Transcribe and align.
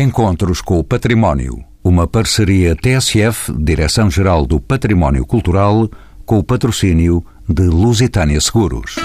Encontros 0.00 0.62
com 0.62 0.78
o 0.78 0.82
Património. 0.82 1.62
Uma 1.84 2.08
parceria 2.08 2.74
TSF, 2.74 3.52
Direção-Geral 3.52 4.46
do 4.46 4.58
Património 4.58 5.26
Cultural, 5.26 5.90
com 6.24 6.38
o 6.38 6.42
patrocínio 6.42 7.22
de 7.46 7.64
Lusitânia 7.64 8.40
Seguros. 8.40 8.96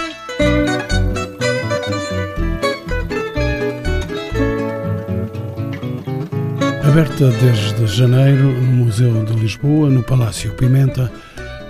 Aberta 6.82 7.30
desde 7.42 7.88
janeiro 7.88 8.54
no 8.54 8.86
Museu 8.86 9.26
de 9.26 9.34
Lisboa, 9.34 9.90
no 9.90 10.02
Palácio 10.02 10.54
Pimenta, 10.54 11.12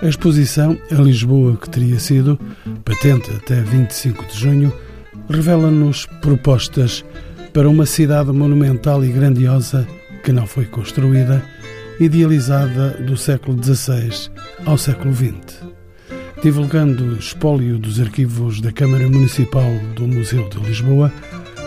a 0.03 0.07
exposição 0.07 0.77
A 0.91 1.01
Lisboa 1.01 1.57
que 1.57 1.67
teria 1.71 1.99
sido, 1.99 2.39
patente 2.85 3.31
até 3.31 3.59
25 3.59 4.23
de 4.27 4.39
junho, 4.39 4.71
revela-nos 5.27 6.05
propostas 6.21 7.03
para 7.55 7.69
uma 7.69 7.85
cidade 7.85 8.33
monumental 8.33 9.01
e 9.05 9.07
grandiosa 9.07 9.87
que 10.25 10.33
não 10.33 10.45
foi 10.45 10.65
construída, 10.65 11.41
idealizada 12.01 12.89
do 13.01 13.15
século 13.15 13.57
XVI 13.63 14.29
ao 14.65 14.77
século 14.77 15.15
XX. 15.15 15.63
Divulgando 16.43 17.15
espólio 17.15 17.79
dos 17.79 18.01
arquivos 18.01 18.59
da 18.59 18.73
Câmara 18.73 19.07
Municipal 19.07 19.71
do 19.95 20.05
Museu 20.05 20.49
de 20.49 20.59
Lisboa, 20.67 21.09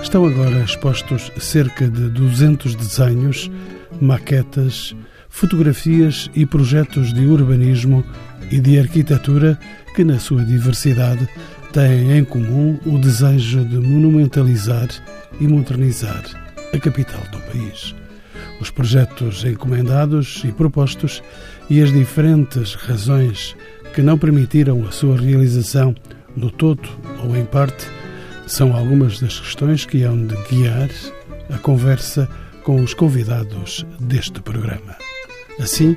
estão 0.02 0.26
agora 0.26 0.62
expostos 0.62 1.32
cerca 1.38 1.88
de 1.88 2.10
200 2.10 2.74
desenhos, 2.74 3.50
maquetas, 3.98 4.94
fotografias 5.30 6.30
e 6.34 6.44
projetos 6.44 7.14
de 7.14 7.24
urbanismo 7.24 8.04
e 8.50 8.60
de 8.60 8.78
arquitetura 8.78 9.58
que, 9.96 10.04
na 10.04 10.18
sua 10.18 10.44
diversidade, 10.44 11.26
têm 11.72 12.18
em 12.18 12.24
comum 12.24 12.78
o 12.86 12.98
desejo 12.98 13.64
de 13.64 13.76
monumentalizar 13.76 14.88
e 15.40 15.46
modernizar 15.46 16.22
a 16.72 16.78
capital 16.78 17.20
do 17.30 17.38
país. 17.40 17.94
Os 18.60 18.70
projetos 18.70 19.44
encomendados 19.44 20.42
e 20.44 20.52
propostos 20.52 21.22
e 21.70 21.80
as 21.82 21.92
diferentes 21.92 22.74
razões 22.74 23.56
que 23.94 24.02
não 24.02 24.18
permitiram 24.18 24.86
a 24.86 24.90
sua 24.90 25.16
realização 25.16 25.94
no 26.36 26.50
todo 26.50 26.88
ou 27.24 27.36
em 27.36 27.44
parte 27.44 27.86
são 28.46 28.74
algumas 28.74 29.20
das 29.20 29.38
questões 29.38 29.84
que 29.84 30.02
hão 30.02 30.26
de 30.26 30.34
guiar 30.48 30.88
a 31.50 31.58
conversa 31.58 32.28
com 32.62 32.82
os 32.82 32.94
convidados 32.94 33.86
deste 34.00 34.40
programa. 34.40 34.96
Assim, 35.60 35.96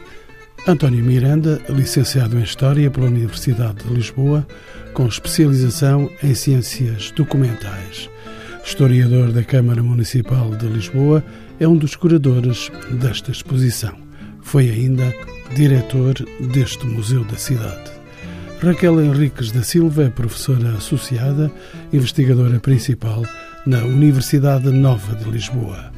António 0.67 1.03
Miranda, 1.03 1.59
licenciado 1.69 2.37
em 2.37 2.43
História 2.43 2.91
pela 2.91 3.07
Universidade 3.07 3.83
de 3.83 3.93
Lisboa, 3.93 4.45
com 4.93 5.07
especialização 5.07 6.07
em 6.21 6.35
Ciências 6.35 7.09
Documentais. 7.11 8.07
Historiador 8.63 9.31
da 9.31 9.43
Câmara 9.43 9.81
Municipal 9.81 10.51
de 10.51 10.67
Lisboa, 10.67 11.25
é 11.59 11.67
um 11.67 11.75
dos 11.75 11.95
curadores 11.95 12.71
desta 12.91 13.31
exposição. 13.31 13.95
Foi 14.43 14.69
ainda 14.69 15.11
diretor 15.55 16.13
deste 16.53 16.85
Museu 16.85 17.23
da 17.23 17.37
Cidade. 17.37 17.91
Raquel 18.61 19.01
Henriques 19.01 19.51
da 19.51 19.63
Silva 19.63 20.03
é 20.03 20.09
professora 20.11 20.73
associada, 20.73 21.51
investigadora 21.91 22.59
principal 22.59 23.23
na 23.65 23.83
Universidade 23.83 24.69
Nova 24.69 25.15
de 25.15 25.27
Lisboa. 25.27 25.91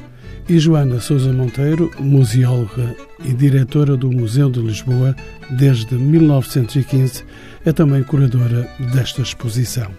E 0.46 0.58
Joana 0.58 1.00
Sousa 1.00 1.32
Monteiro, 1.32 1.90
museóloga 1.98 2.94
e 3.24 3.32
diretora 3.32 3.96
do 3.96 4.12
Museu 4.12 4.50
de 4.50 4.60
Lisboa 4.60 5.16
desde 5.50 5.94
1915, 5.94 7.24
é 7.64 7.72
também 7.72 8.02
curadora 8.02 8.68
desta 8.92 9.22
exposição. 9.22 9.90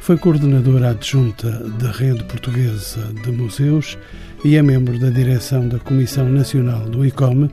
Foi 0.00 0.16
coordenadora 0.16 0.90
adjunta 0.90 1.50
da 1.78 1.90
Rede 1.90 2.24
Portuguesa 2.24 3.02
de 3.22 3.30
Museus 3.30 3.98
e 4.42 4.56
é 4.56 4.62
membro 4.62 4.98
da 4.98 5.10
direção 5.10 5.68
da 5.68 5.78
Comissão 5.78 6.26
Nacional 6.26 6.88
do 6.88 7.04
ICOM, 7.04 7.50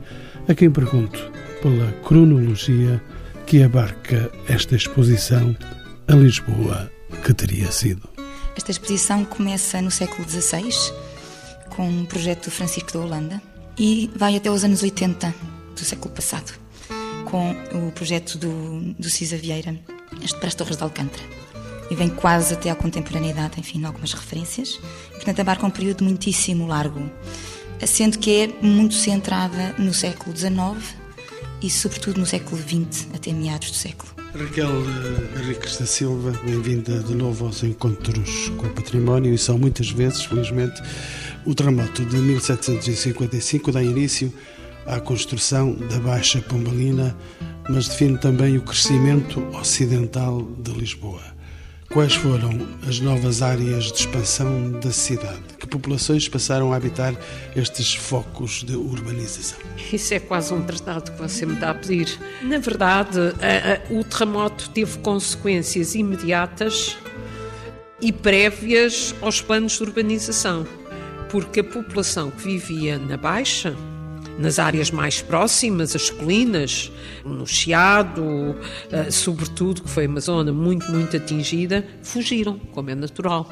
a 0.48 0.54
quem 0.54 0.70
pergunto 0.70 1.30
pela 1.60 1.92
cronologia 2.04 3.02
que 3.46 3.62
abarca 3.62 4.30
esta 4.48 4.76
exposição 4.76 5.54
a 6.08 6.14
Lisboa 6.14 6.90
que 7.22 7.34
teria 7.34 7.70
sido. 7.70 8.08
Esta 8.56 8.70
exposição 8.70 9.24
começa 9.26 9.80
no 9.82 9.90
século 9.90 10.28
XVI, 10.28 10.70
com 11.70 11.88
um 11.88 12.04
projeto 12.04 12.44
do 12.44 12.50
Francisco 12.50 12.92
da 12.92 13.00
Holanda, 13.00 13.42
e 13.78 14.10
vai 14.14 14.36
até 14.36 14.50
os 14.50 14.62
anos 14.64 14.82
80 14.82 15.34
do 15.74 15.80
século 15.80 16.14
passado, 16.14 16.52
com 17.24 17.50
o 17.88 17.92
projeto 17.92 18.36
do, 18.36 18.94
do 18.98 19.08
Cisa 19.08 19.36
Vieira, 19.36 19.74
para 20.38 20.48
as 20.48 20.54
Torres 20.54 20.76
de 20.76 20.82
Alcântara. 20.82 21.22
E 21.90 21.94
vem 21.94 22.08
quase 22.08 22.54
até 22.54 22.70
à 22.70 22.74
contemporaneidade, 22.74 23.58
enfim, 23.58 23.84
algumas 23.84 24.12
referências. 24.12 24.78
Portanto, 25.12 25.40
abarca 25.40 25.66
um 25.66 25.70
período 25.70 26.04
muitíssimo 26.04 26.66
largo, 26.66 27.10
sendo 27.86 28.18
que 28.18 28.42
é 28.42 28.46
muito 28.64 28.94
centrada 28.94 29.74
no 29.78 29.92
século 29.92 30.36
XIX 30.36 31.00
e, 31.62 31.68
sobretudo, 31.68 32.20
no 32.20 32.26
século 32.26 32.60
XX, 32.60 33.08
até 33.14 33.32
meados 33.32 33.70
do 33.70 33.76
século. 33.76 34.10
Raquel 34.38 34.70
Henriques 35.36 35.78
da 35.78 35.86
Silva, 35.86 36.32
bem-vinda 36.44 37.00
de 37.00 37.14
novo 37.14 37.46
aos 37.46 37.64
Encontros 37.64 38.48
com 38.56 38.66
o 38.66 38.70
Património, 38.70 39.34
e 39.34 39.38
são 39.38 39.58
muitas 39.58 39.90
vezes, 39.90 40.24
felizmente, 40.24 40.80
o 41.46 41.54
terremoto 41.54 42.04
de 42.04 42.16
1755 42.16 43.72
dá 43.72 43.82
início 43.82 44.32
à 44.86 45.00
construção 45.00 45.72
da 45.74 45.98
Baixa 45.98 46.40
Pombalina, 46.40 47.16
mas 47.68 47.88
define 47.88 48.18
também 48.18 48.56
o 48.56 48.62
crescimento 48.62 49.40
ocidental 49.56 50.42
de 50.58 50.72
Lisboa. 50.72 51.22
Quais 51.92 52.14
foram 52.14 52.50
as 52.88 53.00
novas 53.00 53.42
áreas 53.42 53.86
de 53.86 53.98
expansão 53.98 54.70
da 54.78 54.92
cidade? 54.92 55.42
Que 55.58 55.66
populações 55.66 56.28
passaram 56.28 56.72
a 56.72 56.76
habitar 56.76 57.14
estes 57.56 57.96
focos 57.96 58.62
de 58.62 58.76
urbanização? 58.76 59.58
Isso 59.92 60.14
é 60.14 60.20
quase 60.20 60.54
um 60.54 60.62
tratado 60.62 61.10
que 61.10 61.18
você 61.18 61.44
me 61.44 61.54
está 61.54 61.70
a 61.70 61.74
pedir. 61.74 62.16
Na 62.42 62.58
verdade, 62.58 63.18
a, 63.18 63.92
a, 63.92 63.98
o 63.98 64.04
terremoto 64.04 64.70
teve 64.70 64.98
consequências 64.98 65.96
imediatas 65.96 66.96
e 68.00 68.12
prévias 68.12 69.12
aos 69.20 69.40
planos 69.40 69.72
de 69.72 69.82
urbanização, 69.82 70.64
porque 71.30 71.60
a 71.60 71.64
população 71.64 72.30
que 72.30 72.42
vivia 72.44 72.98
na 72.98 73.16
Baixa 73.16 73.74
nas 74.38 74.58
áreas 74.58 74.90
mais 74.90 75.20
próximas, 75.20 75.94
as 75.94 76.08
colinas, 76.08 76.90
no 77.24 77.46
Chiado, 77.46 78.56
eh, 78.90 79.10
sobretudo, 79.10 79.82
que 79.82 79.90
foi 79.90 80.06
uma 80.06 80.20
zona 80.20 80.50
muito, 80.50 80.90
muito 80.90 81.14
atingida, 81.14 81.86
fugiram, 82.02 82.58
como 82.72 82.88
é 82.88 82.94
natural 82.94 83.46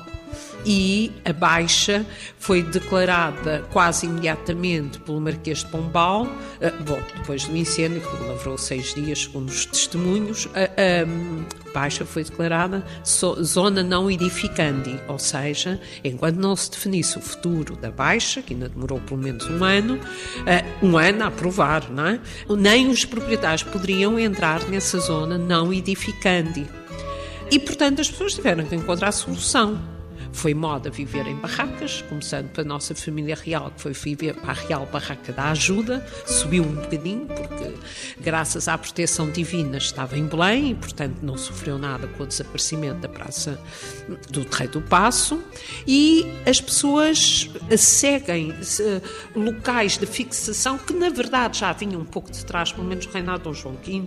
e 0.65 1.13
a 1.25 1.33
baixa 1.33 2.05
foi 2.39 2.63
declarada 2.63 3.65
quase 3.73 4.07
imediatamente 4.07 4.99
pelo 5.01 5.21
Marquês 5.21 5.59
de 5.59 5.67
Pombal, 5.67 6.25
uh, 6.25 6.83
bom, 6.85 7.01
depois 7.17 7.45
do 7.45 7.57
incêndio, 7.57 8.01
que 8.01 8.25
lavrou 8.25 8.59
seis 8.59 8.95
dias, 8.95 9.21
segundo 9.21 9.49
os 9.49 9.67
testemunhos, 9.67 10.49
a, 10.55 10.65
a 10.65 11.73
baixa 11.73 12.05
foi 12.05 12.25
declarada 12.25 12.85
zona 13.05 13.83
não 13.83 14.11
edificandi, 14.11 14.99
ou 15.07 15.19
seja, 15.19 15.81
enquanto 16.03 16.37
não 16.37 16.57
se 16.57 16.71
definisse 16.71 17.19
o 17.19 17.21
futuro 17.21 17.77
da 17.77 17.91
baixa, 17.91 18.43
que 18.43 18.55
ainda 18.55 18.69
demorou 18.69 19.01
pelo 19.01 19.21
menos 19.21 19.49
um 19.49 19.63
ano, 19.63 19.95
uh, 19.95 20.87
um 20.87 20.97
ano 20.97 21.25
a 21.25 21.27
aprovar, 21.29 21.91
não 21.91 22.07
é? 22.07 22.21
nem 22.59 22.89
os 22.89 23.05
proprietários 23.05 23.63
poderiam 23.63 24.19
entrar 24.19 24.63
nessa 24.69 24.99
zona 24.99 25.39
não 25.39 25.73
edificandi. 25.73 26.67
E, 27.51 27.59
portanto, 27.59 28.01
as 28.01 28.11
pessoas 28.11 28.35
tiveram 28.35 28.65
que 28.65 28.75
encontrar 28.75 29.13
solução. 29.13 29.98
Foi 30.39 30.55
moda 30.55 30.89
viver 30.89 31.27
em 31.27 31.35
barracas, 31.35 32.01
começando 32.09 32.49
pela 32.51 32.69
nossa 32.69 32.95
família 32.95 33.35
real, 33.35 33.73
que 33.73 33.83
foi 33.83 33.93
viver 33.93 34.35
para 34.35 34.51
a 34.51 34.55
Real 34.55 34.87
Barraca 34.87 35.33
da 35.33 35.51
Ajuda, 35.51 36.07
subiu 36.25 36.63
um 36.63 36.77
bocadinho, 36.77 37.27
porque 37.27 37.75
graças 38.21 38.69
à 38.69 38.79
proteção 38.79 39.29
divina 39.33 39.79
estava 39.79 40.17
em 40.17 40.27
Belém 40.27 40.71
e, 40.71 40.75
portanto, 40.77 41.17
não 41.23 41.37
sofreu 41.37 41.77
nada 41.77 42.07
com 42.07 42.23
o 42.23 42.27
desaparecimento 42.27 43.01
da 43.01 43.09
Praça 43.09 43.61
do 44.31 44.47
Rei 44.49 44.69
do 44.69 44.81
Passo. 44.81 45.43
E 45.85 46.25
as 46.47 46.61
pessoas 46.61 47.51
seguem 47.77 48.55
locais 49.35 49.99
de 49.99 50.07
fixação 50.07 50.79
que, 50.79 50.93
na 50.93 51.11
verdade, 51.11 51.59
já 51.59 51.73
vinham 51.73 52.01
um 52.01 52.05
pouco 52.05 52.31
de 52.31 52.47
trás, 52.47 52.71
pelo 52.71 52.87
menos 52.87 53.07
o 53.07 53.11
reinado 53.11 53.39
de 53.39 53.45
Dom 53.45 53.55
João 53.55 53.77
V, 53.85 54.05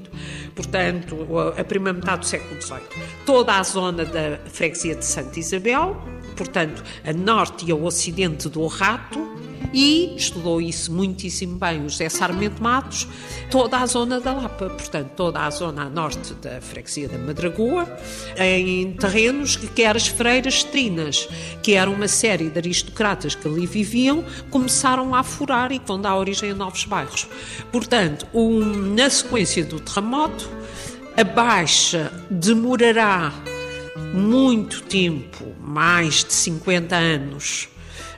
portanto, 0.56 1.28
a 1.58 1.64
primeira 1.66 2.00
metade 2.00 2.22
do 2.22 2.26
século 2.26 2.62
XVIII. 2.62 2.80
Toda 3.26 3.58
a 3.58 3.64
zona 3.64 4.06
da 4.06 4.40
freguesia 4.46 4.96
de 4.96 5.04
Santa 5.04 5.38
Isabel, 5.38 6.02
portanto, 6.42 6.84
a 7.06 7.14
norte 7.14 7.66
e 7.68 7.72
a 7.72 7.76
ocidente 7.76 8.50
do 8.50 8.66
Rato, 8.66 9.20
e 9.72 10.16
estudou 10.18 10.60
isso 10.60 10.92
muitíssimo 10.92 11.56
bem 11.56 11.86
o 11.86 11.88
José 11.88 12.10
Sarmento 12.10 12.62
Matos, 12.62 13.08
toda 13.52 13.78
a 13.78 13.86
zona 13.86 14.20
da 14.20 14.34
Lapa, 14.34 14.72
portanto, 14.72 15.12
toda 15.16 15.40
a 15.40 15.50
zona 15.52 15.84
a 15.84 15.90
norte 15.90 16.34
da 16.42 16.60
freguesia 16.60 17.08
da 17.08 17.20
Madragoa, 17.20 17.88
em 18.36 18.92
terrenos 18.94 19.56
que 19.56 19.68
quer 19.68 19.96
as 19.96 20.08
freiras 20.08 20.64
trinas, 20.64 21.30
que 21.62 21.74
eram 21.74 21.94
uma 21.94 22.08
série 22.08 22.50
de 22.50 22.58
aristocratas 22.58 23.36
que 23.36 23.48
ali 23.48 23.68
viviam, 23.68 24.26
começaram 24.50 25.14
a 25.14 25.22
furar 25.22 25.72
e 25.72 25.78
que 25.78 25.88
vão 25.88 26.02
dar 26.02 26.18
origem 26.18 26.50
a 26.50 26.56
novos 26.56 26.86
bairros. 26.86 27.28
Portanto, 27.72 28.26
um, 28.34 28.60
na 28.96 29.08
sequência 29.12 29.64
do 29.64 29.80
terremoto, 29.80 30.50
a 31.16 31.24
Baixa 31.24 32.12
demorará 32.32 33.32
muito 34.14 34.82
tempo, 34.84 35.56
mais 35.60 36.24
de 36.24 36.34
50 36.34 36.96
anos, 36.96 37.70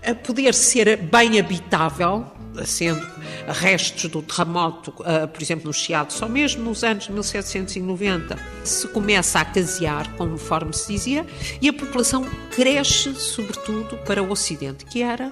a 0.06 0.14
poder 0.14 0.54
ser 0.54 0.98
bem 0.98 1.40
habitável, 1.40 2.26
sendo 2.66 3.06
restos 3.48 4.10
do 4.10 4.22
terremoto, 4.22 4.92
uh, 5.00 5.28
por 5.28 5.42
exemplo, 5.42 5.68
no 5.68 5.74
Chiado, 5.74 6.14
só 6.14 6.28
mesmo 6.28 6.64
nos 6.64 6.84
anos 6.84 7.08
1790 7.08 8.38
se 8.64 8.88
começa 8.90 9.40
a 9.40 9.46
casear, 9.46 10.10
conforme 10.16 10.74
se 10.74 10.94
dizia, 10.94 11.26
e 11.62 11.68
a 11.68 11.74
população 11.74 12.26
cresce, 12.52 13.14
sobretudo, 13.16 13.98
para 14.06 14.22
o 14.22 14.32
Ocidente, 14.32 14.86
que 14.86 15.02
era 15.02 15.32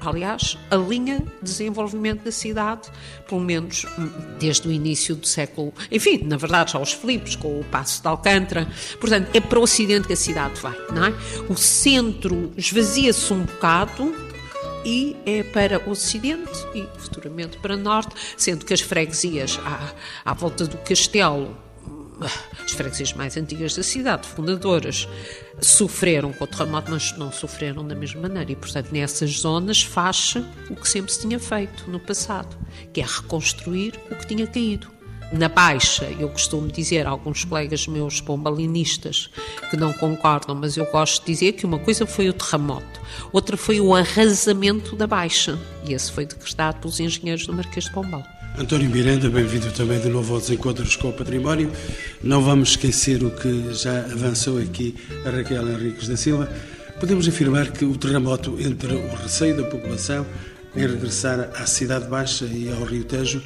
aliás, 0.00 0.58
a 0.70 0.76
linha 0.76 1.18
de 1.18 1.26
desenvolvimento 1.42 2.24
da 2.24 2.32
cidade, 2.32 2.88
pelo 3.28 3.40
menos 3.40 3.84
hum, 3.98 4.10
desde 4.38 4.68
o 4.68 4.72
início 4.72 5.14
do 5.14 5.26
século. 5.26 5.72
Enfim, 5.90 6.22
na 6.24 6.36
verdade, 6.36 6.72
já 6.72 6.78
os 6.78 6.92
Filipos, 6.92 7.36
com 7.36 7.60
o 7.60 7.64
Passo 7.64 8.02
de 8.02 8.08
Alcântara. 8.08 8.68
Portanto, 9.00 9.30
é 9.34 9.40
para 9.40 9.58
o 9.58 9.62
Ocidente 9.62 10.06
que 10.06 10.12
a 10.12 10.16
cidade 10.16 10.60
vai, 10.60 10.76
não 10.92 11.04
é? 11.04 11.14
O 11.48 11.56
centro 11.56 12.52
esvazia-se 12.56 13.32
um 13.32 13.42
bocado 13.44 14.14
e 14.84 15.16
é 15.26 15.42
para 15.42 15.80
o 15.86 15.90
Ocidente 15.90 16.64
e 16.74 16.86
futuramente 16.98 17.58
para 17.58 17.74
o 17.74 17.76
Norte, 17.76 18.14
sendo 18.36 18.64
que 18.64 18.72
as 18.72 18.80
freguesias 18.80 19.58
à, 19.64 19.92
à 20.30 20.34
volta 20.34 20.64
do 20.64 20.78
castelo, 20.78 21.56
as 22.20 22.72
freguesias 22.72 23.12
mais 23.12 23.36
antigas 23.36 23.74
da 23.74 23.82
cidade, 23.82 24.26
fundadoras, 24.26 25.08
sofreram 25.60 26.32
com 26.32 26.44
o 26.44 26.46
terremoto, 26.46 26.90
mas 26.90 27.16
não 27.16 27.30
sofreram 27.32 27.86
da 27.86 27.94
mesma 27.94 28.22
maneira. 28.22 28.52
E, 28.52 28.56
portanto, 28.56 28.90
nessas 28.92 29.40
zonas 29.40 29.82
faz-se 29.82 30.44
o 30.70 30.76
que 30.76 30.88
sempre 30.88 31.12
se 31.12 31.20
tinha 31.20 31.38
feito 31.38 31.90
no 31.90 32.00
passado, 32.00 32.56
que 32.92 33.00
é 33.00 33.04
reconstruir 33.04 33.94
o 34.10 34.14
que 34.14 34.26
tinha 34.26 34.46
caído. 34.46 34.96
Na 35.32 35.48
Baixa, 35.48 36.04
eu 36.20 36.28
costumo 36.28 36.68
dizer 36.68 37.04
a 37.04 37.10
alguns 37.10 37.44
colegas 37.44 37.88
meus 37.88 38.20
pombalinistas 38.20 39.28
que 39.68 39.76
não 39.76 39.92
concordam, 39.92 40.54
mas 40.54 40.76
eu 40.76 40.86
gosto 40.86 41.20
de 41.24 41.32
dizer 41.32 41.52
que 41.52 41.66
uma 41.66 41.80
coisa 41.80 42.06
foi 42.06 42.28
o 42.28 42.32
terremoto, 42.32 43.00
outra 43.32 43.56
foi 43.56 43.80
o 43.80 43.92
arrasamento 43.92 44.94
da 44.94 45.06
Baixa, 45.06 45.58
e 45.84 45.92
esse 45.92 46.12
foi 46.12 46.26
decretado 46.26 46.78
pelos 46.78 47.00
engenheiros 47.00 47.44
do 47.44 47.52
Marquês 47.52 47.86
de 47.86 47.90
Pombal. 47.90 48.22
António 48.58 48.88
Miranda, 48.88 49.28
bem-vindo 49.28 49.70
também 49.72 50.00
de 50.00 50.08
novo 50.08 50.34
aos 50.34 50.48
Encontros 50.48 50.96
com 50.96 51.10
o 51.10 51.12
Património. 51.12 51.70
Não 52.22 52.42
vamos 52.42 52.70
esquecer 52.70 53.22
o 53.22 53.30
que 53.30 53.74
já 53.74 54.00
avançou 54.00 54.58
aqui 54.58 54.94
a 55.26 55.30
Raquel 55.30 55.68
Henriques 55.68 56.08
da 56.08 56.16
Silva. 56.16 56.50
Podemos 56.98 57.28
afirmar 57.28 57.70
que 57.70 57.84
o 57.84 57.96
terremoto 57.98 58.56
entre 58.58 58.94
o 58.94 59.14
receio 59.16 59.58
da 59.58 59.64
população 59.64 60.24
em 60.74 60.80
regressar 60.80 61.50
à 61.54 61.66
Cidade 61.66 62.08
Baixa 62.08 62.46
e 62.46 62.72
ao 62.72 62.82
Rio 62.84 63.04
Tejo 63.04 63.42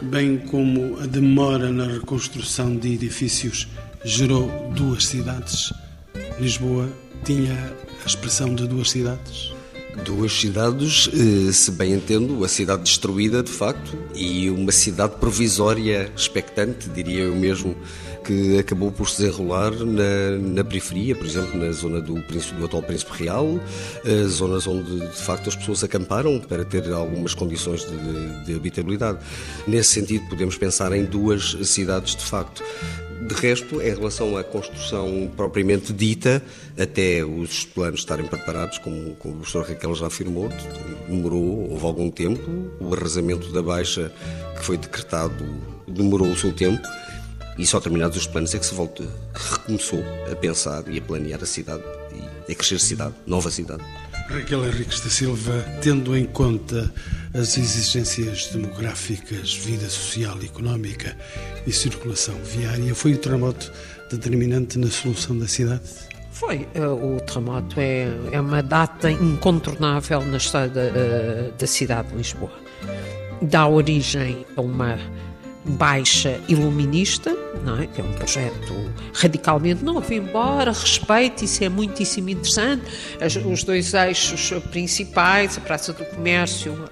bem 0.00 0.38
como 0.38 0.98
a 0.98 1.06
demora 1.06 1.70
na 1.70 1.86
reconstrução 1.86 2.74
de 2.74 2.94
edifícios 2.94 3.68
gerou 4.04 4.72
duas 4.74 5.06
cidades. 5.06 5.72
Lisboa 6.38 6.88
tinha 7.24 7.54
a 8.02 8.06
expressão 8.06 8.54
de 8.54 8.66
duas 8.66 8.90
cidades? 8.90 9.59
Duas 10.04 10.32
cidades, 10.32 11.08
eh, 11.12 11.52
se 11.52 11.70
bem 11.70 11.92
entendo, 11.92 12.44
a 12.44 12.48
cidade 12.48 12.82
destruída 12.82 13.42
de 13.42 13.50
facto 13.50 13.96
e 14.14 14.50
uma 14.50 14.72
cidade 14.72 15.16
provisória 15.16 16.10
expectante, 16.16 16.88
diria 16.88 17.24
eu 17.24 17.36
mesmo, 17.36 17.76
que 18.24 18.58
acabou 18.58 18.90
por 18.92 19.08
se 19.08 19.22
desenrolar 19.22 19.72
na, 19.72 20.38
na, 20.38 20.64
periferia, 20.64 21.14
por 21.14 21.26
exemplo, 21.26 21.58
na 21.58 21.70
zona 21.72 22.00
do, 22.00 22.14
príncipe, 22.22 22.54
do 22.54 22.64
atual 22.64 22.82
Príncipe 22.82 23.24
Real, 23.24 23.60
eh, 24.04 24.24
zonas 24.24 24.66
onde 24.66 25.00
de 25.00 25.22
facto 25.22 25.48
as 25.48 25.56
pessoas 25.56 25.84
acamparam 25.84 26.38
para 26.40 26.64
ter 26.64 26.90
algumas 26.92 27.34
condições 27.34 27.80
de, 27.84 27.96
de, 27.96 28.44
de 28.46 28.54
habitabilidade. 28.54 29.18
Nesse 29.66 29.90
sentido, 29.90 30.28
podemos 30.28 30.56
pensar 30.56 30.92
em 30.92 31.04
duas 31.04 31.56
cidades 31.64 32.16
de 32.16 32.24
facto. 32.24 32.62
De 33.20 33.34
resto, 33.34 33.82
em 33.82 33.94
relação 33.94 34.36
à 34.36 34.42
construção 34.42 35.30
propriamente 35.36 35.92
dita, 35.92 36.42
até 36.78 37.22
os 37.24 37.64
planos 37.64 38.00
estarem 38.00 38.26
preparados, 38.26 38.78
como, 38.78 39.14
como 39.16 39.34
o 39.34 39.36
professor 39.38 39.64
Raquel 39.66 39.94
já 39.94 40.06
afirmou, 40.06 40.48
demorou, 41.06 41.70
houve 41.70 41.84
algum 41.84 42.10
tempo. 42.10 42.40
O 42.80 42.94
arrasamento 42.94 43.52
da 43.52 43.62
Baixa, 43.62 44.10
que 44.56 44.64
foi 44.64 44.78
decretado, 44.78 45.44
demorou 45.86 46.28
o 46.28 46.36
seu 46.36 46.52
tempo 46.52 46.82
e 47.58 47.66
só 47.66 47.78
terminados 47.78 48.16
os 48.16 48.26
planos 48.26 48.54
é 48.54 48.58
que 48.58 48.64
se 48.64 48.74
volta, 48.74 49.04
recomeçou 49.34 50.02
a 50.30 50.34
pensar 50.34 50.82
e 50.88 50.98
a 50.98 51.02
planear 51.02 51.42
a 51.42 51.46
cidade 51.46 51.82
e 52.48 52.52
a 52.52 52.54
crescer 52.54 52.80
cidade, 52.80 53.14
nova 53.26 53.50
cidade. 53.50 53.84
Raquel 54.30 54.64
Henriques 54.64 55.00
da 55.00 55.10
Silva, 55.10 55.64
tendo 55.82 56.16
em 56.16 56.24
conta 56.24 56.92
as 57.34 57.58
exigências 57.58 58.46
demográficas, 58.46 59.54
vida 59.54 59.88
social 59.90 60.38
económica 60.40 61.16
e 61.66 61.72
circulação 61.72 62.36
viária, 62.44 62.94
foi 62.94 63.14
o 63.14 63.18
terremoto 63.18 63.72
determinante 64.08 64.78
na 64.78 64.88
solução 64.88 65.36
da 65.36 65.48
cidade? 65.48 65.82
Foi. 66.30 66.68
Eh, 66.74 66.86
o 66.86 67.20
terremoto 67.20 67.80
é, 67.80 68.08
é 68.30 68.40
uma 68.40 68.62
data 68.62 69.10
incontornável 69.10 70.24
na 70.24 70.36
história 70.36 70.68
da, 70.68 70.80
eh, 70.80 71.50
da 71.58 71.66
cidade 71.66 72.08
de 72.10 72.16
Lisboa. 72.16 72.52
Dá 73.42 73.66
origem 73.66 74.46
a 74.56 74.60
uma 74.60 74.96
baixa 75.70 76.40
iluminista, 76.48 77.36
não 77.64 77.80
é? 77.80 77.86
que 77.86 78.00
é 78.00 78.04
um 78.04 78.12
projeto 78.12 78.90
radicalmente 79.14 79.84
novo, 79.84 80.12
embora 80.12 80.72
respeite, 80.72 81.44
isso 81.44 81.62
é 81.64 81.68
muitíssimo 81.68 82.30
interessante, 82.30 82.82
As, 83.20 83.36
os 83.36 83.64
dois 83.64 83.94
eixos 83.94 84.52
principais, 84.70 85.58
a 85.58 85.60
Praça 85.60 85.92
do 85.92 86.04
Comércio, 86.04 86.88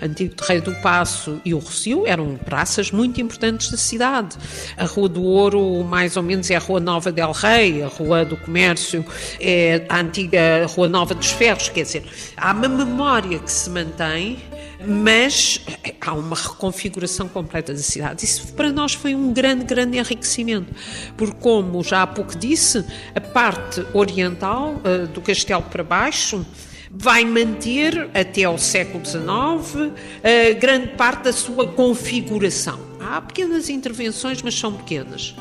a 0.00 0.04
Antigo 0.04 0.34
Terreiro 0.34 0.70
do 0.70 0.74
Passo 0.80 1.40
e 1.44 1.54
o 1.54 1.58
Rocio, 1.58 2.06
eram 2.06 2.36
praças 2.36 2.90
muito 2.90 3.20
importantes 3.20 3.70
da 3.70 3.76
cidade. 3.76 4.36
A 4.76 4.84
Rua 4.84 5.08
do 5.08 5.22
Ouro, 5.22 5.84
mais 5.84 6.16
ou 6.16 6.22
menos, 6.22 6.50
é 6.50 6.56
a 6.56 6.58
Rua 6.58 6.80
Nova 6.80 7.12
del 7.12 7.32
Rei, 7.32 7.82
a 7.82 7.88
Rua 7.88 8.24
do 8.24 8.36
Comércio 8.36 9.04
é 9.40 9.84
a 9.88 10.00
antiga 10.00 10.66
Rua 10.66 10.88
Nova 10.88 11.14
dos 11.14 11.30
Ferros, 11.30 11.68
quer 11.68 11.82
dizer, 11.82 12.04
há 12.36 12.52
uma 12.52 12.68
memória 12.68 13.38
que 13.38 13.50
se 13.50 13.70
mantém 13.70 14.38
mas 14.86 15.60
há 16.00 16.12
uma 16.14 16.36
reconfiguração 16.36 17.28
completa 17.28 17.72
da 17.72 17.78
cidade. 17.78 18.24
Isso 18.24 18.52
para 18.54 18.72
nós 18.72 18.94
foi 18.94 19.14
um 19.14 19.32
grande, 19.32 19.64
grande 19.64 19.98
enriquecimento, 19.98 20.74
porque, 21.16 21.36
como 21.40 21.82
já 21.82 22.02
há 22.02 22.06
pouco 22.06 22.36
disse, 22.36 22.84
a 23.14 23.20
parte 23.20 23.84
oriental, 23.92 24.74
uh, 24.84 25.06
do 25.08 25.20
castelo 25.20 25.62
para 25.62 25.84
baixo, 25.84 26.44
vai 26.90 27.24
manter 27.24 28.10
até 28.14 28.44
ao 28.44 28.58
século 28.58 29.04
XIX 29.04 29.20
uh, 29.22 29.90
grande 30.58 30.88
parte 30.88 31.24
da 31.24 31.32
sua 31.32 31.68
configuração. 31.68 32.80
Há 33.00 33.20
pequenas 33.20 33.68
intervenções, 33.68 34.42
mas 34.42 34.58
são 34.58 34.72
pequenas. 34.72 35.34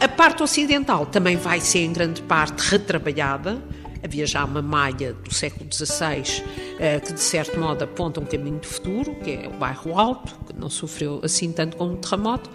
A 0.00 0.08
parte 0.08 0.42
ocidental 0.42 1.04
também 1.04 1.36
vai 1.36 1.60
ser 1.60 1.80
em 1.80 1.92
grande 1.92 2.22
parte 2.22 2.60
retrabalhada, 2.70 3.60
Havia 4.02 4.26
já 4.26 4.44
uma 4.44 4.62
malha 4.62 5.12
do 5.12 5.32
século 5.32 5.68
XVI 5.70 6.42
eh, 6.78 7.00
que, 7.00 7.12
de 7.12 7.20
certo 7.20 7.58
modo, 7.58 7.84
aponta 7.84 8.20
um 8.20 8.24
caminho 8.24 8.58
de 8.58 8.66
futuro, 8.66 9.14
que 9.16 9.30
é 9.30 9.48
o 9.48 9.58
bairro 9.58 9.98
Alto, 9.98 10.34
que 10.46 10.58
não 10.58 10.70
sofreu 10.70 11.20
assim 11.22 11.52
tanto 11.52 11.76
como 11.76 11.94
o 11.94 11.96
terremoto, 11.96 12.50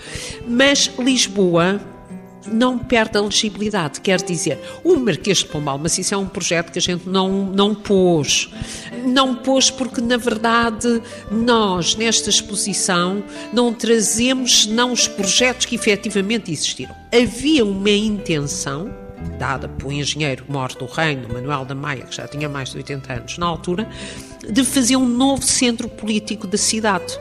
mas 0.48 0.92
Lisboa 0.98 1.80
não 2.48 2.78
perde 2.78 3.18
a 3.18 3.22
legibilidade, 3.22 4.02
quer 4.02 4.22
dizer, 4.22 4.60
o 4.84 4.96
Marquês 4.98 5.40
de 5.40 5.46
Pombal, 5.46 5.78
mas 5.78 5.98
isso 5.98 6.14
é 6.14 6.18
um 6.18 6.28
projeto 6.28 6.72
que 6.72 6.80
a 6.80 6.82
gente 6.82 7.08
não, 7.08 7.46
não 7.46 7.74
pôs. 7.74 8.50
Não 9.04 9.36
pôs 9.36 9.70
porque, 9.70 10.02
na 10.02 10.18
verdade, 10.18 11.02
nós, 11.32 11.96
nesta 11.96 12.30
exposição, 12.30 13.24
não 13.52 13.74
trazemos 13.74 14.66
não 14.68 14.92
os 14.92 15.08
projetos 15.08 15.66
que 15.66 15.76
efetivamente 15.76 16.52
existiram. 16.52 16.96
Havia 17.14 17.66
uma 17.66 17.90
intenção, 17.90 18.94
dada 19.38 19.68
pelo 19.68 19.92
engenheiro 19.92 20.46
morto 20.48 20.86
do 20.86 20.92
reino, 20.92 21.28
Manuel 21.28 21.66
da 21.66 21.76
Maia, 21.76 22.04
que 22.04 22.16
já 22.16 22.28
tinha 22.28 22.48
mais 22.48 22.70
de 22.70 22.78
80 22.78 23.14
anos 23.14 23.38
na 23.38 23.46
altura, 23.46 23.88
de 24.50 24.64
fazer 24.64 24.96
um 24.96 25.08
novo 25.08 25.44
centro 25.44 25.90
político 25.90 26.48
da 26.48 26.58
cidade. 26.58 27.18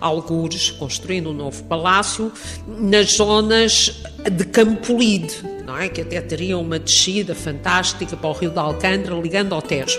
Algures 0.00 0.70
construindo 0.70 1.30
um 1.30 1.32
novo 1.32 1.62
palácio 1.64 2.32
nas 2.66 3.12
zonas 3.12 4.02
de 4.30 4.44
Campolide, 4.44 5.34
não 5.64 5.76
é? 5.76 5.88
que 5.88 6.00
até 6.00 6.20
teria 6.20 6.58
uma 6.58 6.78
descida 6.78 7.34
fantástica 7.34 8.16
para 8.16 8.30
o 8.30 8.32
Rio 8.32 8.50
de 8.50 8.58
Alcântara, 8.58 9.14
ligando 9.14 9.54
ao 9.54 9.62
Tejo. 9.62 9.98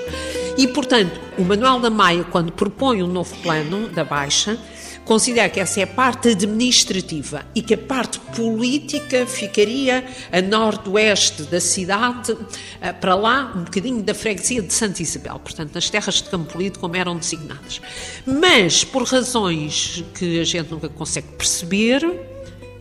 E, 0.58 0.68
portanto, 0.68 1.20
o 1.38 1.44
Manuel 1.44 1.80
da 1.80 1.90
Maia, 1.90 2.24
quando 2.24 2.52
propõe 2.52 3.04
um 3.04 3.08
novo 3.08 3.36
plano 3.38 3.90
da 3.90 4.04
Baixa, 4.06 4.58
considera 5.06 5.48
que 5.50 5.60
essa 5.60 5.80
é 5.80 5.84
a 5.84 5.88
parte 5.88 6.30
administrativa 6.30 7.46
e 7.54 7.62
que 7.62 7.76
a 7.76 7.78
parte 7.78 8.20
política 8.36 9.26
ficaria 9.28 10.04
a 10.32 10.42
nordeste 10.42 11.44
da 11.44 11.62
cidade, 11.62 12.36
eh, 12.82 12.92
para 12.92 13.14
lá, 13.14 13.54
um 13.56 13.64
bocadinho 13.64 14.02
da 14.02 14.16
freguesia 14.16 14.62
de 14.62 14.74
Santa 14.74 15.02
Isabel, 15.02 15.40
portanto, 15.40 15.74
nas 15.76 15.90
terras 15.90 16.16
de 16.16 16.24
Campolide, 16.24 16.80
como 16.80 16.96
eram 16.96 17.16
designadas. 17.16 17.80
Mas, 18.26 18.84
por 18.84 19.04
razões 19.04 20.04
que 20.16 20.40
a 20.40 20.44
gente 20.44 20.72
nunca 20.72 20.90
consegue 20.90 21.28
perceber, 21.38 22.02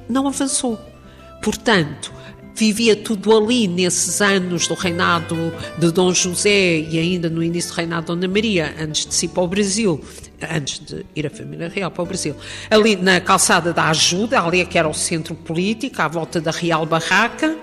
não 0.08 0.26
avançou. 0.26 0.80
Portanto, 1.42 2.13
vivia 2.54 2.94
tudo 2.94 3.37
ali 3.37 3.66
nesses 3.66 4.20
anos 4.23 4.68
do 4.68 4.75
reinado 4.75 5.52
de 5.76 5.90
Dom 5.90 6.12
José 6.12 6.78
e 6.78 6.99
ainda 6.99 7.28
no 7.28 7.42
início 7.42 7.73
do 7.73 7.76
reinado 7.76 8.02
de 8.02 8.06
Dona 8.20 8.32
Maria, 8.32 8.75
antes 8.78 9.06
de 9.06 9.25
ir 9.25 9.28
para 9.28 9.42
o 9.42 9.49
Brasil, 9.49 10.00
antes 10.50 10.78
de 10.78 11.04
ir 11.16 11.26
a 11.26 11.30
família 11.30 11.68
real 11.68 11.90
para 11.90 12.02
o 12.02 12.06
Brasil. 12.06 12.37
Ali 12.70 12.96
na 12.96 13.20
calçada 13.20 13.73
da 13.73 13.88
Ajuda, 13.88 14.40
ali 14.40 14.61
é 14.61 14.64
que 14.64 14.78
era 14.78 14.88
o 14.88 14.94
centro 14.94 15.34
político, 15.34 16.00
à 16.00 16.06
volta 16.06 16.40
da 16.40 16.50
Real 16.50 16.87
Barraca, 16.87 17.56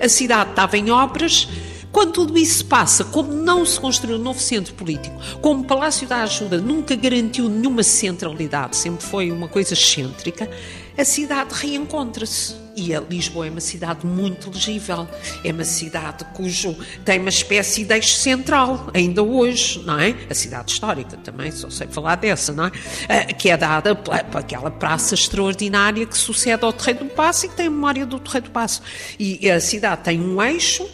a 0.00 0.08
cidade 0.08 0.50
estava 0.50 0.76
em 0.76 0.90
obras, 0.90 1.48
Quando 1.90 2.12
tudo 2.12 2.38
isso 2.38 2.64
passa, 2.66 3.04
como 3.04 3.32
não 3.32 3.64
se 3.64 3.80
construiu 3.80 4.18
um 4.18 4.22
novo 4.22 4.38
centro 4.38 4.74
político, 4.74 5.16
como 5.40 5.62
o 5.62 5.64
Palácio 5.64 6.06
da 6.06 6.22
Ajuda 6.22 6.58
nunca 6.58 6.94
garantiu 6.94 7.48
nenhuma 7.48 7.82
centralidade, 7.82 8.76
sempre 8.76 9.04
foi 9.04 9.32
uma 9.32 9.48
coisa 9.48 9.72
excêntrica, 9.72 10.48
a 10.98 11.04
cidade 11.04 11.54
reencontra-se. 11.54 12.56
E 12.76 12.94
a 12.94 13.00
Lisboa 13.00 13.48
é 13.48 13.50
uma 13.50 13.60
cidade 13.60 14.06
muito 14.06 14.50
legível, 14.50 15.08
é 15.42 15.50
uma 15.50 15.64
cidade 15.64 16.24
cujo 16.26 16.76
tem 17.04 17.18
uma 17.18 17.28
espécie 17.28 17.84
de 17.84 17.92
eixo 17.92 18.14
central, 18.14 18.88
ainda 18.94 19.20
hoje, 19.20 19.82
não 19.84 19.98
é? 19.98 20.14
A 20.30 20.34
cidade 20.34 20.70
histórica 20.70 21.16
também, 21.16 21.50
só 21.50 21.68
sei 21.70 21.88
falar 21.88 22.14
dessa, 22.14 22.52
não 22.52 22.66
é? 22.66 22.72
Ah, 23.08 23.32
que 23.32 23.50
é 23.50 23.56
dada 23.56 23.96
por 23.96 24.14
aquela 24.36 24.70
praça 24.70 25.16
extraordinária 25.16 26.06
que 26.06 26.16
sucede 26.16 26.64
ao 26.64 26.72
Terreiro 26.72 27.06
do 27.06 27.10
Passo 27.10 27.46
e 27.46 27.48
que 27.48 27.56
tem 27.56 27.66
a 27.66 27.70
memória 27.70 28.06
do 28.06 28.20
Terreiro 28.20 28.46
do 28.46 28.52
Passo. 28.52 28.80
E 29.18 29.50
a 29.50 29.60
cidade 29.60 30.04
tem 30.04 30.20
um 30.20 30.40
eixo 30.40 30.88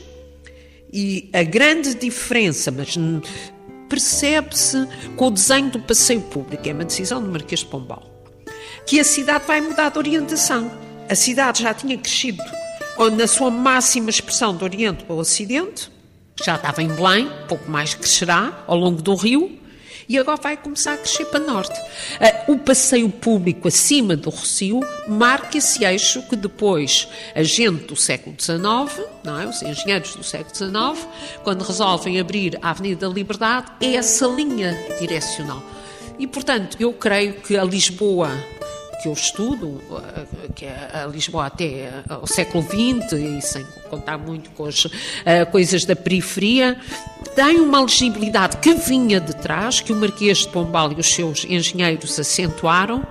e 0.90 1.28
a 1.34 1.42
grande 1.42 1.94
diferença, 1.94 2.70
mas 2.70 2.96
percebe-se 3.90 4.88
com 5.16 5.26
o 5.26 5.30
desenho 5.30 5.70
do 5.70 5.80
passeio 5.80 6.22
público, 6.22 6.66
é 6.66 6.72
uma 6.72 6.84
decisão 6.84 7.22
do 7.22 7.30
Marquês 7.30 7.60
de 7.60 7.66
Pombal, 7.66 8.13
que 8.86 9.00
a 9.00 9.04
cidade 9.04 9.44
vai 9.46 9.60
mudar 9.60 9.90
de 9.90 9.98
orientação. 9.98 10.70
A 11.08 11.14
cidade 11.14 11.62
já 11.62 11.74
tinha 11.74 11.96
crescido 11.98 12.42
na 13.16 13.26
sua 13.26 13.50
máxima 13.50 14.10
expressão 14.10 14.54
do 14.54 14.64
Oriente 14.64 15.04
para 15.04 15.14
o 15.14 15.18
Ocidente, 15.18 15.90
já 16.42 16.56
estava 16.56 16.82
em 16.82 16.88
Belém, 16.88 17.30
pouco 17.48 17.70
mais 17.70 17.94
crescerá 17.94 18.64
ao 18.66 18.76
longo 18.76 19.02
do 19.02 19.14
rio, 19.14 19.58
e 20.08 20.18
agora 20.18 20.40
vai 20.40 20.56
começar 20.56 20.94
a 20.94 20.96
crescer 20.98 21.24
para 21.26 21.40
norte. 21.40 21.78
Ah, 22.20 22.44
o 22.48 22.58
passeio 22.58 23.08
público 23.08 23.68
acima 23.68 24.14
do 24.14 24.30
Rocio 24.30 24.80
marca 25.08 25.56
esse 25.56 25.84
eixo 25.84 26.22
que 26.22 26.36
depois 26.36 27.08
a 27.34 27.42
gente 27.42 27.86
do 27.86 27.96
século 27.96 28.36
XIX, 28.38 28.60
não 29.24 29.40
é? 29.40 29.46
os 29.46 29.62
engenheiros 29.62 30.14
do 30.14 30.22
século 30.22 30.54
XIX, 30.54 31.08
quando 31.42 31.62
resolvem 31.62 32.20
abrir 32.20 32.58
a 32.60 32.70
Avenida 32.70 33.08
da 33.08 33.14
Liberdade, 33.14 33.72
é 33.80 33.94
essa 33.94 34.26
linha 34.26 34.76
direcional. 35.00 35.62
E, 36.18 36.26
portanto, 36.26 36.76
eu 36.78 36.92
creio 36.92 37.34
que 37.34 37.56
a 37.56 37.64
Lisboa 37.64 38.30
que 39.02 39.08
eu 39.08 39.12
estudo, 39.12 39.80
eh, 39.90 40.24
que 40.54 40.64
é 40.64 40.90
a 40.92 41.06
Lisboa 41.06 41.46
até 41.46 42.02
o 42.22 42.26
século 42.26 42.62
XX, 42.62 43.12
e 43.12 43.40
sem 43.42 43.64
contar 43.90 44.18
muito 44.18 44.50
com 44.50 44.66
as 44.66 44.84
uh, 44.84 44.90
coisas 45.50 45.84
da 45.84 45.94
periferia, 45.94 46.78
tem 47.34 47.60
uma 47.60 47.80
legibilidade 47.80 48.56
que 48.58 48.74
vinha 48.74 49.20
de 49.20 49.34
trás, 49.36 49.80
que 49.80 49.92
o 49.92 49.96
Marquês 49.96 50.38
de 50.38 50.48
Pombal 50.48 50.92
e 50.92 51.00
os 51.00 51.06
seus 51.06 51.44
engenheiros 51.44 52.18
acentuaram 52.18 53.06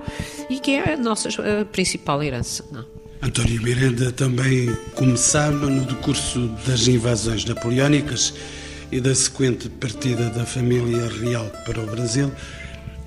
e 0.48 0.58
que 0.58 0.72
é 0.72 0.94
a 0.94 0.96
nossa 0.96 1.28
principal 1.72 2.22
herança. 2.22 2.64
Não? 2.70 2.84
António 3.24 3.62
Miranda 3.62 4.12
também 4.12 4.70
começava 4.94 5.70
no 5.70 5.86
decurso 5.86 6.48
das 6.66 6.86
invasões 6.86 7.44
napoleónicas 7.46 8.34
e 8.92 9.00
da 9.00 9.14
sequente 9.14 9.70
partida 9.70 10.28
da 10.28 10.44
família 10.44 11.08
real 11.08 11.50
para 11.64 11.80
o 11.80 11.86
Brasil 11.86 12.30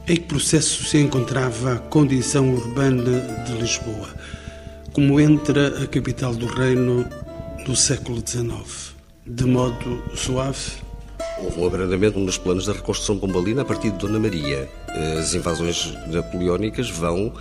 em 0.07 0.15
que 0.15 0.21
processo 0.21 0.85
se 0.85 0.97
encontrava 0.97 1.73
a 1.73 1.79
condição 1.79 2.53
urbana 2.53 3.43
de 3.45 3.53
Lisboa, 3.53 4.07
como 4.93 5.19
entra 5.19 5.83
a 5.83 5.87
capital 5.87 6.33
do 6.33 6.45
reino 6.45 7.05
do 7.65 7.75
século 7.75 8.23
XIX, 8.25 8.95
de 9.25 9.43
modo 9.43 10.01
suave? 10.15 10.87
Houve 11.39 11.59
um 11.59 11.67
abrandamento 11.67 12.17
nos 12.19 12.37
planos 12.37 12.65
da 12.65 12.73
reconstrução 12.73 13.19
pombalina 13.19 13.63
a 13.63 13.65
partir 13.65 13.91
de 13.91 13.97
Dona 13.97 14.17
Maria. 14.17 14.69
As 15.19 15.33
invasões 15.33 15.93
napoleónicas 16.07 16.89
vão 16.89 17.33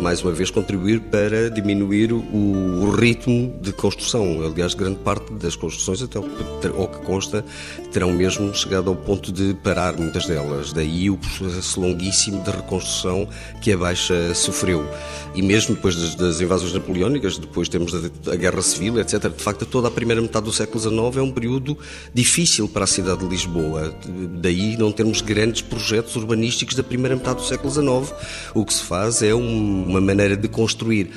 mais 0.00 0.22
uma 0.22 0.32
vez, 0.32 0.50
contribuir 0.50 1.00
para 1.00 1.50
diminuir 1.50 2.12
o, 2.12 2.90
ritmo 2.90 3.54
de 3.60 3.72
construção. 3.72 4.44
Aliás, 4.44 4.74
grande 4.74 4.98
parte 4.98 5.32
das 5.34 5.56
construções, 5.56 6.02
até 6.02 6.18
o 6.18 6.88
que 6.88 6.98
consta, 7.04 7.44
terão 7.92 8.12
mesmo 8.12 8.54
chegado 8.54 8.88
ao 8.88 8.96
ponto 8.96 9.32
de 9.32 9.54
parar 9.54 9.96
muitas 9.96 10.26
delas. 10.26 10.72
Daí 10.72 11.10
o 11.10 11.16
processo 11.16 11.80
longuíssimo 11.80 12.42
de 12.42 12.50
reconstrução 12.50 13.28
que 13.60 13.72
a 13.72 13.76
Baixa 13.76 14.34
sofreu. 14.34 14.88
E 15.34 15.42
mesmo 15.42 15.74
depois 15.74 15.94
das, 15.96 16.14
das 16.14 16.40
invasões 16.40 16.72
napoleónicas, 16.72 17.38
depois 17.38 17.68
temos 17.68 17.94
a, 17.94 18.32
a, 18.32 18.36
Guerra 18.36 18.62
Civil, 18.62 18.98
etc. 19.00 19.28
De 19.28 19.42
facto, 19.42 19.66
toda 19.66 19.88
a 19.88 19.90
primeira 19.90 20.20
metade 20.20 20.46
do 20.46 20.52
século 20.52 20.80
XIX 20.80 21.16
é 21.16 21.22
um 21.22 21.30
período 21.30 21.76
difícil 22.14 22.68
para 22.68 22.84
a 22.84 22.86
cidade 22.86 23.20
de 23.20 23.28
Lisboa. 23.28 23.94
Daí 24.40 24.76
não 24.76 24.90
termos 24.90 25.20
grandes 25.20 25.62
projetos 25.62 26.16
urbanísticos 26.16 26.74
da 26.74 26.82
primeira 26.88 27.14
metade 27.14 27.36
do 27.40 27.44
século 27.44 27.70
XIX. 27.70 28.14
O 28.54 28.64
que 28.64 28.74
se 28.74 28.82
faz 28.82 29.22
é 29.22 29.34
um 29.34 29.68
uma 29.88 30.00
maneira 30.00 30.36
de 30.36 30.48
construir 30.48 31.10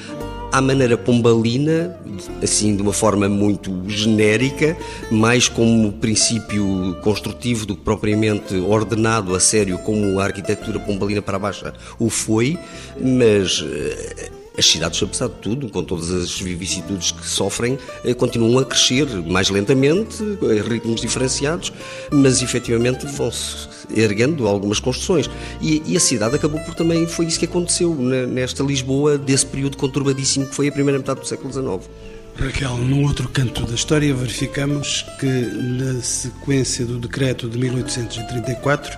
à 0.52 0.62
maneira 0.62 0.98
pombalina, 0.98 1.98
assim 2.44 2.76
de 2.76 2.82
uma 2.82 2.92
forma 2.92 3.30
muito 3.30 3.88
genérica, 3.88 4.78
mais 5.10 5.48
como 5.48 5.94
princípio 5.94 6.96
construtivo 7.02 7.66
do 7.66 7.76
que 7.76 7.84
propriamente 7.84 8.56
ordenado 8.56 9.34
a 9.34 9.40
sério 9.40 9.78
como 9.80 10.20
a 10.20 10.26
arquitetura 10.26 10.80
pombalina 10.80 11.22
para 11.22 11.38
a 11.38 11.40
baixa 11.40 11.74
o 11.98 12.10
foi, 12.10 12.60
mas 13.00 13.64
eh, 13.66 14.30
as 14.58 14.66
cidades, 14.66 15.02
apesar 15.02 15.28
de 15.28 15.36
tudo, 15.36 15.70
com 15.70 15.84
todas 15.84 16.12
as 16.12 16.40
vicissitudes 16.40 17.12
que 17.12 17.26
sofrem, 17.26 17.78
eh, 18.04 18.14
continuam 18.14 18.60
a 18.60 18.66
crescer 18.66 19.08
mais 19.26 19.50
lentamente, 19.50 20.18
a 20.42 20.68
ritmos 20.68 21.02
diferenciados, 21.02 21.72
mas 22.12 22.42
efetivamente 22.42 23.06
vão-se 23.06 23.70
erguendo 23.96 24.48
algumas 24.48 24.80
construções. 24.80 25.30
E, 25.62 25.82
e, 25.86 25.96
a 25.96 26.00
cidade 26.00 26.36
acabou 26.36 26.60
por 26.62 26.76
também, 26.76 27.08
foi 27.08 27.26
isso 27.26 27.40
que 27.40 27.46
aconteceu 27.46 27.94
nesta 27.96 28.64
Lisboa 28.64 29.18
desse 29.18 29.46
período 29.46 29.78
conturbadíssimo 29.78 30.48
que 30.48 30.56
foi 30.56 30.68
a 30.68 30.72
primeira 30.72 31.00
metade 31.00 31.22
do 31.22 31.28
século 31.28 31.52
XIX. 31.52 31.90
Raquel, 32.36 32.78
num 32.78 33.04
outro 33.04 33.28
canto 33.30 33.66
da 33.66 33.76
história, 33.76 34.14
verificamos 34.14 35.06
que 35.20 35.26
na 35.26 36.02
sequência 36.02 36.86
do 36.86 36.98
decreto 36.98 37.50
de 37.50 37.58
1834, 37.58 38.98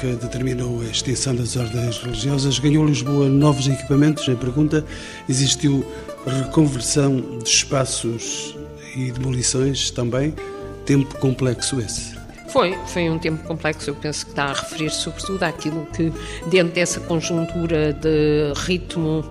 que 0.00 0.06
determinou 0.14 0.80
a 0.80 0.84
extinção 0.84 1.34
das 1.34 1.56
ordens 1.56 1.98
religiosas, 1.98 2.58
ganhou 2.58 2.86
Lisboa 2.86 3.28
novos 3.28 3.66
equipamentos? 3.66 4.28
A 4.28 4.36
pergunta, 4.36 4.84
existiu 5.28 5.84
reconversão 6.26 7.38
de 7.42 7.48
espaços 7.48 8.56
e 8.94 9.10
demolições 9.10 9.90
também? 9.90 10.34
Tempo 10.86 11.18
complexo 11.18 11.80
esse? 11.80 12.16
Foi, 12.48 12.78
foi 12.86 13.10
um 13.10 13.18
tempo 13.18 13.46
complexo. 13.46 13.90
Eu 13.90 13.94
penso 13.94 14.24
que 14.24 14.32
está 14.32 14.44
a 14.44 14.52
referir 14.52 14.90
sobretudo 14.90 15.42
àquilo 15.42 15.86
que, 15.86 16.12
dentro 16.48 16.72
dessa 16.74 17.00
conjuntura 17.00 17.92
de 17.92 18.52
ritmo 18.56 19.24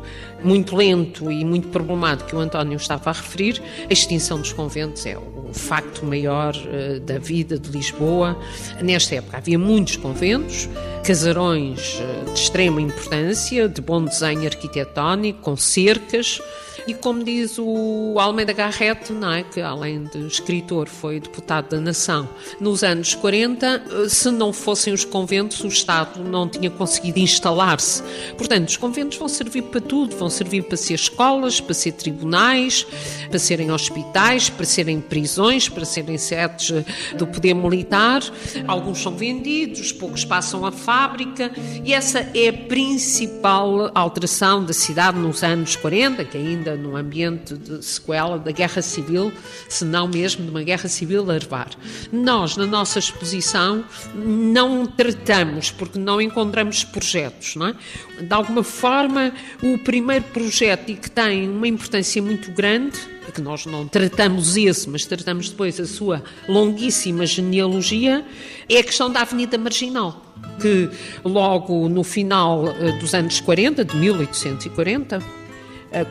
muito 0.47 0.77
lento 0.77 1.29
e 1.29 1.43
muito 1.43 1.67
problemático 1.67 2.29
que 2.29 2.35
o 2.35 2.39
António 2.39 2.77
estava 2.77 3.09
a 3.09 3.13
referir, 3.13 3.61
a 3.89 3.91
extinção 3.91 4.39
dos 4.39 4.53
conventos 4.53 5.05
é 5.05 5.17
o 5.17 5.53
facto 5.53 6.05
maior 6.05 6.55
uh, 6.55 6.99
da 7.01 7.19
vida 7.19 7.59
de 7.59 7.69
Lisboa. 7.69 8.37
Nesta 8.81 9.15
época 9.15 9.37
havia 9.37 9.59
muitos 9.59 9.97
conventos, 9.97 10.69
casarões 11.03 11.99
uh, 11.99 12.33
de 12.33 12.39
extrema 12.39 12.79
importância, 12.79 13.67
de 13.67 13.81
bom 13.81 14.03
desenho 14.05 14.45
arquitetónico, 14.45 15.41
com 15.41 15.57
cercas. 15.57 16.41
E 16.87 16.93
como 16.93 17.21
diz 17.21 17.57
o 17.59 18.15
Almeida 18.17 18.53
Garrett, 18.53 19.11
não 19.11 19.33
é, 19.33 19.43
que 19.43 19.59
além 19.59 20.05
de 20.05 20.25
escritor 20.25 20.87
foi 20.87 21.19
deputado 21.19 21.71
da 21.71 21.81
Nação, 21.81 22.29
nos 22.61 22.81
anos 22.81 23.13
40, 23.13 23.67
eh, 24.05 24.09
se 24.09 24.31
não 24.31 24.53
fossem 24.53 24.93
os 24.93 25.03
conventos, 25.03 25.59
o 25.65 25.67
Estado 25.67 26.23
não 26.23 26.47
tinha 26.47 26.69
conseguido 26.71 27.19
instalar-se. 27.19 28.01
Portanto, 28.37 28.69
os 28.69 28.77
conventos 28.77 29.17
vão 29.17 29.27
servir 29.27 29.63
para 29.63 29.81
tudo, 29.81 30.15
vão 30.15 30.29
servir 30.29 30.63
para 30.63 30.77
ser 30.77 30.93
escolas, 30.93 31.59
para 31.59 31.73
ser 31.73 31.91
tribunais, 31.91 32.87
para 33.29 33.37
serem 33.37 33.69
hospitais, 33.69 34.49
para 34.49 34.65
serem 34.65 35.01
prisões, 35.01 35.67
para 35.67 35.83
serem 35.83 36.17
sedes 36.17 36.71
do 37.17 37.27
poder 37.27 37.53
militar. 37.53 38.21
Alguns 38.65 38.99
são 38.99 39.13
vendidos, 39.13 39.91
poucos 39.91 40.23
passam 40.23 40.65
à 40.65 40.71
fábrica 40.71 41.51
e 41.83 41.93
essa 41.93 42.19
é 42.33 42.47
a 42.47 42.53
principal 42.53 43.91
alteração 43.93 44.63
da 44.63 44.73
cidade 44.73 45.19
nos 45.19 45.43
anos 45.43 45.75
40, 45.75 46.23
que 46.23 46.37
ainda 46.37 46.76
num 46.77 46.95
ambiente 46.95 47.55
de 47.55 47.83
sequela 47.83 48.37
da 48.37 48.51
guerra 48.51 48.81
civil, 48.81 49.31
se 49.67 49.83
não 49.83 50.07
mesmo 50.07 50.45
de 50.45 50.51
uma 50.51 50.63
guerra 50.63 50.87
civil 50.87 51.23
larvar. 51.23 51.69
Nós, 52.11 52.55
na 52.55 52.65
nossa 52.65 52.99
exposição, 52.99 53.83
não 54.15 54.85
tratamos, 54.85 55.71
porque 55.71 55.99
não 55.99 56.21
encontramos 56.21 56.83
projetos, 56.83 57.55
não 57.55 57.67
é? 57.67 57.75
De 58.21 58.33
alguma 58.33 58.63
forma, 58.63 59.33
o 59.61 59.77
primeiro 59.79 60.25
projeto 60.25 60.89
e 60.89 60.95
que 60.95 61.09
tem 61.09 61.49
uma 61.49 61.67
importância 61.67 62.21
muito 62.21 62.51
grande 62.51 62.97
que 63.31 63.41
nós 63.41 63.65
não 63.65 63.87
tratamos 63.87 64.55
esse, 64.57 64.89
mas 64.89 65.05
tratamos 65.05 65.49
depois 65.49 65.79
a 65.79 65.85
sua 65.85 66.23
longuíssima 66.47 67.25
genealogia, 67.25 68.25
é 68.69 68.79
a 68.79 68.83
questão 68.83 69.11
da 69.11 69.21
Avenida 69.21 69.57
Marginal, 69.57 70.21
que 70.61 70.89
logo 71.23 71.89
no 71.89 72.03
final 72.03 72.67
eh, 72.69 72.93
dos 72.99 73.13
anos 73.13 73.39
40, 73.39 73.83
de 73.83 73.95
1840, 73.95 75.17
eh, 75.17 75.46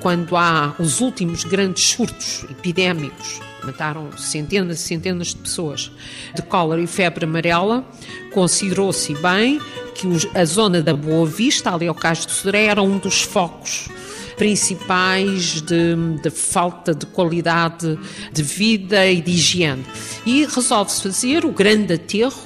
quando 0.01 0.37
há 0.37 0.75
os 0.79 1.01
últimos 1.01 1.45
grandes 1.45 1.89
surtos 1.89 2.45
epidémicos, 2.51 3.41
mataram 3.65 4.17
centenas 4.17 4.79
e 4.79 4.83
centenas 4.83 5.29
de 5.29 5.37
pessoas, 5.37 5.91
de 6.35 6.43
cólera 6.43 6.81
e 6.81 6.87
febre 6.87 7.25
amarela, 7.25 7.85
considerou-se 8.33 9.13
bem 9.15 9.61
que 9.95 10.07
a 10.35 10.45
zona 10.45 10.83
da 10.83 10.95
Boa 10.95 11.27
Vista, 11.27 11.75
ali 11.75 11.89
ao 11.89 11.95
Cais 11.95 12.25
do 12.25 12.33
Sodré, 12.33 12.67
era 12.67 12.83
um 12.83 12.99
dos 12.99 13.23
focos 13.23 13.89
principais 14.37 15.63
de, 15.63 15.97
de, 16.23 16.31
falta 16.31 16.95
de 16.95 17.07
qualidade 17.07 17.99
de 18.33 18.43
vida 18.43 19.07
e 19.07 19.21
de 19.21 19.33
higiene. 19.33 19.85
E 20.27 20.45
resolve-se 20.45 21.03
fazer 21.03 21.45
o 21.45 21.51
grande 21.51 21.95
aterro, 21.95 22.43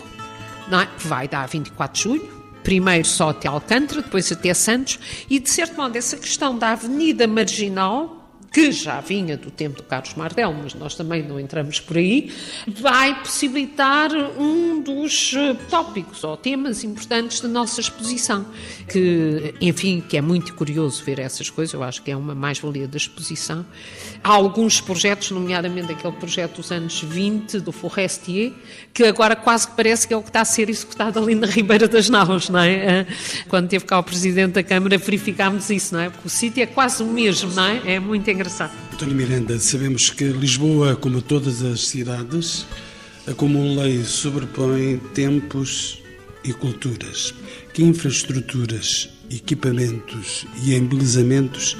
é? 0.70 0.86
que 0.86 1.06
vai 1.08 1.26
dar 1.26 1.46
24 1.48 1.92
de 1.92 2.02
julho, 2.02 2.39
primeiro 2.62 3.06
só 3.06 3.30
até 3.30 3.48
Alcântara, 3.48 4.02
depois 4.02 4.30
até 4.30 4.52
Santos, 4.54 4.98
e 5.28 5.38
de 5.38 5.48
certo 5.48 5.76
modo 5.76 5.96
essa 5.96 6.16
questão 6.16 6.56
da 6.56 6.72
Avenida 6.72 7.26
Marginal 7.26 8.19
que 8.52 8.72
já 8.72 9.00
vinha 9.00 9.36
do 9.36 9.50
tempo 9.50 9.76
do 9.76 9.82
Carlos 9.84 10.14
Mardel, 10.14 10.52
mas 10.52 10.74
nós 10.74 10.94
também 10.94 11.22
não 11.22 11.38
entramos 11.38 11.78
por 11.78 11.96
aí, 11.96 12.32
vai 12.66 13.20
possibilitar 13.22 14.10
um 14.36 14.82
dos 14.82 15.32
eh, 15.36 15.54
tópicos 15.68 16.24
ou 16.24 16.36
temas 16.36 16.82
importantes 16.82 17.40
da 17.40 17.48
nossa 17.48 17.80
exposição, 17.80 18.44
que, 18.88 19.54
enfim, 19.60 20.02
que 20.06 20.16
é 20.16 20.20
muito 20.20 20.52
curioso 20.54 21.02
ver 21.04 21.20
essas 21.20 21.48
coisas, 21.48 21.72
eu 21.72 21.82
acho 21.82 22.02
que 22.02 22.10
é 22.10 22.16
uma 22.16 22.34
mais-valia 22.34 22.88
da 22.88 22.96
exposição. 22.96 23.64
Há 24.22 24.30
alguns 24.30 24.80
projetos, 24.80 25.30
nomeadamente 25.30 25.92
aquele 25.92 26.14
projeto 26.14 26.56
dos 26.56 26.72
anos 26.72 27.00
20, 27.00 27.60
do 27.60 27.70
Forestier, 27.70 28.52
que 28.92 29.04
agora 29.04 29.36
quase 29.36 29.68
que 29.68 29.76
parece 29.76 30.08
que 30.08 30.12
é 30.12 30.16
o 30.16 30.22
que 30.22 30.28
está 30.28 30.40
a 30.40 30.44
ser 30.44 30.68
executado 30.68 31.20
ali 31.20 31.36
na 31.36 31.46
Ribeira 31.46 31.86
das 31.86 32.08
Naus, 32.08 32.48
não 32.48 32.58
é? 32.58 32.72
Eh, 32.72 33.06
quando 33.48 33.68
teve 33.68 33.84
cá 33.84 34.00
o 34.00 34.02
Presidente 34.02 34.54
da 34.54 34.62
Câmara 34.62 34.98
verificámos 34.98 35.70
isso, 35.70 35.94
não 35.94 36.00
é? 36.00 36.10
Porque 36.10 36.26
o 36.26 36.30
sítio 36.30 36.62
é 36.62 36.66
quase 36.66 37.02
o 37.02 37.06
mesmo, 37.06 37.52
não 37.52 37.64
é? 37.64 37.94
É 37.94 38.00
muito 38.00 38.28
engraçado. 38.28 38.39
António 38.90 39.14
Miranda, 39.14 39.58
sabemos 39.58 40.08
que 40.08 40.24
Lisboa, 40.24 40.96
como 40.96 41.20
todas 41.20 41.60
as 41.62 41.88
cidades, 41.88 42.64
acumula 43.26 43.86
e 43.86 44.02
sobrepõe 44.02 44.96
tempos 45.12 46.00
e 46.42 46.54
culturas. 46.54 47.34
Que 47.74 47.82
infraestruturas, 47.82 49.10
equipamentos 49.30 50.46
e 50.64 50.74
embelezamentos 50.74 51.76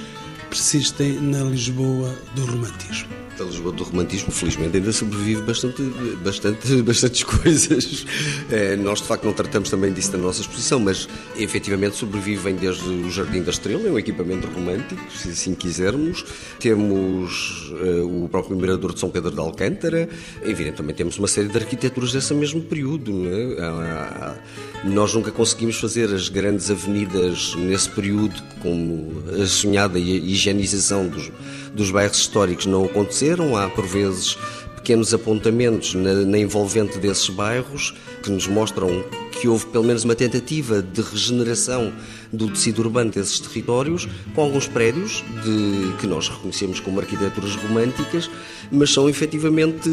persistem 0.50 1.12
na 1.20 1.44
Lisboa 1.44 2.14
do 2.34 2.44
romantismo? 2.44 3.08
Da 3.40 3.46
Lisboa 3.46 3.72
do 3.72 3.84
romantismo, 3.84 4.30
felizmente, 4.30 4.76
ainda 4.76 4.92
sobrevive 4.92 5.42
bastante, 5.42 5.82
bastante, 6.22 6.76
bastantes 6.82 7.24
coisas. 7.24 8.06
É, 8.50 8.76
nós, 8.76 9.00
de 9.00 9.06
facto, 9.06 9.24
não 9.24 9.32
tratamos 9.32 9.70
também 9.70 9.92
disso 9.92 10.12
na 10.12 10.18
nossa 10.18 10.42
exposição, 10.42 10.78
mas 10.78 11.08
efetivamente 11.36 11.96
sobrevivem 11.96 12.54
desde 12.54 12.86
o 12.86 13.10
Jardim 13.10 13.42
da 13.42 13.50
Estrela, 13.50 13.88
é 13.88 13.90
um 13.90 13.98
equipamento 13.98 14.46
romântico, 14.46 15.00
se 15.10 15.30
assim 15.30 15.54
quisermos. 15.54 16.24
Temos 16.58 17.70
uh, 17.70 18.24
o 18.24 18.28
próprio 18.28 18.56
Mirador 18.56 18.92
de 18.92 19.00
São 19.00 19.10
Pedro 19.10 19.30
de 19.30 19.40
Alcântara. 19.40 20.08
Evidentemente, 20.42 20.76
também 20.76 20.94
temos 20.94 21.18
uma 21.18 21.28
série 21.28 21.48
de 21.48 21.56
arquiteturas 21.56 22.12
desse 22.12 22.34
mesmo 22.34 22.60
período. 22.60 23.12
É? 23.26 23.62
Há, 23.62 24.36
há, 24.84 24.88
nós 24.88 25.14
nunca 25.14 25.30
conseguimos 25.30 25.76
fazer 25.76 26.12
as 26.14 26.28
grandes 26.28 26.70
avenidas 26.70 27.54
nesse 27.56 27.88
período, 27.90 28.42
como 28.60 29.22
a 29.40 29.46
sonhada 29.46 29.98
higienização 29.98 31.08
dos, 31.08 31.30
dos 31.74 31.90
bairros 31.90 32.18
históricos 32.18 32.66
não 32.66 32.90
aconteceram. 33.30 33.56
Há, 33.56 33.68
por 33.68 33.86
vezes, 33.86 34.36
pequenos 34.76 35.12
apontamentos 35.14 35.94
na, 35.94 36.14
na 36.14 36.38
envolvente 36.38 36.98
desses 36.98 37.28
bairros 37.28 37.94
que 38.22 38.30
nos 38.30 38.46
mostram 38.46 39.04
que 39.40 39.48
houve 39.48 39.64
pelo 39.66 39.84
menos 39.84 40.04
uma 40.04 40.14
tentativa 40.14 40.82
de 40.82 41.00
regeneração 41.00 41.92
do 42.30 42.48
tecido 42.50 42.82
urbano 42.82 43.10
desses 43.10 43.40
territórios, 43.40 44.06
com 44.34 44.42
alguns 44.42 44.68
prédios 44.68 45.24
de, 45.42 45.96
que 45.98 46.06
nós 46.06 46.28
reconhecemos 46.28 46.78
como 46.78 47.00
arquiteturas 47.00 47.56
românticas, 47.56 48.30
mas 48.70 48.92
são 48.92 49.08
efetivamente, 49.08 49.88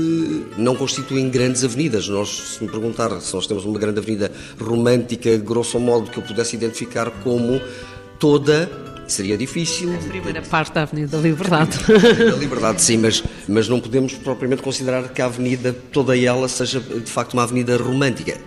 não 0.58 0.76
constituem 0.76 1.30
grandes 1.30 1.64
avenidas. 1.64 2.10
Nós, 2.10 2.58
se 2.58 2.64
me 2.64 2.70
perguntar 2.70 3.22
se 3.22 3.34
nós 3.34 3.48
temos 3.48 3.64
uma 3.64 3.80
grande 3.80 4.00
avenida 4.00 4.30
romântica, 4.60 5.38
grosso 5.38 5.80
modo, 5.80 6.12
que 6.12 6.18
eu 6.18 6.24
pudesse 6.24 6.56
identificar 6.56 7.10
como 7.24 7.62
toda 8.20 8.70
seria 9.08 9.38
difícil. 9.38 9.94
A 9.94 10.10
primeira 10.10 10.42
parte 10.42 10.74
da 10.74 10.84
Avenida 10.84 11.18
da 11.18 11.24
Liberdade. 11.24 11.78
Da 11.88 12.36
Liberdade, 12.36 12.82
sim, 12.82 12.98
mas, 12.98 13.24
mas 13.48 13.68
não 13.68 13.80
podemos 13.80 14.14
propriamente 14.14 14.62
considerar 14.62 15.10
que 15.10 15.22
a 15.22 15.26
avenida, 15.26 15.74
toda 15.92 16.18
ela, 16.18 16.48
seja 16.48 16.80
de 16.80 17.10
facto 17.10 17.34
uma 17.34 17.44
avenida 17.44 17.78
romântica. 17.78 18.38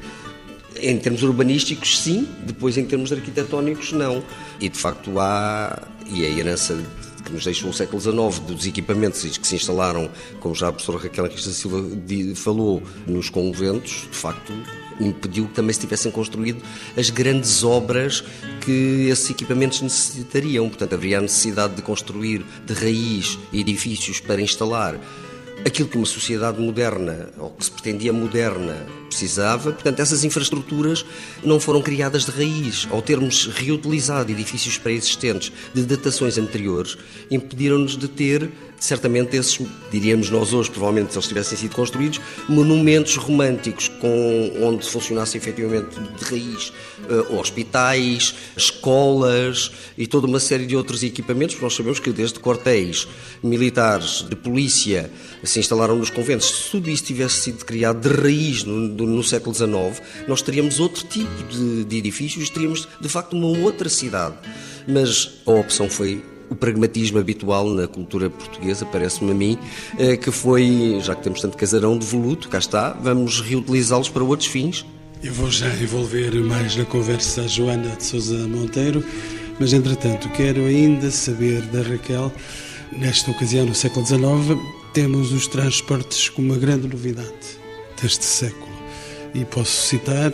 Em 0.77 0.97
termos 0.99 1.23
urbanísticos, 1.23 1.99
sim, 1.99 2.27
depois 2.47 2.79
em 2.79 2.85
termos 2.87 3.13
arquitetónicos, 3.13 3.93
não. 3.93 4.23
E 4.61 4.69
de 4.69 4.79
facto 4.79 5.19
há, 5.19 5.83
e 6.07 6.25
a 6.25 6.29
herança 6.29 6.79
que 7.25 7.33
nos 7.33 7.45
deixou 7.45 7.71
o 7.71 7.73
século 7.73 8.01
XIX, 8.01 8.39
dos 8.47 8.67
equipamentos 8.67 9.37
que 9.37 9.47
se 9.47 9.55
instalaram, 9.55 10.11
como 10.41 10.55
já 10.55 10.69
a 10.69 10.73
professora 10.73 10.99
Raquel 10.99 11.27
Henrique 11.27 11.43
Silva 11.43 11.83
falou, 12.35 12.83
nos 13.07 13.29
conventos, 13.29 14.09
de 14.11 14.17
facto 14.17 14.53
impediu 15.01 15.47
que 15.47 15.55
também 15.55 15.73
se 15.73 15.81
tivessem 15.81 16.11
construído 16.11 16.63
as 16.97 17.11
grandes 17.11 17.65
obras 17.65 18.23
que 18.61 19.09
esses 19.11 19.31
equipamentos 19.31 19.81
necessitariam. 19.81 20.69
Portanto, 20.69 20.95
haveria 20.95 21.19
a 21.19 21.23
necessidade 21.23 21.75
de 21.75 21.83
construir 21.83 22.45
de 22.67 22.75
raiz 22.75 23.39
edifícios 23.53 24.21
para 24.21 24.41
instalar 24.41 24.99
aquilo 25.65 25.89
que 25.89 25.97
uma 25.97 26.07
sociedade 26.07 26.61
moderna, 26.61 27.31
ou 27.39 27.51
que 27.51 27.65
se 27.65 27.71
pretendia 27.71 28.13
moderna, 28.13 28.87
precisava. 29.09 29.73
Portanto, 29.73 30.01
essas 30.01 30.25
infraestruturas 30.25 31.05
não 31.43 31.61
foram 31.61 31.83
criadas 31.83 32.25
de 32.25 32.31
raiz. 32.31 32.87
Ao 32.91 33.03
termos 33.03 33.47
reutilizado 33.47 34.31
edifícios 34.31 34.79
pré-existentes 34.79 35.53
de 35.75 35.83
datações 35.83 36.39
anteriores, 36.39 36.97
impediram-nos 37.31 37.97
de 37.97 38.09
ter 38.09 38.51
certamente 38.81 39.37
esses, 39.37 39.61
diríamos 39.91 40.31
nós 40.31 40.55
hoje, 40.55 40.71
provavelmente 40.71 41.13
se 41.13 41.19
eles 41.19 41.29
tivessem 41.29 41.59
sido 41.59 41.75
construídos, 41.75 42.21
monumentos 42.49 43.15
românticos 43.17 43.89
com, 44.01 44.53
onde 44.63 44.89
funcionasse 44.89 45.37
efetivamente 45.37 46.01
de 46.01 46.25
raiz 46.25 46.73
uh, 47.09 47.37
hospitais, 47.39 48.35
escolas 48.57 49.71
e 49.99 50.07
toda 50.07 50.27
uma 50.27 50.41
série 50.41 50.67
de 50.67 50.75
outros 50.75 51.03
equipamentos, 51.03 51.55
porque 51.55 51.67
nós 51.67 51.75
sabemos 51.75 52.01
que 52.01 52.11
desde 52.11 52.41
quartéis 52.41 53.07
militares, 53.43 54.25
de 54.29 54.35
polícia, 54.35 55.11
se 55.45 55.61
instalaram 55.61 55.97
nos 55.97 56.09
conventos. 56.09 56.49
Se 56.49 56.71
tudo 56.71 56.89
isso 56.89 57.05
tivesse 57.05 57.41
sido 57.41 57.65
criado 57.65 58.09
de 58.09 58.23
raiz 58.23 58.65
no, 58.65 58.77
no 58.77 59.23
século 59.23 59.55
XIX, 59.55 60.03
nós 60.27 60.41
teríamos 60.41 60.81
outro 60.81 61.05
tipo 61.07 61.45
de, 61.51 61.85
de 61.85 61.97
edifícios, 61.99 62.49
teríamos 62.49 62.89
de 62.99 63.09
facto 63.09 63.37
uma 63.37 63.47
outra 63.47 63.91
cidade. 63.91 64.37
Mas 64.89 65.31
a 65.47 65.51
opção 65.51 65.91
foi 65.91 66.25
o 66.51 66.55
pragmatismo 66.55 67.19
habitual 67.19 67.71
na 67.71 67.87
cultura 67.87 68.29
portuguesa, 68.29 68.85
parece-me 68.85 69.31
a 69.31 69.35
mim, 69.35 69.59
eh, 69.99 70.17
que 70.17 70.31
foi, 70.31 70.99
já 71.01 71.15
que 71.15 71.23
temos 71.23 71.41
tanto 71.41 71.57
casarão 71.57 71.97
de 71.97 72.05
voluto, 72.05 72.49
cá 72.49 72.59
está, 72.59 72.91
vamos 72.93 73.41
reutilizá-los 73.41 74.09
para 74.09 74.25
outros 74.25 74.49
fins. 74.49 74.85
Eu 75.23 75.33
vou 75.33 75.51
já 75.51 75.69
envolver 75.77 76.35
mais 76.43 76.77
na 76.77 76.85
conversa 76.85 77.43
a 77.43 77.47
Joana 77.47 77.95
de 77.97 78.05
Sousa 78.05 78.49
Monteiro, 78.49 79.05
mas 79.59 79.73
entretanto 79.73 80.29
quero 80.31 80.67
ainda 80.67 81.11
saber 81.11 81.63
da 81.63 81.83
Raquel, 81.83 82.33
nesta 82.93 83.31
ocasião, 83.31 83.67
no 83.67 83.75
século 83.75 84.05
XIX, 84.05 84.59
temos 84.93 85.33
os 85.33 85.47
transportes 85.47 86.29
como 86.29 86.49
uma 86.49 86.59
grande 86.59 86.89
novidade 86.89 87.61
deste 88.01 88.25
século 88.25 88.70
e 89.35 89.45
posso 89.45 89.89
citar, 89.89 90.33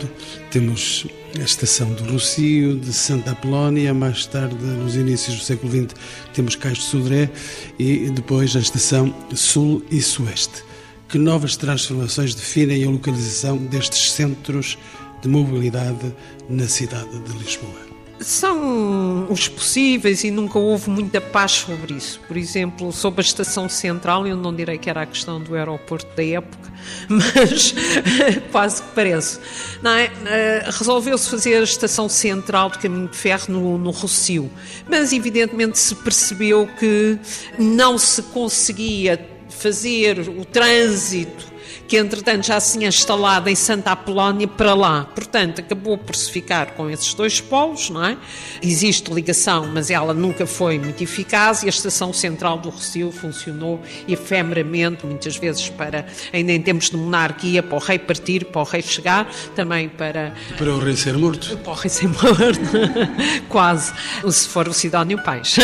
temos 0.51 1.05
a 1.39 1.43
estação 1.43 1.91
do 1.93 2.03
Rocio, 2.11 2.77
de 2.77 2.93
Santa 2.93 3.31
Apolónia, 3.31 3.93
mais 3.93 4.25
tarde, 4.25 4.55
nos 4.55 4.95
inícios 4.95 5.37
do 5.37 5.43
século 5.43 5.71
XX, 5.71 5.95
temos 6.33 6.55
Cais 6.55 6.77
de 6.77 6.83
Sodré 6.83 7.29
e 7.77 8.09
depois 8.09 8.55
a 8.55 8.59
estação 8.59 9.13
Sul 9.35 9.83
e 9.91 10.01
Sueste. 10.01 10.63
Que 11.09 11.17
novas 11.17 11.55
transformações 11.55 12.35
definem 12.35 12.83
a 12.83 12.89
localização 12.89 13.57
destes 13.57 14.11
centros 14.11 14.77
de 15.21 15.29
mobilidade 15.29 16.13
na 16.49 16.67
cidade 16.67 17.19
de 17.19 17.37
Lisboa? 17.37 17.86
São 18.19 19.27
os 19.29 19.47
possíveis 19.47 20.23
e 20.23 20.31
nunca 20.31 20.57
houve 20.57 20.89
muita 20.89 21.21
paz 21.21 21.51
sobre 21.51 21.93
isso. 21.93 22.19
Por 22.27 22.35
exemplo, 22.35 22.91
sobre 22.91 23.21
a 23.21 23.23
estação 23.23 23.69
central, 23.69 24.25
eu 24.25 24.35
não 24.35 24.53
direi 24.53 24.77
que 24.77 24.89
era 24.89 25.03
a 25.03 25.05
questão 25.05 25.39
do 25.39 25.55
aeroporto 25.55 26.07
da 26.15 26.25
época, 26.25 26.71
mas 27.07 27.75
quase 28.51 28.81
que 28.81 28.89
parece. 28.95 29.39
É? 29.83 30.11
Eh, 30.25 30.65
resolveu-se 30.65 31.29
fazer 31.29 31.57
a 31.57 31.63
estação 31.63 32.09
central 32.09 32.71
de 32.71 32.79
caminho 32.79 33.07
de 33.07 33.17
ferro 33.17 33.45
no, 33.49 33.77
no 33.77 33.91
Rocio, 33.91 34.49
mas 34.89 35.13
evidentemente 35.13 35.77
se 35.77 35.93
percebeu 35.95 36.67
que 36.79 37.19
não 37.59 37.97
se 37.97 38.21
conseguia 38.23 39.23
fazer 39.49 40.19
o 40.19 40.43
trânsito 40.43 41.56
que 41.87 41.97
entretanto 41.97 42.45
já 42.45 42.59
se 42.59 42.77
tinha 42.77 42.89
instalado 42.89 43.49
em 43.49 43.55
Santa 43.55 43.91
Apolónia 43.91 44.47
para 44.47 44.73
lá. 44.73 45.05
Portanto, 45.05 45.61
acabou 45.61 45.97
por 45.97 46.15
se 46.15 46.29
ficar 46.29 46.71
com 46.71 46.89
esses 46.89 47.13
dois 47.13 47.39
polos, 47.39 47.89
não 47.89 48.03
é? 48.03 48.17
Existe 48.61 49.11
ligação, 49.13 49.69
mas 49.73 49.89
ela 49.89 50.13
nunca 50.13 50.45
foi 50.45 50.77
muito 50.77 51.01
eficaz 51.01 51.63
e 51.63 51.67
a 51.67 51.69
estação 51.69 52.11
central 52.11 52.57
do 52.57 52.69
Recio 52.69 53.11
funcionou 53.11 53.81
efemeramente, 54.07 55.05
muitas 55.05 55.37
vezes 55.37 55.69
para, 55.69 56.05
ainda 56.33 56.51
em 56.51 56.61
tempos 56.61 56.89
de 56.89 56.97
monarquia, 56.97 57.63
para 57.63 57.75
o 57.75 57.79
rei 57.79 57.99
partir, 57.99 58.45
para 58.45 58.61
o 58.61 58.63
rei 58.65 58.81
chegar, 58.81 59.31
também 59.55 59.87
para... 59.87 60.33
Para 60.57 60.73
o 60.73 60.79
rei 60.79 60.95
ser 60.95 61.17
morto. 61.17 61.57
Para 61.57 61.71
o 61.71 61.75
rei 61.75 61.89
ser 61.89 62.07
morto, 62.09 62.59
quase, 63.47 63.93
se 64.29 64.47
for 64.49 64.67
o 64.67 64.73
Sidónio 64.73 65.23
Pais, 65.23 65.55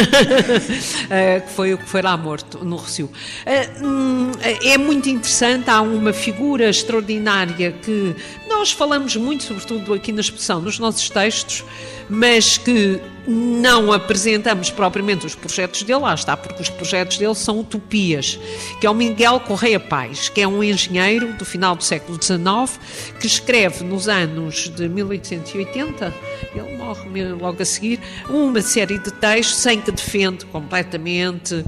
eh, 1.09 1.41
que 1.41 1.51
foi 1.51 1.73
o 1.73 1.77
que 1.77 1.89
foi 1.89 2.01
lá 2.01 2.15
morto, 2.15 2.63
no 2.63 2.77
Recio. 2.77 3.11
Eh, 3.45 3.69
hum, 3.81 4.31
é 4.41 4.77
muito 4.77 5.09
interessante, 5.09 5.69
há 5.69 5.81
uma 5.81 6.12
figura 6.13 6.69
extraordinária 6.69 7.71
que 7.71 8.15
nós 8.47 8.71
falamos 8.71 9.15
muito, 9.15 9.43
sobretudo 9.43 9.93
aqui 9.93 10.11
na 10.11 10.21
exposição, 10.21 10.61
nos 10.61 10.79
nossos 10.79 11.09
textos, 11.09 11.63
mas 12.09 12.57
que 12.57 13.01
não 13.25 13.91
apresentamos 13.91 14.69
propriamente 14.69 15.25
os 15.25 15.35
projetos 15.35 15.83
dele, 15.83 15.99
lá 15.99 16.13
está, 16.13 16.35
porque 16.35 16.61
os 16.61 16.69
projetos 16.69 17.17
dele 17.17 17.35
são 17.35 17.59
utopias, 17.59 18.39
que 18.79 18.87
é 18.87 18.89
o 18.89 18.93
Miguel 18.93 19.39
Correia 19.39 19.79
Paz, 19.79 20.29
que 20.29 20.41
é 20.41 20.47
um 20.47 20.63
engenheiro 20.63 21.33
do 21.33 21.45
final 21.45 21.75
do 21.75 21.83
século 21.83 22.21
XIX, 22.21 22.79
que 23.19 23.27
escreve 23.27 23.83
nos 23.83 24.07
anos 24.07 24.69
de 24.69 24.89
1880, 24.89 26.13
ele 26.53 26.77
morre 26.77 27.33
logo 27.33 27.61
a 27.61 27.65
seguir, 27.65 27.99
uma 28.29 28.61
série 28.61 28.97
de 28.97 29.11
textos 29.11 29.65
em 29.65 29.79
que 29.79 29.91
defende 29.91 30.45
completamente 30.45 31.63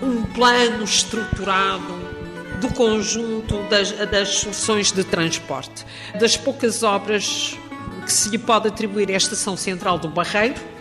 um 0.00 0.22
plano 0.34 0.84
estruturado 0.84 2.11
do 2.62 2.72
conjunto 2.72 3.58
das, 3.64 3.90
das 3.90 4.28
soluções 4.38 4.92
de 4.92 5.02
transporte. 5.02 5.84
Das 6.18 6.36
poucas 6.36 6.84
obras 6.84 7.58
que 8.04 8.12
se 8.12 8.28
lhe 8.30 8.38
pode 8.38 8.68
atribuir 8.68 9.10
à 9.10 9.16
Estação 9.16 9.56
Central 9.56 9.98
do 9.98 10.08
Barreiro, 10.08 10.72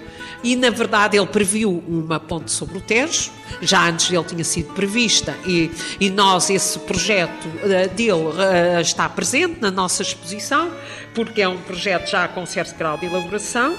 e 0.44 0.56
na 0.56 0.70
verdade 0.70 1.18
ele 1.18 1.28
previu 1.28 1.84
uma 1.88 2.20
ponte 2.20 2.52
sobre 2.52 2.78
o 2.78 2.82
Tejo, 2.82 3.32
já 3.62 3.88
antes 3.88 4.10
dele 4.10 4.24
tinha 4.24 4.44
sido 4.44 4.74
prevista, 4.74 5.36
e, 5.46 5.72
e 6.00 6.10
nós, 6.10 6.50
esse 6.50 6.80
projeto 6.80 7.46
uh, 7.48 7.90
dele 7.96 8.12
uh, 8.12 8.82
está 8.82 9.08
presente 9.10 9.60
na 9.60 9.70
nossa 9.70 10.02
exposição, 10.02 10.72
porque 11.14 11.42
é 11.42 11.48
um 11.48 11.58
projeto 11.58 12.10
já 12.10 12.28
com 12.28 12.46
certo 12.46 12.76
grau 12.76 12.98
de 12.98 13.06
elaboração. 13.06 13.76